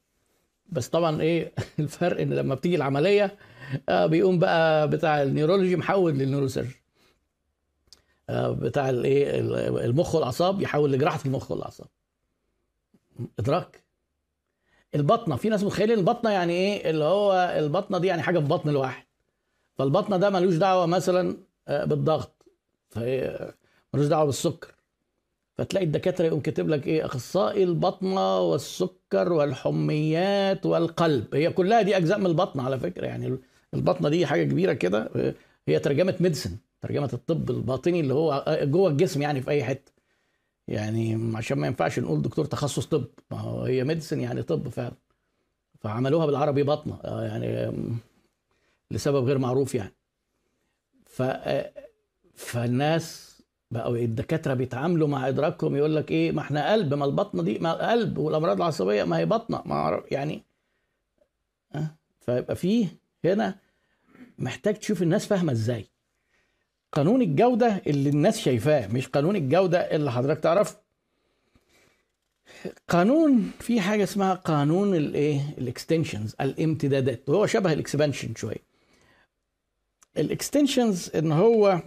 بس 0.72 0.88
طبعا 0.88 1.20
إيه 1.22 1.52
الفرق 1.78 2.20
إن 2.20 2.32
لما 2.32 2.54
بتيجي 2.54 2.76
العملية 2.76 3.38
آه 3.88 4.06
بيقوم 4.06 4.38
بقى 4.38 4.88
بتاع 4.90 5.22
ال 5.22 5.28
neurology 5.28 5.76
محول 5.76 6.12
لل 6.18 6.25
neurosurgeon. 6.25 6.70
آه 8.30 8.50
بتاع 8.50 8.90
الايه 8.90 9.40
المخ 9.86 10.14
والأعصاب 10.14 10.60
يحول 10.60 10.92
لجراحة 10.92 11.20
المخ 11.26 11.50
والأعصاب. 11.50 11.88
إدراك؟ 13.38 13.84
البطنة 14.94 15.36
في 15.36 15.48
ناس 15.48 15.64
متخيلين 15.64 15.98
البطنة 15.98 16.30
يعني 16.30 16.52
إيه؟ 16.52 16.90
اللي 16.90 17.04
هو 17.04 17.54
البطنة 17.58 17.98
دي 17.98 18.06
يعني 18.06 18.22
حاجة 18.22 18.38
في 18.38 18.44
بطن 18.44 18.68
الواحد. 18.68 19.04
فالبطنة 19.78 20.16
ده 20.16 20.30
ملوش 20.30 20.54
دعوة 20.54 20.86
مثلا 20.86 21.36
آه، 21.68 21.84
بالضغط. 21.84 22.46
ملوش 23.94 24.06
دعوة 24.06 24.24
بالسكر. 24.24 24.74
فتلاقي 25.60 25.86
الدكاترة 25.86 26.26
يقوم 26.26 26.40
كاتب 26.40 26.68
لك 26.68 26.86
إيه؟ 26.86 27.04
أخصائي 27.06 27.64
البطنة 27.64 28.40
والسكر 28.40 29.32
والحميات 29.32 30.66
والقلب. 30.66 31.34
هي 31.34 31.50
كلها 31.50 31.82
دي 31.82 31.96
أجزاء 31.96 32.18
من 32.18 32.26
البطنة 32.26 32.62
على 32.62 32.78
فكرة. 32.78 33.06
يعني 33.06 33.38
البطنة 33.74 34.08
دي 34.08 34.26
حاجة 34.26 34.44
كبيرة 34.44 34.72
كده. 34.72 35.10
هي 35.68 35.78
ترجمة 35.78 36.14
ميديسن 36.20 36.56
ترجمة 36.80 37.10
الطب 37.12 37.50
الباطني 37.50 38.00
اللي 38.00 38.14
هو 38.14 38.44
جوه 38.62 38.90
الجسم 38.90 39.22
يعني 39.22 39.40
في 39.40 39.50
أي 39.50 39.64
حتة. 39.64 39.92
يعني 40.68 41.36
عشان 41.36 41.58
ما 41.58 41.66
ينفعش 41.66 41.98
نقول 41.98 42.22
دكتور 42.22 42.44
تخصص 42.44 42.86
طب. 42.86 43.04
ما 43.30 43.40
هو 43.40 43.62
هي 43.62 43.84
ميديسن 43.84 44.20
يعني 44.20 44.42
طب 44.42 44.68
فعلا. 44.68 44.96
فعملوها 45.80 46.26
بالعربي 46.26 46.62
بطنة. 46.62 46.98
آه، 47.04 47.22
يعني 47.24 47.72
لسبب 48.90 49.24
غير 49.24 49.38
معروف 49.38 49.74
يعني. 49.74 49.94
ف 51.06 51.22
فالناس 52.34 53.29
بقوا 53.70 53.96
الدكاترة 53.96 54.54
بيتعاملوا 54.54 55.08
مع 55.08 55.28
إدراكهم 55.28 55.76
يقول 55.76 55.96
لك 55.96 56.10
إيه 56.10 56.32
ما 56.32 56.40
إحنا 56.40 56.72
قلب 56.72 56.94
ما 56.94 57.04
البطنة 57.04 57.42
دي 57.42 57.58
ما 57.58 57.90
قلب 57.90 58.18
والأمراض 58.18 58.56
العصبية 58.56 59.04
ما 59.04 59.18
هي 59.18 59.26
بطنة 59.26 59.62
ما 59.66 60.02
يعني 60.10 60.44
أه؟ 61.74 61.94
فيبقى 62.20 62.56
فيه 62.56 62.86
هنا 63.24 63.58
محتاج 64.38 64.74
تشوف 64.74 65.02
الناس 65.02 65.26
فاهمة 65.26 65.52
إزاي 65.52 65.86
قانون 66.92 67.22
الجودة 67.22 67.82
اللي 67.86 68.08
الناس 68.10 68.38
شايفاه 68.38 68.86
مش 68.86 69.08
قانون 69.08 69.36
الجودة 69.36 69.78
اللي 69.78 70.12
حضرتك 70.12 70.40
تعرفه 70.40 70.76
قانون 72.88 73.50
في 73.60 73.80
حاجة 73.80 74.02
اسمها 74.04 74.34
قانون 74.34 74.94
الإيه 74.94 75.40
ال 75.58 75.65
extensions 75.65 76.36
الامتدادات 76.40 77.28
وهو 77.28 77.46
شبه 77.46 77.72
ال 77.72 77.79
expansion 77.79 78.34
شوية 78.34 78.70
ال 80.18 80.27
extensions 80.27 81.10
إن 81.16 81.32
هو 81.32 81.82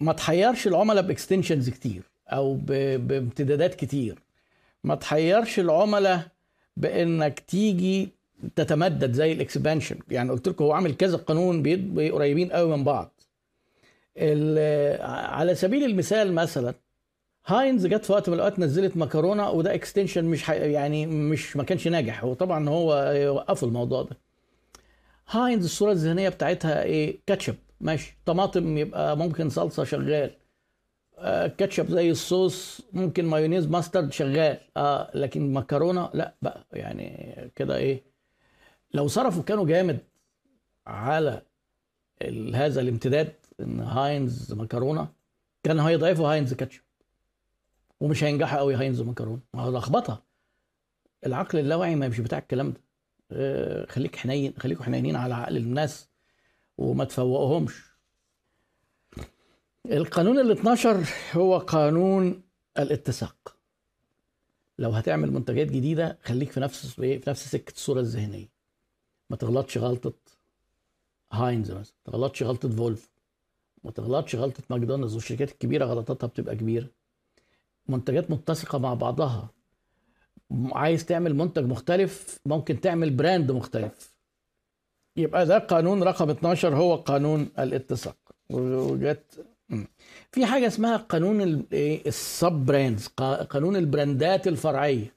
ما 0.00 0.12
تحيرش 0.12 0.66
العملاء 0.66 1.02
ب 1.02 1.08
extensions 1.08 1.70
كتير 1.70 2.02
أو 2.28 2.54
بامتدادات 2.98 3.74
كتير. 3.74 4.18
ما 4.84 4.94
تحيرش 4.94 5.58
العملاء 5.58 6.28
بإنك 6.76 7.40
تيجي 7.40 8.08
تتمدد 8.56 9.12
زي 9.12 9.32
ال 9.32 9.38
expansion 9.38 9.96
يعني 10.10 10.30
قلت 10.30 10.48
لكم 10.48 10.64
هو 10.64 10.72
عامل 10.72 10.94
كذا 10.94 11.16
قانون 11.16 11.62
قريبين 12.12 12.52
قوي 12.52 12.76
من 12.76 12.84
بعض. 12.84 13.20
على 15.32 15.54
سبيل 15.54 15.84
المثال 15.84 16.34
مثلا 16.34 16.74
هاينز 17.46 17.86
جت 17.86 18.04
في 18.04 18.12
وقت 18.12 18.28
من 18.28 18.34
الأوقات 18.34 18.58
نزلت 18.58 18.96
مكرونة 18.96 19.50
وده 19.50 19.74
extension 19.74 20.24
مش 20.24 20.48
يعني 20.48 21.06
مش 21.06 21.56
ما 21.56 21.64
كانش 21.64 21.88
ناجح. 21.88 22.24
وطبعا 22.24 22.68
هو 22.68 22.88
وقفوا 23.34 23.68
الموضوع 23.68 24.02
ده. 24.02 24.16
هاينز 25.30 25.64
الصورة 25.64 25.92
الذهنية 25.92 26.28
بتاعتها 26.28 26.82
إيه؟ 26.82 27.18
كاتشب. 27.26 27.54
ماشي. 27.80 28.18
طماطم 28.26 28.78
يبقى 28.78 29.16
ممكن 29.16 29.48
صلصة 29.48 29.84
شغال. 29.84 30.30
آه 31.18 31.46
كاتشب 31.46 31.86
زي 31.90 32.10
الصوص 32.10 32.80
ممكن 32.92 33.24
مايونيز 33.24 33.66
ماسترد 33.66 34.12
شغال. 34.12 34.58
آه 34.76 35.10
لكن 35.14 35.52
مكرونة 35.52 36.10
لا 36.14 36.34
بقى. 36.42 36.66
يعني 36.72 37.50
كده 37.56 37.76
إيه؟ 37.76 38.02
لو 38.94 39.08
صرفوا 39.08 39.42
كانوا 39.42 39.66
جامد 39.66 39.98
على 40.86 41.42
هذا 42.54 42.80
الامتداد 42.80 43.32
إن 43.60 43.80
هاينز 43.80 44.52
مكرونة. 44.52 45.08
كان 45.62 45.80
هيضعفوا 45.80 46.32
هاينز 46.32 46.54
كاتشب. 46.54 46.82
ومش 48.00 48.24
هينجحوا 48.24 48.58
قوي 48.58 48.74
هاينز 48.74 49.02
مكرونة. 49.02 49.40
لخبطة. 49.54 50.22
العقل 51.26 51.58
اللاواعي 51.58 51.96
ما 51.96 52.08
مش 52.08 52.20
بتاع 52.20 52.38
الكلام 52.38 52.70
ده. 52.70 52.80
آه، 53.32 53.86
خليك 53.86 54.16
حنين 54.16 54.54
خليكوا 54.58 54.84
حنينين 54.84 55.16
على 55.16 55.34
عقل 55.34 55.56
الناس. 55.56 56.08
وما 56.78 57.04
تفوقهمش. 57.04 57.84
القانون 59.86 60.38
ال 60.38 60.50
12 60.50 61.08
هو 61.32 61.58
قانون 61.58 62.42
الاتساق. 62.78 63.56
لو 64.78 64.90
هتعمل 64.90 65.30
منتجات 65.32 65.66
جديدة 65.66 66.18
خليك 66.22 66.50
في 66.50 66.60
نفس 66.60 66.86
في 66.86 67.20
نفس 67.28 67.48
سكة 67.48 67.72
الصورة 67.72 68.00
الذهنية. 68.00 68.48
ما 69.30 69.36
تغلطش 69.36 69.78
غلطة 69.78 70.12
هاينز 71.32 71.70
مثلا 71.70 71.94
ما 72.06 72.12
تغلطش 72.12 72.42
غلطة 72.42 72.68
فولفو 72.68 73.10
ما 73.84 73.90
تغلطش 73.90 74.34
غلطة 74.34 74.62
ماكدونالدز 74.70 75.14
والشركات 75.14 75.52
الكبيرة 75.52 75.84
غلطاتها 75.84 76.26
بتبقى 76.26 76.56
كبيرة. 76.56 76.88
منتجات 77.88 78.30
متسقة 78.30 78.78
مع 78.78 78.94
بعضها. 78.94 79.50
عايز 80.72 81.04
تعمل 81.04 81.34
منتج 81.34 81.64
مختلف 81.64 82.40
ممكن 82.46 82.80
تعمل 82.80 83.10
brand 83.10 83.50
مختلف. 83.52 84.15
يبقى 85.16 85.46
ده 85.46 85.58
قانون 85.58 86.02
رقم 86.02 86.30
12 86.30 86.76
هو 86.76 86.96
قانون 86.96 87.48
الاتساق. 87.58 88.16
وجت 88.50 89.44
في 90.32 90.46
حاجة 90.46 90.66
اسمها 90.66 90.96
قانون 90.96 91.66
ال 91.72 91.92
sub 91.92 92.52
brands 92.52 93.06
قانون 93.50 93.76
ال 93.76 93.86
brandات 93.86 94.48
الفرعية. 94.48 95.14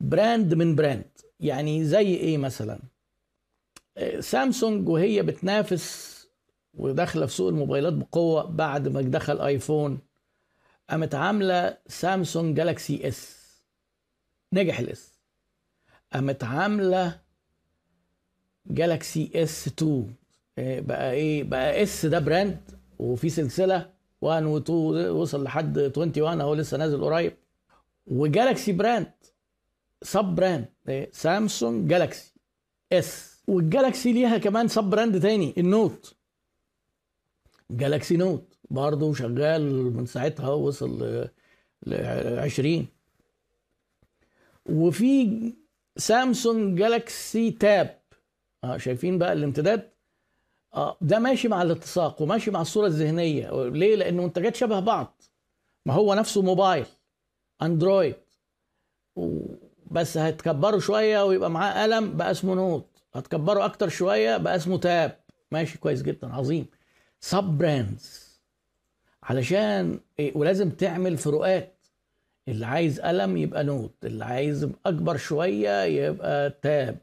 brand 0.00 0.54
من 0.54 0.74
brand. 0.74 1.10
يعني 1.40 1.84
زي 1.84 2.14
إيه 2.14 2.38
مثلا؟ 2.38 2.78
سامسونج 4.20 4.88
وهي 4.88 5.22
بتنافس 5.22 6.18
وداخلة 6.74 7.26
في 7.26 7.32
سوق 7.32 7.48
الموبايلات 7.48 7.92
بقوة 7.92 8.42
بعد 8.44 8.88
ما 8.88 9.00
دخل 9.02 9.40
آيفون. 9.40 9.98
قامت 10.90 11.14
عاملة 11.14 11.76
سامسونج 11.86 12.56
جالاكسي 12.56 13.08
اس 13.08 13.38
نجح 14.52 14.78
الاس 14.78 15.12
قامت 16.12 16.44
عاملة 16.44 17.20
جالاكسي 18.68 19.30
اس 19.34 19.66
2 19.68 20.14
بقى 20.58 21.12
إيه؟ 21.12 21.44
بقى 21.44 21.82
اس 21.82 22.06
ده 22.06 22.18
brand 22.18 22.60
وفي 22.98 23.28
سلسلة 23.30 23.90
1 24.20 24.44
و 24.44 24.58
2 24.58 25.10
وصل 25.10 25.42
لحد 25.42 25.78
21 25.78 26.40
أهو 26.40 26.54
لسه 26.54 26.76
نازل 26.76 27.04
قريب. 27.04 27.32
وجالاكسي 28.06 28.72
brand 28.72 29.12
sub 30.02 30.24
brand 30.24 30.68
سامسونج 31.12 31.90
جالاكسي 31.90 32.32
اس 32.92 33.38
والجالاكسي 33.48 34.12
ليها 34.12 34.38
كمان 34.38 34.68
sub 34.68 34.84
brand 34.84 35.20
تاني 35.22 35.54
النوت. 35.58 36.14
جالاكسي 37.70 38.16
نوت 38.16 38.54
برضه 38.70 39.14
شغال 39.14 39.92
من 39.96 40.06
ساعتها 40.06 40.48
وصل 40.48 41.02
ل 41.86 41.94
20 41.94 42.86
وفي 44.66 45.52
سامسونج 45.96 46.78
جالاكسي 46.78 47.50
تاب 47.50 47.97
آه 48.64 48.76
شايفين 48.76 49.18
بقى 49.18 49.32
الامتداد؟ 49.32 49.90
آه 50.74 50.96
ده 51.00 51.18
ماشي 51.18 51.48
مع 51.48 51.62
الاتساق 51.62 52.22
وماشي 52.22 52.50
مع 52.50 52.60
الصورة 52.60 52.86
الذهنية. 52.86 53.50
ليه؟ 53.68 53.96
لأن 53.96 54.16
منتجات 54.16 54.56
شبه 54.56 54.80
بعض. 54.80 55.22
ما 55.86 55.94
هو 55.94 56.14
نفسه 56.14 56.42
موبايل 56.42 56.86
اندرويد. 57.62 58.14
بس 59.90 60.16
هتكبره 60.16 60.78
شوية 60.78 61.24
ويبقى 61.24 61.50
معاه 61.50 61.82
قلم 61.82 62.16
بقى 62.16 62.30
اسمه 62.30 62.54
نوت. 62.54 63.02
هتكبره 63.14 63.64
أكتر 63.64 63.88
شوية 63.88 64.36
بقى 64.36 64.56
اسمه 64.56 64.78
تاب. 64.78 65.20
ماشي 65.52 65.78
كويس 65.78 66.02
جدا 66.02 66.34
عظيم. 66.34 66.66
sub 67.20 67.44
brands 67.44 68.28
علشان 69.22 70.00
إيه؟ 70.18 70.36
ولازم 70.36 70.70
تعمل 70.70 71.16
فروقات. 71.16 71.74
اللي 72.48 72.66
عايز 72.66 73.00
قلم 73.00 73.36
يبقى 73.36 73.64
نوت 73.64 73.94
اللي 74.04 74.24
عايز 74.24 74.68
أكبر 74.86 75.16
شوية 75.16 75.84
يبقى 75.84 76.50
تاب. 76.62 76.98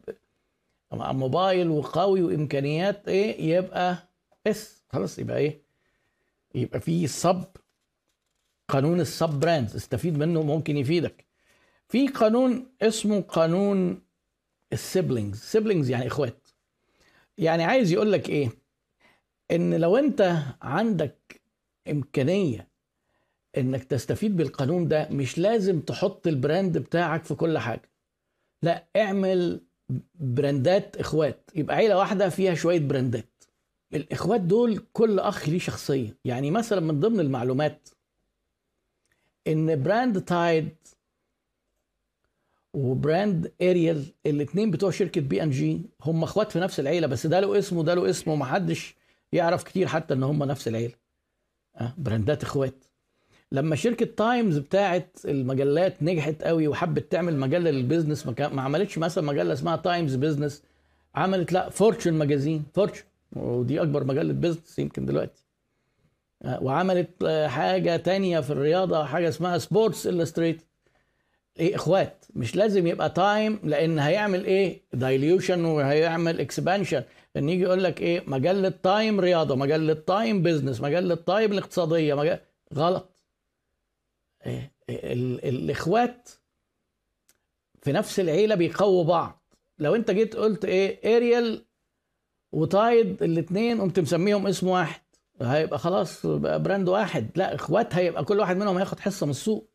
موبايل 0.96 1.70
وقوي 1.70 2.22
وإمكانيات 2.22 3.08
إيه 3.08 3.56
يبقى 3.58 3.98
اس 4.48 4.84
خلاص 4.90 5.20
يبقى 5.20 5.38
إيه؟ 5.38 5.62
يبقى 6.56 6.80
في 6.80 7.08
sub 7.08 7.44
قانون 8.68 9.00
ال 9.00 9.07
sub 9.07 9.30
brands 9.30 9.76
استفيد 9.76 10.18
منه 10.18 10.42
ممكن 10.42 10.78
يفيدك. 10.78 11.26
في 11.88 12.08
قانون 12.08 12.66
اسمه 12.82 13.22
قانون 13.22 14.02
ال 14.74 14.81
siblings 14.81 15.40
siblings 15.40 15.90
يعني 15.90 16.08
إخوات. 16.08 16.48
يعني 17.38 17.64
عايز 17.64 17.92
يقول 17.92 18.12
لك 18.12 18.30
إيه؟ 18.30 18.50
إن 19.52 19.74
لو 19.74 19.98
أنت 19.98 20.38
عندك 20.62 21.42
إمكانية 21.92 22.68
إنك 23.58 23.84
تستفيد 23.84 24.38
بالقانون 24.38 24.88
ده 24.88 25.08
مش 25.12 25.38
لازم 25.38 25.80
تحط 25.82 26.28
ال 26.28 26.36
brand 26.36 26.78
بتاعك 26.78 27.24
في 27.24 27.36
كل 27.36 27.58
حاجة. 27.58 27.90
لا 28.62 28.86
اعمل 28.96 29.62
brandات 30.16 30.98
إخوات. 30.98 31.50
يبقى 31.56 31.76
عيلة 31.76 31.98
واحدة 31.98 32.30
فيها 32.30 32.54
شوية 32.56 32.80
brandات. 32.80 33.44
الإخوات 33.94 34.42
دول 34.42 34.84
كل 34.94 35.20
أخ 35.20 35.50
ليه 35.50 35.60
شخصية. 35.60 36.18
يعني 36.26 36.52
مثلا 36.52 36.80
من 36.82 37.00
ضمن 37.00 37.20
المعلومات 37.20 37.90
إن 39.48 39.84
brand 39.84 40.22
تايد 40.22 40.76
و 42.74 42.87
brand 42.87 43.52
اريال 43.62 44.06
الاثنين 44.26 44.72
بتوع 44.72 44.92
شركة 44.92 45.22
بي 45.22 45.44
أند 45.44 45.50
جي 45.50 45.82
هم 46.02 46.24
إخوات 46.24 46.52
في 46.52 46.60
نفس 46.60 46.80
العيلة 46.80 47.08
بس 47.08 47.28
ده 47.28 47.40
له 47.40 47.60
اسمه 47.60 47.80
وده 47.80 47.94
له 47.94 48.10
اسمه 48.10 48.34
ومحدش 48.34 48.96
يعرف 49.34 49.64
كتير 49.64 49.88
حتى 49.88 50.14
إن 50.14 50.24
هم 50.24 50.44
نفس 50.44 50.68
العيلة. 50.68 50.94
أه 51.76 51.94
brandات 51.98 52.44
إخوات. 52.44 52.86
لما 53.52 53.76
شركة 53.76 54.06
تايمز 54.06 54.58
بتاعت 54.58 55.18
المجلات 55.26 56.04
نجحت 56.04 56.44
قوي 56.44 56.68
وحبت 56.68 57.12
تعمل 57.12 57.38
مجله 57.38 57.72
لل 57.72 57.83
business 57.83 58.28
ما 58.28 58.62
عملتش 58.62 58.98
مثلا 58.98 59.24
مجله 59.24 59.54
اسمها 59.54 59.76
تايمز 59.76 60.16
business 60.16 60.64
عملت 61.16 61.52
لا 61.54 61.70
فورتشن 61.70 62.14
magazine 62.14 62.64
فورتشن 62.74 63.04
ودي 63.36 63.82
أكبر 63.82 64.04
مجله 64.04 64.34
business 64.34 64.80
يمكن 64.80 65.06
دلوقتي. 65.06 65.46
وعملت 66.46 67.26
حاجة 67.48 67.98
تانية 67.98 68.40
في 68.40 68.50
الرياضة 68.50 69.04
حاجة 69.06 69.30
اسمها 69.30 69.58
سبورتس 69.58 70.08
الستريتد 70.08 70.62
إيه 71.60 71.76
إخوات 71.76 72.26
مش 72.36 72.56
لازم 72.56 72.88
يبقى 72.88 73.10
تايم 73.10 73.60
لأن 73.64 74.00
هيعمل 74.00 74.46
إيه؟ 74.46 74.82
dilution 74.94 75.66
وهيعمل 75.66 76.40
expansion 76.40 77.04
إن 77.38 77.50
يجي 77.50 77.64
يقول 77.64 77.84
لك 77.84 78.02
إيه؟ 78.02 78.24
مجله 78.28 78.74
تايم 78.84 79.20
رياضة 79.20 79.56
مجله 79.56 79.94
تايم 79.94 80.42
business 80.44 80.82
مجله 80.82 81.16
تايم 81.16 81.52
الاقتصادية 81.52 82.14
مجلة... 82.14 82.40
غلط. 82.74 83.15
الإخوات 84.90 86.30
في 87.82 87.92
نفس 87.92 88.20
العيلة 88.20 88.56
بيقووا 88.56 89.04
بعض. 89.04 89.42
لو 89.80 89.96
انت 89.96 90.12
جيت 90.12 90.36
قلت 90.36 90.66
إيه 90.66 91.18
اريال 91.18 91.66
وتايد 92.52 93.24
الاثنين 93.24 93.82
قمت 93.82 94.00
مسميهم 94.00 94.48
اسم 94.48 94.68
واحد 94.68 95.02
هيبقى 95.42 95.80
خلاص 95.80 96.26
بقى 96.26 96.64
brand 96.64 96.90
واحد. 96.90 97.30
لا 97.36 97.56
إخوات 97.56 97.96
هيبقى 97.96 98.26
كل 98.26 98.40
واحد 98.40 98.58
منهم 98.58 98.78
هياخد 98.78 99.00
حصة 99.00 99.26
من 99.26 99.30
السوق 99.32 99.70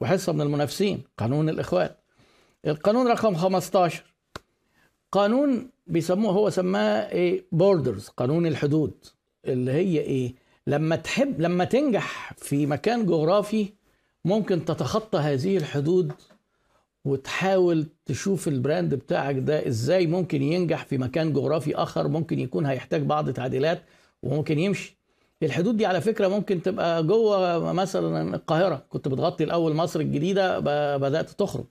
وحصة 0.00 0.32
من 0.32 0.40
المنافسين. 0.40 1.02
قانون 1.18 1.48
الإخوات. 1.48 1.98
القانون 2.66 3.08
رقم 3.08 3.34
15 3.34 4.04
قانون 5.12 5.70
بيسموه 5.86 6.32
هو 6.32 6.50
سماه 6.50 7.10
إيه 7.10 7.46
borders 7.52 8.08
قانون 8.08 8.46
الحدود 8.46 9.04
اللي 9.44 9.72
هي 9.72 10.00
إيه 10.00 10.34
لما 10.66 10.96
تحب 10.96 11.40
لما 11.40 11.64
تنجح 11.64 12.32
في 12.36 12.66
مكان 12.66 13.06
جغرافي 13.06 13.72
ممكن 14.28 14.64
تتخطى 14.64 15.18
هذه 15.18 15.56
الحدود 15.56 16.12
وتحاول 17.04 17.86
تشوف 18.06 18.48
ال 18.48 18.56
brand 18.56 18.94
بتاعك 18.94 19.36
ده 19.38 19.66
إزاي 19.68 20.06
ممكن 20.06 20.42
ينجح 20.42 20.84
في 20.84 20.98
مكان 20.98 21.32
جغرافي 21.32 21.74
آخر 21.76 22.08
ممكن 22.08 22.38
يكون 22.38 22.66
هيحتاج 22.66 23.02
بعض 23.02 23.30
تعديلات 23.30 23.82
وممكن 24.22 24.58
يمشي. 24.58 24.98
الحدود 25.42 25.76
دي 25.76 25.86
على 25.86 26.00
فكرة 26.00 26.28
ممكن 26.28 26.62
تبقى 26.62 27.02
جوه 27.02 27.72
مثلا 27.72 28.34
القاهرة. 28.34 28.86
كنت 28.88 29.08
بتغطي 29.08 29.44
الأول 29.44 29.74
مصر 29.74 30.00
الجديدة 30.00 30.58
بدأت 30.96 31.30
تخرج. 31.30 31.64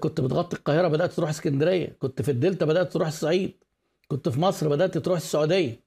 كنت 0.00 0.20
بتغطي 0.20 0.56
القاهرة 0.56 0.88
بدأت 0.88 1.12
تروح 1.12 1.30
اسكندرية. 1.30 1.96
كنت 1.98 2.22
في 2.22 2.30
الدلتا 2.30 2.66
بدأت 2.66 2.92
تروح 2.92 3.08
الصعيد. 3.08 3.52
كنت 4.08 4.28
في 4.28 4.40
مصر 4.40 4.68
بدأت 4.68 4.98
تروح 4.98 5.16
السعودية. 5.16 5.80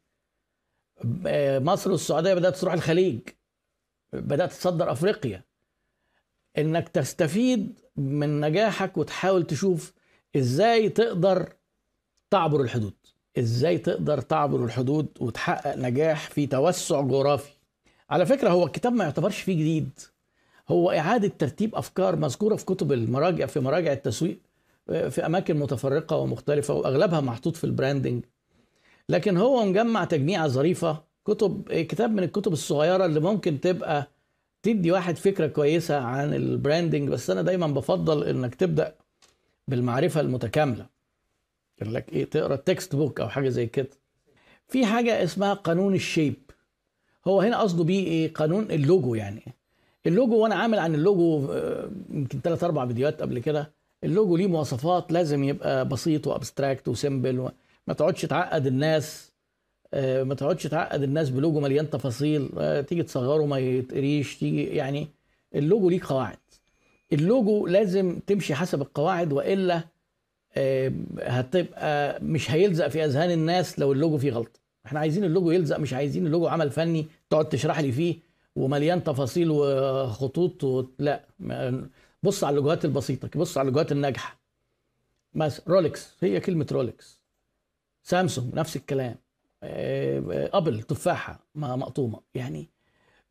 مصر 1.60 1.91
والسعودية 1.91 2.34
بدأت 2.34 2.58
تروح 2.58 2.74
الخليج. 2.74 3.20
بدأت 4.22 4.51
تصدر 4.53 4.91
أفريقيا. 4.91 5.43
إنك 6.57 6.89
تستفيد 6.89 7.80
من 7.97 8.41
نجاحك 8.41 8.97
وتحاول 8.97 9.47
تشوف 9.47 9.93
إزاي 10.36 10.89
تقدر 10.89 11.53
تعبر 12.32 12.61
الحدود. 12.61 12.93
إزاي 13.39 13.78
تقدر 13.78 14.22
تعبر 14.22 14.66
الحدود 14.66 15.07
وتحقق 15.20 15.76
نجاح 15.76 16.30
في 16.30 16.47
توسع 16.47 17.01
جغرافي. 17.01 17.51
على 18.09 18.26
فكرة 18.26 18.49
هو 18.49 18.66
الكتاب 18.66 18.93
ما 18.93 19.03
يعتبرش 19.03 19.41
فيه 19.41 19.53
جديد. 19.53 19.99
هو 20.70 20.91
إعادة 20.91 21.32
ترتيب 21.39 21.76
أفكار 21.76 22.16
مذكورة 22.16 22.55
في 22.55 22.66
كتب 22.66 22.91
المراجع 22.91 23.45
في 23.45 23.59
مراجع 23.59 23.93
التسويق 23.93 24.39
في 24.86 25.26
أماكن 25.26 25.59
متفرقة 25.59 26.16
ومختلفة 26.16 26.74
وأغلبها 26.74 27.22
محطوط 27.22 27.55
في 27.55 27.63
ال 27.63 27.70
branding 27.70 28.26
لكن 29.09 29.38
هو 29.38 29.66
مجمع 29.66 30.05
تجميعة 30.05 30.47
ظريفة 30.47 31.03
كتب 31.26 31.71
كتاب 31.71 32.11
من 32.11 32.23
الكتب 32.23 32.53
الصغيرة 32.53 33.05
اللي 33.05 33.19
ممكن 33.19 33.59
تبقى 33.61 34.07
تدي 34.63 34.91
واحد 34.91 35.15
فكرة 35.17 35.47
كويسة 35.47 35.97
عن 35.97 36.34
ال 36.34 36.42
branding 36.42 37.09
بس 37.09 37.30
أنا 37.30 37.41
دايما 37.41 37.67
بفضل 37.67 38.23
إنك 38.23 38.55
تبدأ 38.55 38.95
بالمعرفة 39.67 40.21
المتكاملة. 40.21 40.86
يقول 41.82 41.93
لك 41.93 42.13
إيه؟ 42.13 42.26
تقرأ 42.26 42.53
ال 42.53 42.95
textbook 42.95 43.21
أو 43.21 43.30
حاجة 43.30 43.49
زي 43.49 43.65
كده. 43.67 43.89
في 44.67 44.86
حاجة 44.86 45.23
اسمها 45.23 45.53
قانون 45.53 45.95
ال 45.95 46.02
shape 46.02 46.36
هو 47.28 47.41
هنا 47.41 47.59
قصده 47.59 47.84
بيه 47.84 48.07
إيه؟ 48.07 48.34
قانون 48.34 48.71
اللوجو 48.71 49.15
يعني. 49.15 49.43
اللوجو 50.05 50.38
وأنا 50.38 50.55
عامل 50.55 50.80
عن 50.80 50.95
اللوجو 50.95 51.53
يمكن 52.09 52.39
ثلاث 52.43 52.63
أربع 52.63 52.88
فيديوهات 52.88 53.21
قبل 53.21 53.39
كده. 53.39 53.73
اللوجو 54.03 54.38
ليه 54.38 54.47
مواصفات 54.47 55.11
لازم 55.11 55.43
يبقى 55.43 55.88
بسيط 55.88 56.28
و 56.28 56.34
abstract 56.34 56.88
و 56.88 56.96
simple 56.96 57.49
ما 57.88 57.93
تقعدش 57.93 58.21
تعقد 58.21 58.67
الناس. 58.67 59.32
ما 59.93 60.33
تقعدش 60.36 60.63
تعقد 60.63 61.03
الناس 61.03 61.29
بلوجو 61.29 61.59
مليان 61.59 61.89
تفاصيل 61.89 62.49
تيجي 62.88 63.03
تصغره 63.03 63.45
ما 63.45 63.57
يتقريش 63.59 64.38
تيجي 64.38 64.63
يعني 64.63 65.07
اللوجو 65.55 65.89
ليه 65.89 65.99
قواعد. 66.03 66.38
اللوجو 67.13 67.67
لازم 67.67 68.19
تمشي 68.27 68.55
حسب 68.55 68.81
القواعد 68.81 69.33
وإلا 69.33 69.83
هتبقى 71.21 72.19
مش 72.23 72.51
هيلزق 72.51 72.88
في 72.88 73.05
أذهان 73.05 73.31
الناس 73.31 73.79
لو 73.79 73.91
اللوجو 73.91 74.17
فيه 74.17 74.31
غلطة. 74.31 74.59
إحنا 74.86 74.99
عايزين 74.99 75.23
اللوجو 75.23 75.51
يلزق 75.51 75.77
مش 75.77 75.93
عايزين 75.93 76.25
اللوجو 76.25 76.47
عمل 76.47 76.71
فني 76.71 77.07
تقعد 77.29 77.49
تشرح 77.49 77.79
لي 77.79 77.91
فيه 77.91 78.15
ومليان 78.55 79.03
تفاصيل 79.03 79.49
وخطوط 79.51 80.63
و... 80.63 80.86
لا 80.99 81.23
بص 82.23 82.43
على 82.43 82.53
اللوجوهات 82.53 82.86
البسيطة 82.86 83.39
بص 83.39 83.57
على 83.57 83.65
اللوجوهات 83.65 83.91
الناجحة. 83.91 84.38
مثلا 85.33 85.65
رولكس 85.67 86.09
هي 86.21 86.39
كلمة 86.39 86.67
رولكس 86.71 87.21
سامسونج 88.03 88.55
نفس 88.55 88.75
الكلام. 88.75 89.15
ابل 90.53 90.82
تفاحة 90.82 91.39
مقطومة. 91.55 92.20
يعني 92.36 92.70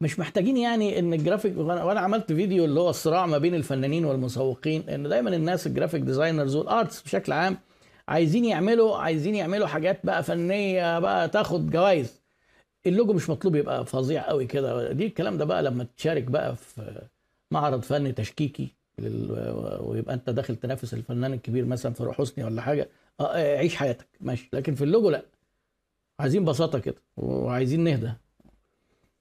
مش 0.01 0.18
محتاجين 0.18 0.57
يعني 0.57 0.99
إن 0.99 1.14
الجرافيك 1.14 1.57
وأنا 1.59 2.01
عملت 2.01 2.32
فيديو 2.32 2.64
اللي 2.64 2.80
هو 2.80 2.91
الصراع 2.91 3.26
ما 3.26 3.39
بين 3.39 3.55
الفنانين 3.55 4.05
والمسوقين 4.05 4.89
إن 4.89 5.09
دايما 5.09 5.37
الناس 5.37 5.66
ال 5.66 5.71
graphic 5.71 6.03
designers 6.03 6.57
وال 6.57 6.67
artists 6.67 7.03
بشكل 7.03 7.32
عام 7.32 7.59
عايزين 8.09 8.45
يعملوا 8.45 8.97
عايزين 8.97 9.35
يعملوا 9.35 9.66
حاجات 9.66 10.07
بقى 10.07 10.22
فنية 10.22 10.99
بقى 10.99 11.28
تاخد 11.28 11.70
جوائز. 11.70 12.20
اللوجو 12.87 13.12
مش 13.12 13.30
مطلوب 13.30 13.57
يبقى 13.57 13.87
فظيع 13.87 14.28
قوي 14.28 14.47
كده. 14.47 14.93
دي 14.93 15.07
الكلام 15.07 15.39
ده 15.39 15.45
بقى 15.45 15.62
لما 15.62 15.87
تشارك 15.97 16.22
بقى 16.22 16.57
في 16.57 17.03
معرض 17.51 17.80
فني 17.82 18.12
تشكيلي 18.12 18.68
ويبقى 19.80 20.14
أنت 20.14 20.30
داخل 20.30 20.57
تنافس 20.57 20.95
الفنان 20.95 21.32
الكبير 21.32 21.64
مثلا 21.64 21.93
فاروق 21.95 22.14
حسني 22.14 22.45
ولا 22.45 22.62
حاجة 22.62 22.89
عيش 23.35 23.76
حياتك. 23.76 24.09
ماشي. 24.20 24.49
لكن 24.53 24.74
في 24.74 24.85
اللوجو 24.85 25.11
لا. 25.11 25.22
عايزين 26.20 26.44
بساطة 26.44 26.78
كده 26.78 27.02
وعايزين 27.16 27.84
نهدى. 27.84 28.12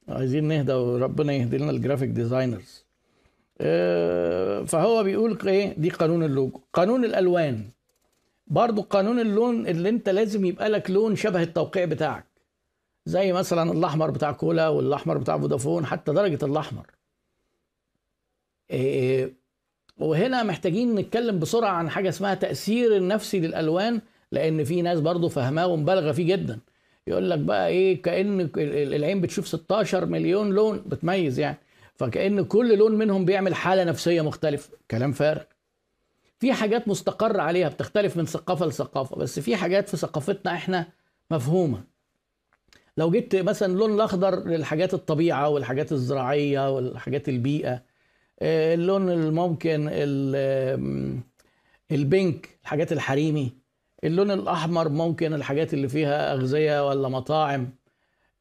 عايزين 0.08 0.44
نهدى 0.44 0.74
وربنا 0.74 1.34
يهدي 1.34 1.58
لنا 1.58 1.72
ال 1.72 1.76
graphic 1.76 2.10
designers 2.10 2.86
فهو 4.68 5.04
بيقول 5.04 5.40
إيه؟ 5.48 5.74
دي 5.78 5.90
قانون 5.90 6.24
اللوجو. 6.24 6.60
قانون 6.74 7.06
الألوان. 7.06 7.70
برضو 8.48 8.82
قانون 8.82 9.20
اللون 9.20 9.68
اللي 9.68 9.90
أنت 9.90 10.10
لازم 10.10 10.46
يبقى 10.46 10.70
لك 10.70 10.92
لون 10.92 11.16
شبه 11.16 11.42
التوقيع 11.44 11.86
بتاعك. 11.86 12.26
زي 13.06 13.34
مثلا 13.34 13.72
الأحمر 13.72 14.12
بتاع 14.12 14.32
كولا 14.32 14.68
والأحمر 14.68 15.18
بتاع 15.18 15.38
فودافون 15.40 15.86
حتى 15.86 16.14
درجة 16.14 16.46
الأحمر. 16.46 16.86
إيه 18.72 19.34
وهنا 19.98 20.44
محتاجين 20.44 20.96
نتكلم 20.96 21.40
بسرعة 21.40 21.70
عن 21.72 21.90
حاجة 21.90 22.10
اسمها 22.10 22.34
تأثير 22.34 22.98
النفسي 22.98 23.40
للألوان 23.40 24.02
لأن 24.32 24.64
في 24.64 24.82
ناس 24.82 25.00
برضو 25.00 25.30
فهماه 25.30 25.68
ومبالغة 25.68 26.12
فيه 26.12 26.36
جدا. 26.36 26.60
يقول 27.08 27.30
لك 27.30 27.40
بقى 27.40 27.68
إيه 27.68 28.02
كأن 28.02 28.50
العين 28.58 29.22
بتشوف 29.22 29.48
16 29.48 30.06
مليون 30.06 30.50
لون 30.50 30.78
بتميز 30.86 31.40
يعني. 31.40 31.58
فكأن 31.96 32.46
كل 32.46 32.78
لون 32.78 32.96
منهم 32.96 33.26
بيعمل 33.26 33.56
حالة 33.56 33.84
نفسية 33.84 34.22
مختلفة. 34.22 34.70
كلام 34.92 35.12
فارغ. 35.12 35.42
في 36.40 36.54
حاجات 36.54 36.88
مستقر 36.88 37.40
عليها 37.40 37.70
بتختلف 37.70 38.18
من 38.18 38.26
ثقافة 38.26 38.66
لثقافة 38.66 39.16
بس 39.16 39.40
في 39.40 39.56
حاجات 39.56 39.90
في 39.90 39.98
ثقافتنا 39.98 40.54
إحنا 40.54 40.88
مفهومة. 41.32 41.84
لو 42.98 43.12
جبت 43.12 43.36
مثلا 43.36 43.74
اللون 43.74 43.94
الأخضر 43.94 44.48
للحاجات 44.48 44.94
الطبيعة 44.94 45.50
والحاجات 45.50 45.92
الزراعية 45.92 46.76
والحاجات 46.76 47.30
البيئة 47.30 47.84
اللون 48.42 49.10
الممكن 49.10 49.90
البينك 51.92 52.50
الحاجات 52.64 52.92
الحريمي. 52.92 53.63
اللون 54.04 54.32
الأحمر 54.32 54.90
ممكن 54.90 55.34
الحاجات 55.34 55.74
اللي 55.74 55.88
فيها 55.88 56.34
أغذية 56.34 56.88
ولا 56.88 57.10
مطاعم. 57.10 57.70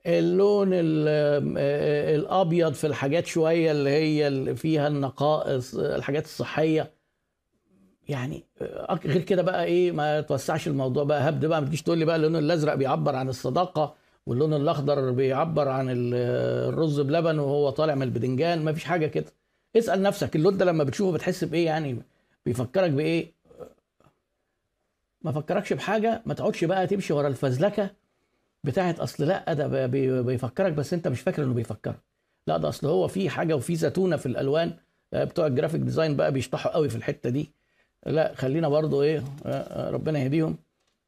اللون 0.07 0.69
الأبيض 0.73 2.73
في 2.73 2.87
الحاجات 2.87 3.27
شوية 3.27 3.71
اللي 3.71 3.91
هي 3.91 4.29
اللي 4.29 4.57
فيها 4.57 4.89
النقائص 4.89 5.75
الحاجات 5.75 6.25
الصحية. 6.25 6.91
يعني 8.09 8.45
غير 9.07 9.23
كده 9.23 9.43
بقى 9.43 9.65
إيه 9.65 9.93
ما 9.93 10.21
توسعش 10.21 10.69
الموضوع 10.69 11.05
بقى. 11.05 11.29
هبد 11.29 11.47
بقى 11.47 11.61
ما 11.61 11.67
تجيش 11.67 11.83
تقول 11.83 11.99
لي 11.99 12.05
بقى 12.05 12.17
اللون 12.17 12.37
الأزرق 12.37 12.75
بيعبر 12.75 13.17
عن 13.17 13.29
الصداقة 13.29 13.95
واللون 14.27 14.55
الأخضر 14.55 15.11
بيعبر 15.11 15.69
عن 15.69 15.87
الرز 15.91 17.01
بلبن 17.01 17.39
وهو 17.39 17.71
طالع 17.71 17.95
من 17.95 18.03
البدنجان 18.03 18.65
ما 18.65 18.73
فيش 18.73 18.85
حاجة 18.85 19.07
كده. 19.07 19.33
اسأل 19.77 20.03
نفسك 20.03 20.37
اللون 20.37 20.57
ده 20.57 20.65
لما 20.65 20.85
بتشوفه 20.85 21.13
بتحس 21.13 21.45
بإيه 21.45 21.67
يعني؟ 21.67 22.03
بيفكرك 22.47 22.91
بإيه؟ 22.91 23.33
ما 25.25 25.33
فكركش 25.33 25.73
بحاجة 25.73 26.23
ما 26.27 26.35
تقعدش 26.35 26.65
بقى 26.65 26.87
تمشي 26.87 27.13
ورا 27.13 27.29
الفزلكة 27.29 27.91
بتاعت 28.65 29.01
أصل 29.01 29.25
لأ 29.25 29.53
ده 29.53 29.87
بيفكرك 30.23 30.73
بس 30.73 30.93
أنت 30.95 31.09
مش 31.09 31.21
فاكر 31.21 31.45
إنه 31.45 31.55
بيفكرك. 31.55 32.01
لأ 32.47 32.57
ده 32.57 32.69
أصل 32.69 32.87
هو 32.87 33.09
في 33.09 33.31
حاجة 33.31 33.57
وفي 33.57 33.77
زتونة 33.77 34.17
في 34.17 34.27
الألوان 34.27 34.73
آه، 35.15 35.25
بتوع 35.25 35.47
ال 35.47 35.51
graphic 35.51 35.81
design 35.81 36.17
بقى 36.17 36.33
بيشطحوا 36.33 36.73
قوي 36.73 36.89
في 36.89 36.97
الحتة 36.97 37.31
دي. 37.31 37.51
لأ 38.07 38.35
خلينا 38.35 38.69
برضو 38.69 39.03
إيه 39.03 39.19
آه، 39.47 39.49
آه، 39.49 39.91
ربنا 39.91 40.19
يهديهم 40.19 40.57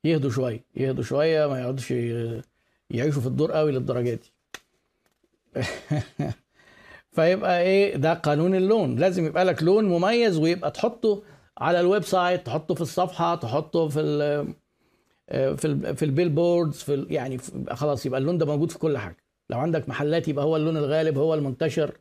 يهدوا 0.04 0.30
شوية 0.30 0.64
يهدوا 0.76 1.04
شوية 1.04 1.46
ما 1.46 1.60
يقعدوش 1.60 1.90
يعيشوا 2.90 3.20
في 3.22 3.26
الدور 3.26 3.52
قوي 3.52 3.72
للدرجة 3.72 4.14
دي. 4.14 4.32
فيبقى 7.12 7.62
إيه 7.62 7.96
ده 7.96 8.14
قانون 8.14 8.54
اللون. 8.54 8.96
لازم 8.96 9.26
يبقى 9.26 9.44
لك 9.44 9.62
لون 9.62 9.84
مميز 9.84 10.38
ويبقى 10.38 10.70
تحطه 10.70 11.22
على 11.58 11.80
ال 11.80 12.02
website 12.04 12.46
تحطه 12.46 12.74
في 12.74 12.80
الصفحة 12.80 13.34
تحطه 13.34 13.88
في 13.88 14.00
ال 14.00 14.46
في 15.56 15.64
ال 15.64 15.96
في 15.96 16.04
ال 16.04 16.28
billboards 16.28 16.76
في 16.76 17.06
يعني 17.10 17.38
خلاص 17.70 18.06
يبقى 18.06 18.20
اللون 18.20 18.38
ده 18.38 18.46
موجود 18.46 18.70
في 18.70 18.78
كل 18.78 18.98
حاجة. 18.98 19.16
لو 19.50 19.58
عندك 19.58 19.88
محلات 19.88 20.28
يبقى 20.28 20.44
هو 20.44 20.56
اللون 20.56 20.76
الغالب 20.76 21.18
هو 21.18 21.34
المنتشر. 21.34 21.96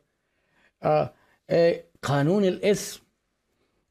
آه, 0.82 1.12
آه 1.50 1.80
قانون 2.02 2.44
الاسم 2.44 3.00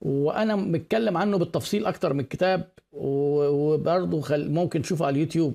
وأنا 0.01 0.55
متكلم 0.55 1.17
عنه 1.17 1.37
بالتفصيل 1.37 1.85
أكتر 1.85 2.13
من 2.13 2.19
الكتاب 2.19 2.67
وبرضه 2.91 4.37
ممكن 4.37 4.81
تشوفه 4.81 5.05
على 5.05 5.13
اليوتيوب. 5.13 5.53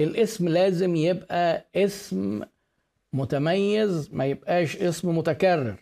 الاسم 0.00 0.48
لازم 0.48 0.96
يبقى 0.96 1.66
اسم 1.76 2.42
متميز 3.12 4.08
ما 4.12 4.26
يبقاش 4.26 4.76
اسم 4.76 5.18
متكرر. 5.18 5.76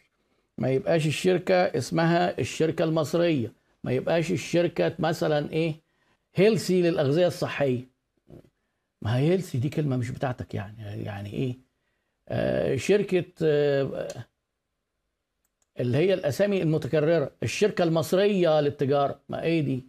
ما 0.58 0.70
يبقاش 0.70 1.06
الشركة 1.06 1.54
اسمها 1.54 2.38
الشركة 2.38 2.84
المصرية. 2.84 3.52
ما 3.84 3.92
يبقاش 3.92 4.32
الشركة 4.32 4.94
مثلا 4.98 5.50
إيه 5.52 5.74
هيلسي 6.34 6.82
للأغذية 6.82 7.26
الصحية. 7.26 7.88
ما 9.02 9.16
هي 9.18 9.28
هيلسي 9.28 9.58
دي 9.58 9.68
كلمة 9.68 9.96
مش 9.96 10.10
بتاعتك 10.10 10.54
يعني. 10.54 11.02
يعني 11.04 11.32
إيه؟ 11.32 11.58
آه 12.28 12.76
شركة 12.76 13.24
آه 13.42 14.08
اللي 15.80 15.98
هي 15.98 16.14
الأسامي 16.14 16.62
المتكررة 16.62 17.30
الشركة 17.42 17.84
المصرية 17.84 18.60
للتجارة. 18.60 19.20
ما 19.28 19.42
إيه 19.42 19.60
دي؟ 19.60 19.84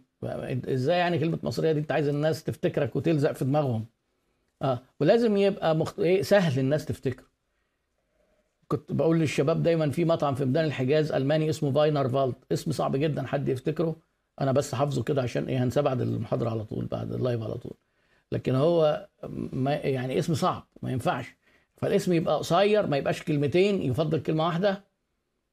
إزاي 0.74 0.98
يعني 0.98 1.18
كلمة 1.18 1.38
مصرية 1.42 1.72
دي؟ 1.72 1.80
أنت 1.80 1.92
عايز 1.92 2.08
الناس 2.08 2.44
تفتكرك 2.44 2.96
وتلزق 2.96 3.32
في 3.32 3.44
دماغهم. 3.44 3.86
آه 4.62 4.82
ولازم 5.00 5.36
يبقى 5.36 5.76
مخت... 5.76 6.00
إيه 6.00 6.22
سهل 6.22 6.58
الناس 6.60 6.84
تفتكره 6.84 7.25
كنت 8.68 8.92
بقول 8.92 9.18
للشباب 9.20 9.62
دايما 9.62 9.90
في 9.90 10.04
مطعم 10.04 10.34
في 10.34 10.44
ميدان 10.44 10.64
الحجاز 10.64 11.12
ألماني 11.12 11.50
اسمه 11.50 11.72
فاينر 11.72 12.08
فالت 12.08 12.36
اسم 12.52 12.72
صعب 12.72 12.96
جدا 12.96 13.26
حد 13.26 13.48
يفتكره. 13.48 13.96
أنا 14.40 14.52
بس 14.52 14.74
حافظه 14.74 15.02
كده 15.02 15.22
عشان 15.22 15.44
إيه 15.48 15.62
هنساه 15.64 15.82
بعد 15.82 16.00
المحاضرة 16.00 16.50
على 16.50 16.64
طول 16.64 16.84
بعد 16.86 17.12
ال 17.12 17.18
live 17.18 17.42
على 17.42 17.54
طول. 17.54 17.74
لكن 18.32 18.54
هو 18.54 19.08
ما 19.52 19.74
يعني 19.74 20.18
اسم 20.18 20.34
صعب 20.34 20.66
ما 20.82 20.92
ينفعش. 20.92 21.36
فالاسم 21.76 22.12
يبقى 22.12 22.38
قصير 22.38 22.86
ما 22.86 22.96
يبقاش 22.96 23.22
كلمتين 23.22 23.82
يفضل 23.82 24.20
كلمة 24.20 24.46
واحدة. 24.46 24.84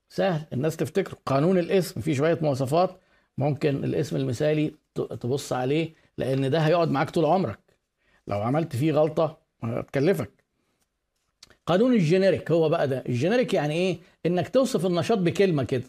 سهل 0.10 0.46
الناس 0.54 0.78
تفتكره. 0.78 1.18
قانون 1.26 1.58
الاسم 1.58 2.02
في 2.02 2.16
شوية 2.16 2.40
مواصفات. 2.42 3.00
ممكن 3.38 3.84
الاسم 3.84 4.16
المثالي 4.16 4.76
تبص 4.96 5.54
عليه 5.54 5.94
لأن 6.18 6.50
ده 6.50 6.60
هيقعد 6.60 6.92
معاك 6.92 7.10
طول 7.10 7.26
عمرك. 7.26 7.60
لو 8.28 8.42
عملت 8.42 8.76
فيه 8.76 8.92
غلطة 8.94 9.38
هتكلفك. 9.64 10.43
قانون 11.66 11.94
ال 11.94 12.01
generic 12.01 12.52
هو 12.52 12.70
بقى 12.70 12.88
ده. 12.88 13.04
ال 13.10 13.15
generic 13.15 13.54
يعني 13.54 13.74
إيه؟ 13.74 13.98
إنك 14.26 14.50
توصف 14.50 14.86
النشاط 14.86 15.18
بكلمة 15.18 15.64
كده. 15.64 15.84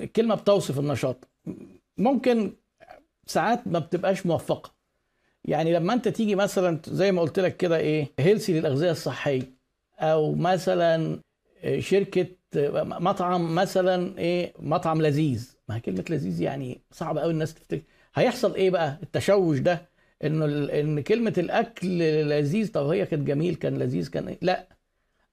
الكلمة 0.00 0.34
بتوصف 0.34 0.78
النشاط. 0.78 1.28
ممكن 1.98 2.52
ساعات 3.26 3.66
ما 3.66 3.78
بتبقاش 3.78 4.26
موفقة. 4.26 4.72
يعني 5.44 5.72
لما 5.72 5.92
أنت 5.92 6.08
تيجي 6.08 6.34
مثلا 6.34 6.80
زي 6.88 7.12
ما 7.12 7.22
قلت 7.22 7.38
لك 7.40 7.56
كده 7.56 7.76
إيه؟ 7.76 8.06
Healthy 8.18 8.60
للأغذية 8.60 8.90
الصحية. 8.90 9.42
أو 9.98 10.34
مثلا 10.34 11.18
شركة 11.78 12.26
مطعم 12.84 13.54
مثلا 13.54 14.18
إيه؟ 14.18 14.52
مطعم 14.58 15.02
لذيذ. 15.02 15.54
ما 15.68 15.78
كلمة 15.78 16.04
لذيذ 16.10 16.42
يعني 16.42 16.80
صعب 16.92 17.18
قوي 17.18 17.32
الناس 17.32 17.54
تفتكر. 17.54 17.82
هيحصل 18.14 18.54
إيه 18.54 18.70
بقى؟ 18.70 18.98
التشوش 19.02 19.58
ده. 19.58 19.89
إنه 20.24 20.44
إن 20.80 21.00
كلمة 21.00 21.34
الأكل 21.38 21.98
لذيذ 22.28 22.72
طب 22.72 22.86
هي 22.86 23.06
كانت 23.06 23.26
جميل 23.26 23.54
كان 23.54 23.78
لذيذ 23.78 24.10
كان 24.10 24.28
إيه؟ 24.28 24.38
لأ. 24.42 24.66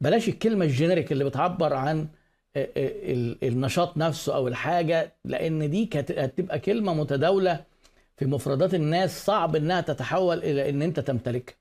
بلاش 0.02 0.28
الكلمة 0.30 0.66
ال 0.66 0.71
generic 0.72 1.12
اللي 1.12 1.24
بتعبر 1.24 1.74
عن 1.74 2.08
النشاط 3.44 3.98
نفسه 3.98 4.36
أو 4.36 4.48
الحاجة 4.48 5.14
لأن 5.26 5.70
دي 5.70 5.90
هتبقى 5.96 6.60
كلمة 6.60 6.94
متداولة 6.94 7.64
في 8.18 8.26
مفردات 8.26 8.74
الناس 8.74 9.26
صعب 9.26 9.56
إنها 9.56 9.82
تتحول 9.82 10.38
إلى 10.38 10.70
إن 10.70 10.82
أنت 10.82 11.00
تمتلكها 11.00 11.56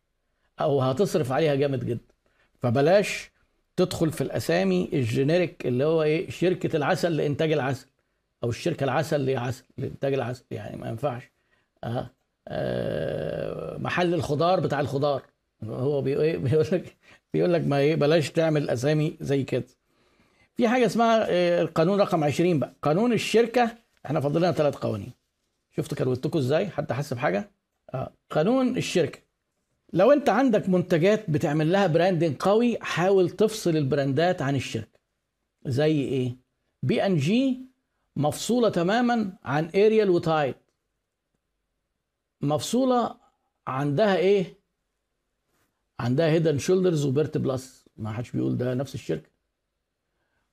أو 0.61 0.81
هتصرف 0.81 1.33
عليها 1.33 1.55
جامد 1.55 1.85
جدا. 1.87 2.15
فبلاش 2.63 3.31
تدخل 3.77 4.11
في 4.13 4.21
الأسامي 4.21 4.89
ال 4.93 5.02
generic 5.02 5.67
اللي 5.67 5.85
هو 5.85 6.03
إيه؟ 6.03 6.31
شركة 6.31 6.77
العسل 6.77 7.17
لإنتاج 7.17 7.53
العسل 7.53 7.87
أو 8.45 8.49
الشركة 8.49 8.85
العسل 8.85 9.27
لعسل 9.27 9.65
لإنتاج 9.79 10.15
العسل. 10.15 10.45
يعني 10.51 10.77
ما 10.77 10.89
ينفعش. 10.89 11.23
آه 11.85 12.11
محل 13.79 14.15
الخضار 14.15 14.61
بتاع 14.61 14.81
الخضار. 14.81 15.23
هو 15.65 16.07
إيه، 16.07 16.37
بيقول 16.37 16.67
لك 16.73 16.97
بيقول 17.33 17.53
لك 17.53 17.61
ما 17.67 17.79
إيه؟ 17.79 17.97
بلاش 17.97 18.31
تعمل 18.31 18.71
أسامي 18.71 19.17
زي 19.21 19.43
كده. 19.43 19.65
في 20.57 20.69
حاجة 20.69 20.87
اسمها 20.87 21.27
آه، 21.31 21.63
القانون 21.63 22.01
رقم 22.01 22.25
20 22.25 22.59
بقى. 22.59 22.73
قانون 22.83 23.13
الشركة 23.13 23.71
إحنا 24.07 24.21
فاضل 24.21 24.41
لنا 24.41 24.53
ثلاث 24.53 24.77
قوانين. 24.77 25.13
شفت 25.77 25.95
كروتكم 25.95 26.39
إزاي؟ 26.39 26.67
حد 26.69 26.93
حس 26.93 27.13
بحاجه 27.15 27.51
آه 27.95 28.13
قانون 28.31 28.77
الشركة. 28.77 29.19
لو 29.93 30.13
أنت 30.13 30.29
عندك 30.29 30.69
منتجات 30.69 31.31
بتعمل 31.31 31.73
لها 31.73 31.87
براندنج 31.87 32.37
قوي 32.37 32.79
حاول 32.81 33.31
تفصل 33.31 33.77
البراندات 33.77 34.43
عن 34.43 34.57
الشركة. 34.57 34.99
زي 35.67 36.01
إيه؟ 36.01 36.37
بي 36.83 37.07
ان 37.07 37.17
جي 37.17 37.61
مفصولة 38.17 38.69
تماما 38.69 39.33
عن 39.45 39.71
اريال 39.75 40.11
وتايد 40.11 40.55
مفصولة 42.41 43.15
عندها 43.67 44.17
إيه؟ 44.17 44.55
عندها 46.01 46.27
هيد 46.31 46.47
اند 46.47 46.59
شولدرز 46.59 47.05
وبيرت 47.05 47.39
بلس 47.39 47.89
ما 47.97 48.13
حدش 48.13 48.31
بيقول 48.31 48.57
ده 48.57 48.75
نفس 48.75 48.95
الشركة. 48.95 49.29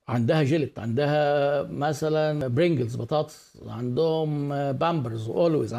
عندها 0.07 0.43
جيلت 0.43 0.79
عندها 0.79 1.63
مثلا 1.63 2.47
برينجلز 2.47 2.95
بطاطس 2.95 3.57
عندهم 3.67 4.49
بامبرز 4.71 5.27
واولويز 5.27 5.75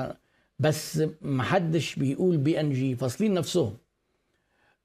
بس 0.59 1.03
ما 1.23 1.43
حدش 1.43 1.95
بيقول 1.97 2.37
بي 2.37 2.61
ان 2.61 2.73
جي 2.73 2.97
فاصلين 2.97 3.35
نفسهم. 3.35 3.77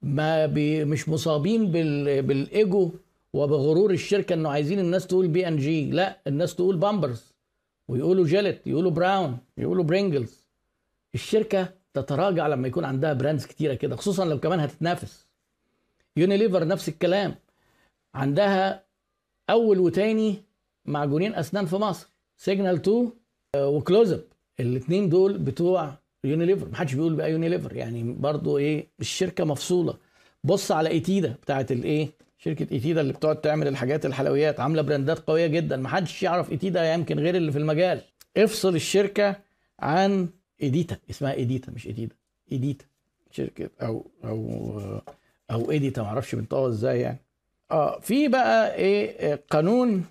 ما 0.01 0.45
بي 0.45 0.85
مش 0.85 1.09
مصابين 1.09 1.71
بال 1.71 2.21
بالإيجو 2.21 2.91
وبغرور 3.33 3.91
الشركة 3.91 4.33
إنه 4.33 4.49
عايزين 4.49 4.79
الناس 4.79 5.07
تقول 5.07 5.27
بي 5.27 5.47
ان 5.47 5.57
جي 5.57 5.91
لا 5.91 6.19
الناس 6.27 6.55
تقول 6.55 6.77
بامبرز 6.77 7.33
ويقولوا 7.87 8.25
جيلت 8.25 8.67
يقولوا 8.67 8.91
براون 8.91 9.37
يقولوا 9.57 9.83
برينجلز 9.83 10.48
الشركة 11.15 11.69
تتراجع 11.93 12.47
لما 12.47 12.67
يكون 12.67 12.85
عندها 12.85 13.13
brands 13.13 13.45
كتيرة 13.45 13.73
كده 13.73 13.95
خصوصا 13.95 14.25
لو 14.25 14.39
كمان 14.39 14.59
هتتنافس. 14.59 15.25
يونيليفر 16.17 16.67
نفس 16.67 16.89
الكلام. 16.89 17.35
عندها 18.15 18.83
أول 19.49 19.79
وتاني 19.79 20.43
معجونين 20.85 21.35
أسنان 21.35 21.65
في 21.65 21.75
مصر 21.75 22.07
سيجنال 22.37 22.75
2 22.75 23.11
وكلوز 23.57 24.11
اب 24.13 24.23
الاثنين 24.59 25.09
دول 25.09 25.37
بتوع 25.37 25.93
يونيليفر 26.23 26.69
محدش 26.69 26.93
بيقول 26.93 27.15
بقى 27.15 27.31
يونيليفر 27.31 27.75
يعني 27.75 28.03
برضو 28.13 28.57
إيه 28.57 28.87
الشركة 28.99 29.43
مفصولة. 29.43 29.97
بص 30.43 30.71
على 30.71 30.89
إيتيدا 30.89 31.35
بتاعت 31.43 31.71
الايه 31.71 32.09
شركة 32.37 32.67
إيتيدا 32.71 33.01
اللي 33.01 33.13
بتقعد 33.13 33.41
تعمل 33.41 33.67
الحاجات 33.67 34.05
الحلويات 34.05 34.59
عاملة 34.59 34.81
براندات 34.81 35.19
قوية 35.19 35.47
جدا. 35.47 35.77
محدش 35.77 36.23
يعرف 36.23 36.51
إيتيدا 36.51 36.93
يمكن 36.93 37.19
غير 37.19 37.35
اللي 37.35 37.51
في 37.51 37.57
المجال. 37.57 38.01
افصل 38.37 38.75
الشركة 38.75 39.35
عن 39.79 40.29
ايديتا 40.61 40.97
اسمها 41.09 41.33
ايديتا 41.33 41.71
مش 41.71 41.87
ايديتا 41.87 42.15
ايديتا 42.51 42.85
شركة 43.31 43.69
أو 43.81 44.05
أو 44.25 44.81
أو 45.51 45.71
ايديتا 45.71 46.01
معرفش 46.01 46.35
بنطقها 46.35 46.67
إزاي 46.69 46.99
يعني. 47.01 47.19
آه 47.71 47.99
في 47.99 48.27
بقى 48.27 48.75
إيه 48.75 49.41
قانون 49.49 50.05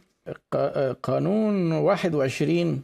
قانون 1.02 1.72
21 1.72 2.82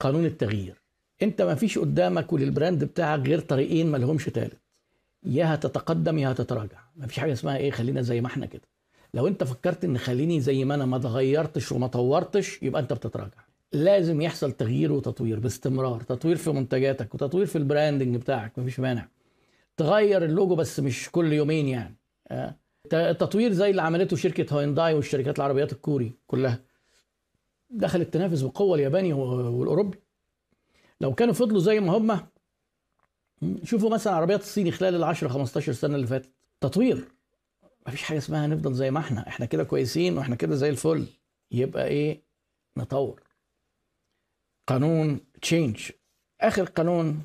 قانون 0.00 0.24
التغيير. 0.24 0.74
أنت 1.22 1.42
ما 1.42 1.54
فيش 1.54 1.78
قدامك 1.78 2.32
ولل 2.32 2.51
brand 2.51 2.84
بتاعك 2.84 3.20
غير 3.20 3.40
طريقين 3.40 3.86
ما 3.90 3.96
لهمش 3.96 4.24
تالت. 4.24 4.58
يا 5.24 5.54
هتتقدم 5.54 6.18
يا 6.18 6.32
هتتراجع. 6.32 6.78
ما 6.96 7.06
فيش 7.06 7.18
حاجة 7.18 7.32
اسمها 7.32 7.56
إيه 7.56 7.70
خلينا 7.70 8.02
زي 8.02 8.20
ما 8.20 8.26
إحنا 8.26 8.46
كده. 8.46 8.62
لو 9.14 9.26
أنت 9.26 9.44
فكرت 9.44 9.84
إن 9.84 9.98
خليني 9.98 10.40
زي 10.40 10.64
ما 10.64 10.74
أنا 10.74 10.86
ما 10.86 10.96
اتغيرتش 10.96 11.72
وما 11.72 11.86
طورتش 11.86 12.62
يبقى 12.62 12.82
أنت 12.82 12.92
بتتراجع. 12.92 13.38
لازم 13.72 14.20
يحصل 14.20 14.52
تغيير 14.52 14.92
وتطوير 14.92 15.38
باستمرار 15.38 16.00
تطوير 16.00 16.36
في 16.36 16.50
منتجاتك 16.50 17.14
وتطوير 17.14 17.46
في 17.46 17.58
ال 17.58 17.64
branding 17.64 18.16
بتاعك 18.16 18.58
مفيش 18.58 18.80
مانع. 18.80 19.08
تغير 19.76 20.24
اللوجو 20.24 20.54
بس 20.54 20.80
مش 20.80 21.10
كل 21.10 21.32
يومين 21.32 21.68
يعني. 21.68 21.96
التطوير 22.92 23.52
زي 23.52 23.70
اللي 23.70 23.82
عملته 23.82 24.16
شركة 24.16 24.54
هوينداي 24.54 24.94
والشركات 24.94 25.38
العربيات 25.38 25.72
الكوري 25.72 26.12
كلها. 26.26 26.60
دخلت 27.70 28.14
تنافس 28.14 28.40
بقوه 28.40 28.74
الياباني 28.74 29.12
والأوروبي. 29.12 29.98
لو 31.00 31.14
كانوا 31.14 31.34
فضلوا 31.34 31.60
زي 31.60 31.80
ما 31.80 31.96
هم 31.96 32.20
شوفوا 33.64 33.90
مثلا 33.90 34.12
عربيات 34.12 34.40
الصيني 34.40 34.70
خلال 34.70 34.94
ال 34.94 35.04
10 35.04 35.28
15 35.28 35.72
سنة 35.72 35.94
اللي 35.94 36.06
فاتت. 36.06 36.30
تطوير. 36.60 37.04
مفيش 37.86 38.02
حاجة 38.02 38.18
اسمها 38.18 38.46
نفضل 38.46 38.74
زي 38.74 38.90
ما 38.90 38.98
إحنا. 38.98 39.28
إحنا 39.28 39.46
كده 39.46 39.64
كويسين 39.64 40.18
وإحنا 40.18 40.36
كده 40.36 40.54
زي 40.54 40.68
الفل. 40.68 41.06
يبقى 41.52 41.86
إيه؟ 41.86 42.22
نطور. 42.76 43.22
قانون 44.70 45.20
change 45.42 45.90
آخر 46.40 46.64
قانون 46.64 47.24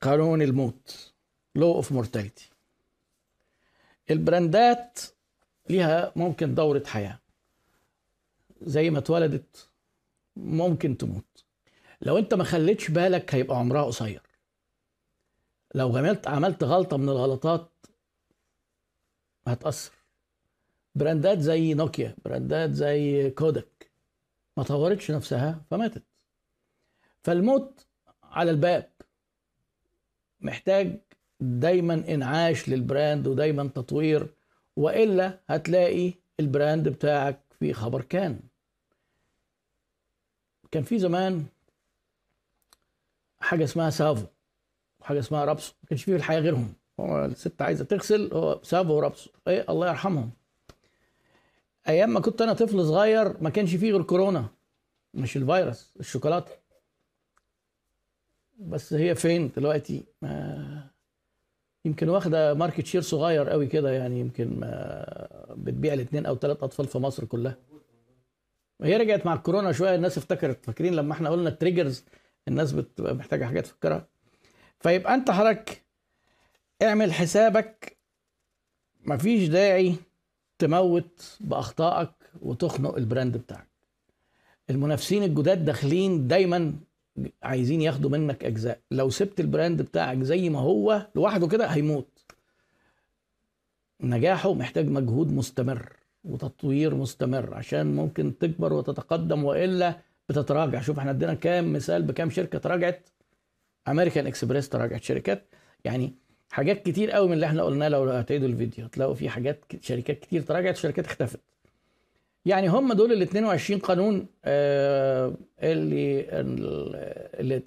قانون 0.00 0.42
الموت 0.42 1.12
law 1.54 1.74
of 1.74 1.92
mortality 1.92 2.50
البراندات 4.10 5.00
ليها 5.70 6.12
ممكن 6.16 6.54
دورة 6.54 6.82
حياة. 6.86 7.18
زي 8.62 8.90
ما 8.90 8.98
اتولدت 8.98 9.68
ممكن 10.36 10.96
تموت. 10.96 11.44
لو 12.02 12.18
انت 12.18 12.34
ما 12.34 12.44
خليتش 12.44 12.90
بالك 12.90 13.34
هيبقى 13.34 13.56
عمرها 13.56 13.82
قصير. 13.82 14.22
لو 15.74 15.96
عملت 15.96 16.28
عملت 16.28 16.64
غلطة 16.64 16.96
من 16.96 17.08
الغلطات 17.08 17.70
هتأثر. 19.46 19.92
براندات 20.94 21.38
زي 21.38 21.74
نوكيا 21.74 22.16
براندات 22.24 22.72
زي 22.72 23.30
كودك 23.30 23.90
ما 24.56 24.62
طورتش 24.62 25.10
نفسها 25.10 25.64
فماتت. 25.70 26.11
فالموت 27.22 27.86
على 28.22 28.50
الباب. 28.50 28.92
محتاج 30.40 31.00
دايما 31.40 31.94
إنعاش 31.94 32.68
لل 32.68 32.85
brand 32.85 33.26
ودايما 33.26 33.68
تطوير 33.68 34.34
وإلا 34.76 35.40
هتلاقي 35.48 36.12
ال 36.40 36.48
brand 36.48 36.88
بتاعك 36.88 37.40
في 37.58 37.72
خبر 37.72 38.02
كان. 38.02 38.40
كان 40.70 40.82
في 40.82 40.98
زمان 40.98 41.44
حاجة 43.40 43.64
اسمها 43.64 43.90
سافو 43.90 44.26
وحاجه 45.00 45.18
اسمها 45.18 45.44
رابسو 45.44 45.72
ما 45.82 45.88
كانش 45.88 46.04
فيه 46.04 46.12
في 46.12 46.18
الحياة 46.18 46.40
غيرهم. 46.40 46.74
هو 47.00 47.24
الست 47.24 47.62
عايزة 47.62 47.84
تغسل 47.84 48.30
هو 48.32 48.60
سافو 48.62 48.92
ورابسو. 48.92 49.30
إيه؟ 49.48 49.64
الله 49.68 49.88
يرحمهم. 49.88 50.30
أيام 51.88 52.10
ما 52.10 52.20
كنت 52.20 52.42
أنا 52.42 52.52
طفل 52.52 52.84
صغير 52.84 53.42
ما 53.42 53.50
كانش 53.50 53.74
فيه 53.74 53.92
غير 53.92 54.02
كورونا 54.02 54.48
مش 55.14 55.36
الفيروس 55.36 55.94
الشوكولاتة. 56.00 56.61
بس 58.68 58.92
هي 58.92 59.14
فين 59.14 59.50
دلوقتي؟ 59.56 60.04
ما 60.22 60.90
يمكن 61.84 62.08
واخدة 62.08 62.54
market 62.54 62.86
share 62.86 63.00
صغير 63.00 63.48
قوي 63.48 63.66
كده 63.66 63.90
يعني 63.90 64.20
يمكن 64.20 64.60
ما 64.60 65.04
بتبيع 65.50 65.94
لاثنين 65.94 66.26
أو 66.26 66.36
ثلاث 66.36 66.62
أطفال 66.62 66.86
في 66.86 66.98
مصر 66.98 67.24
كلها. 67.24 67.56
هي 68.82 68.96
رجعت 68.96 69.26
مع 69.26 69.34
الكورونا 69.34 69.72
شوية 69.72 69.94
الناس 69.94 70.18
افتكرت. 70.18 70.66
فاكرين 70.66 70.94
لما 70.94 71.12
إحنا 71.12 71.30
قلنا 71.30 71.48
ال 71.48 71.54
triggers 71.54 72.04
الناس 72.48 72.72
بتبقى 72.72 73.14
محتاجة 73.14 73.44
حاجات 73.44 73.66
تفكرها 73.66 74.08
فيبقى 74.80 75.14
انت 75.14 75.30
حضرتك 75.30 75.82
اعمل 76.82 77.12
حسابك. 77.12 77.96
مفيش 79.04 79.48
داعي 79.48 79.94
تموت 80.58 81.36
بأخطائك 81.40 82.10
وتخنق 82.42 82.96
ال 82.96 83.03
brand 83.03 83.36
بتاعك. 83.36 83.68
المنافسين 84.70 85.22
الجداد 85.22 85.64
داخلين 85.64 86.28
دايما 86.28 86.74
عايزين 87.42 87.80
ياخدوا 87.82 88.10
منك 88.10 88.44
أجزاء. 88.44 88.80
لو 88.90 89.10
سبت 89.10 89.40
ال 89.40 89.47
brand 89.47 89.82
بتاعك 89.82 90.22
زي 90.22 90.48
ما 90.48 90.58
هو 90.58 91.06
لوحده 91.14 91.48
كده 91.48 91.66
هيموت. 91.66 92.24
نجاحه 94.00 94.54
محتاج 94.54 94.88
مجهود 94.88 95.32
مستمر 95.32 95.92
وتطوير 96.24 96.94
مستمر 96.94 97.54
عشان 97.54 97.96
ممكن 97.96 98.38
تكبر 98.38 98.72
وتتقدم 98.72 99.44
وإلا 99.44 100.00
بتتراجع. 100.28 100.80
شوف 100.80 100.98
إحنا 100.98 101.10
ادينا 101.10 101.34
كام 101.34 101.72
مثال 101.72 102.02
بكام 102.02 102.30
شركة 102.30 102.58
تراجعت. 102.58 103.08
American 103.88 104.26
Express 104.26 104.68
تراجعت 104.68 105.02
شركات. 105.02 105.48
يعني 105.84 106.14
حاجات 106.50 106.82
كتير 106.82 107.10
قوي 107.10 107.26
من 107.26 107.32
اللي 107.32 107.46
إحنا 107.46 107.62
قلناه 107.62 107.88
لو 107.88 108.04
هتعيدوا 108.10 108.48
الفيديو 108.48 108.86
تلاقوا 108.86 109.14
في 109.14 109.28
حاجات 109.28 109.64
شركات 109.80 110.18
كتير 110.18 110.42
تراجعت 110.42 110.76
شركات 110.76 111.06
اختفت. 111.06 111.40
يعني 112.44 112.68
هم 112.68 112.92
دول 112.92 113.12
ال 113.12 113.22
22 113.22 113.80
قانون 113.80 114.26
آه، 114.44 115.34
اللي 115.62 116.26
اللي 117.40 117.62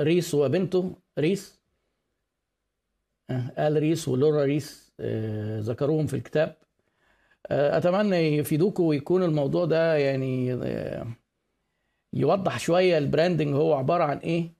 ريس 0.00 0.34
وبنته 0.34 0.92
ريس 1.18 1.60
آه، 3.30 3.52
آل 3.68 3.76
ريس 3.76 4.08
ولورا 4.08 4.44
ريس 4.44 4.92
آه، 5.00 5.60
ذكروهم 5.60 6.06
في 6.06 6.14
الكتاب. 6.16 6.56
أتمنى 7.50 8.16
يفيدوكم 8.36 8.82
ويكون 8.84 9.22
الموضوع 9.22 9.64
ده 9.64 9.96
يعني 9.96 10.50
يوضح 12.12 12.58
شوية 12.58 12.98
ال 12.98 13.04
branding 13.04 13.54
هو 13.54 13.74
عبارة 13.74 14.04
عن 14.04 14.18
إيه. 14.18 14.52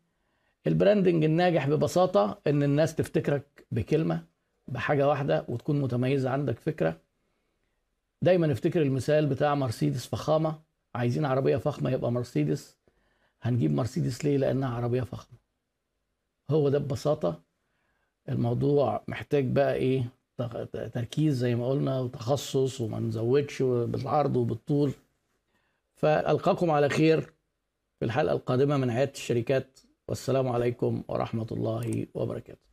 ال 0.67 0.73
branding 0.73 1.25
الناجح 1.25 1.69
ببساطة 1.69 2.41
إن 2.47 2.63
الناس 2.63 2.95
تفتكرك 2.95 3.67
بكلمة 3.71 4.25
بحاجة 4.69 5.09
واحدة 5.09 5.45
وتكون 5.49 5.81
متميزة 5.81 6.31
عندك 6.31 6.59
فكرة. 6.59 7.06
دايما 8.23 8.53
افتكر 8.53 8.83
المثال 8.83 9.27
بتاع 9.27 9.55
مرسيدس 9.55 10.07
فخامة. 10.07 10.59
عايزين 10.95 11.25
عربية 11.25 11.57
فخمة 11.57 11.91
يبقى 11.91 12.13
مرسيدس. 12.13 12.77
هنجيب 13.43 13.73
مرسيدس 13.75 14.25
ليه؟ 14.25 14.37
لأنها 14.37 14.75
عربية 14.77 15.03
فخمة. 15.03 15.39
هو 16.51 16.69
ده 16.69 16.79
ببساطة 16.79 17.43
الموضوع 18.29 19.05
محتاج 19.09 19.51
بقى 19.53 19.75
إيه؟ 19.75 20.09
تركيز 20.93 21.35
زي 21.37 21.55
ما 21.55 21.69
قلنا 21.69 22.01
وتخصص 22.01 22.81
وما 22.81 23.01
نزودش 23.01 23.63
بالعرض 23.63 24.37
وبالطول. 24.37 24.93
فألقاكم 25.95 26.71
على 26.71 26.89
خير 26.89 27.21
في 27.99 28.05
الحلقة 28.05 28.33
القادمة 28.35 28.77
من 28.77 28.91
عيادة 28.91 29.13
الشركات. 29.13 29.79
والسلام 30.09 30.49
عليكم 30.49 31.03
ورحمة 31.09 31.47
الله 31.53 32.07
وبركاته. 32.15 32.66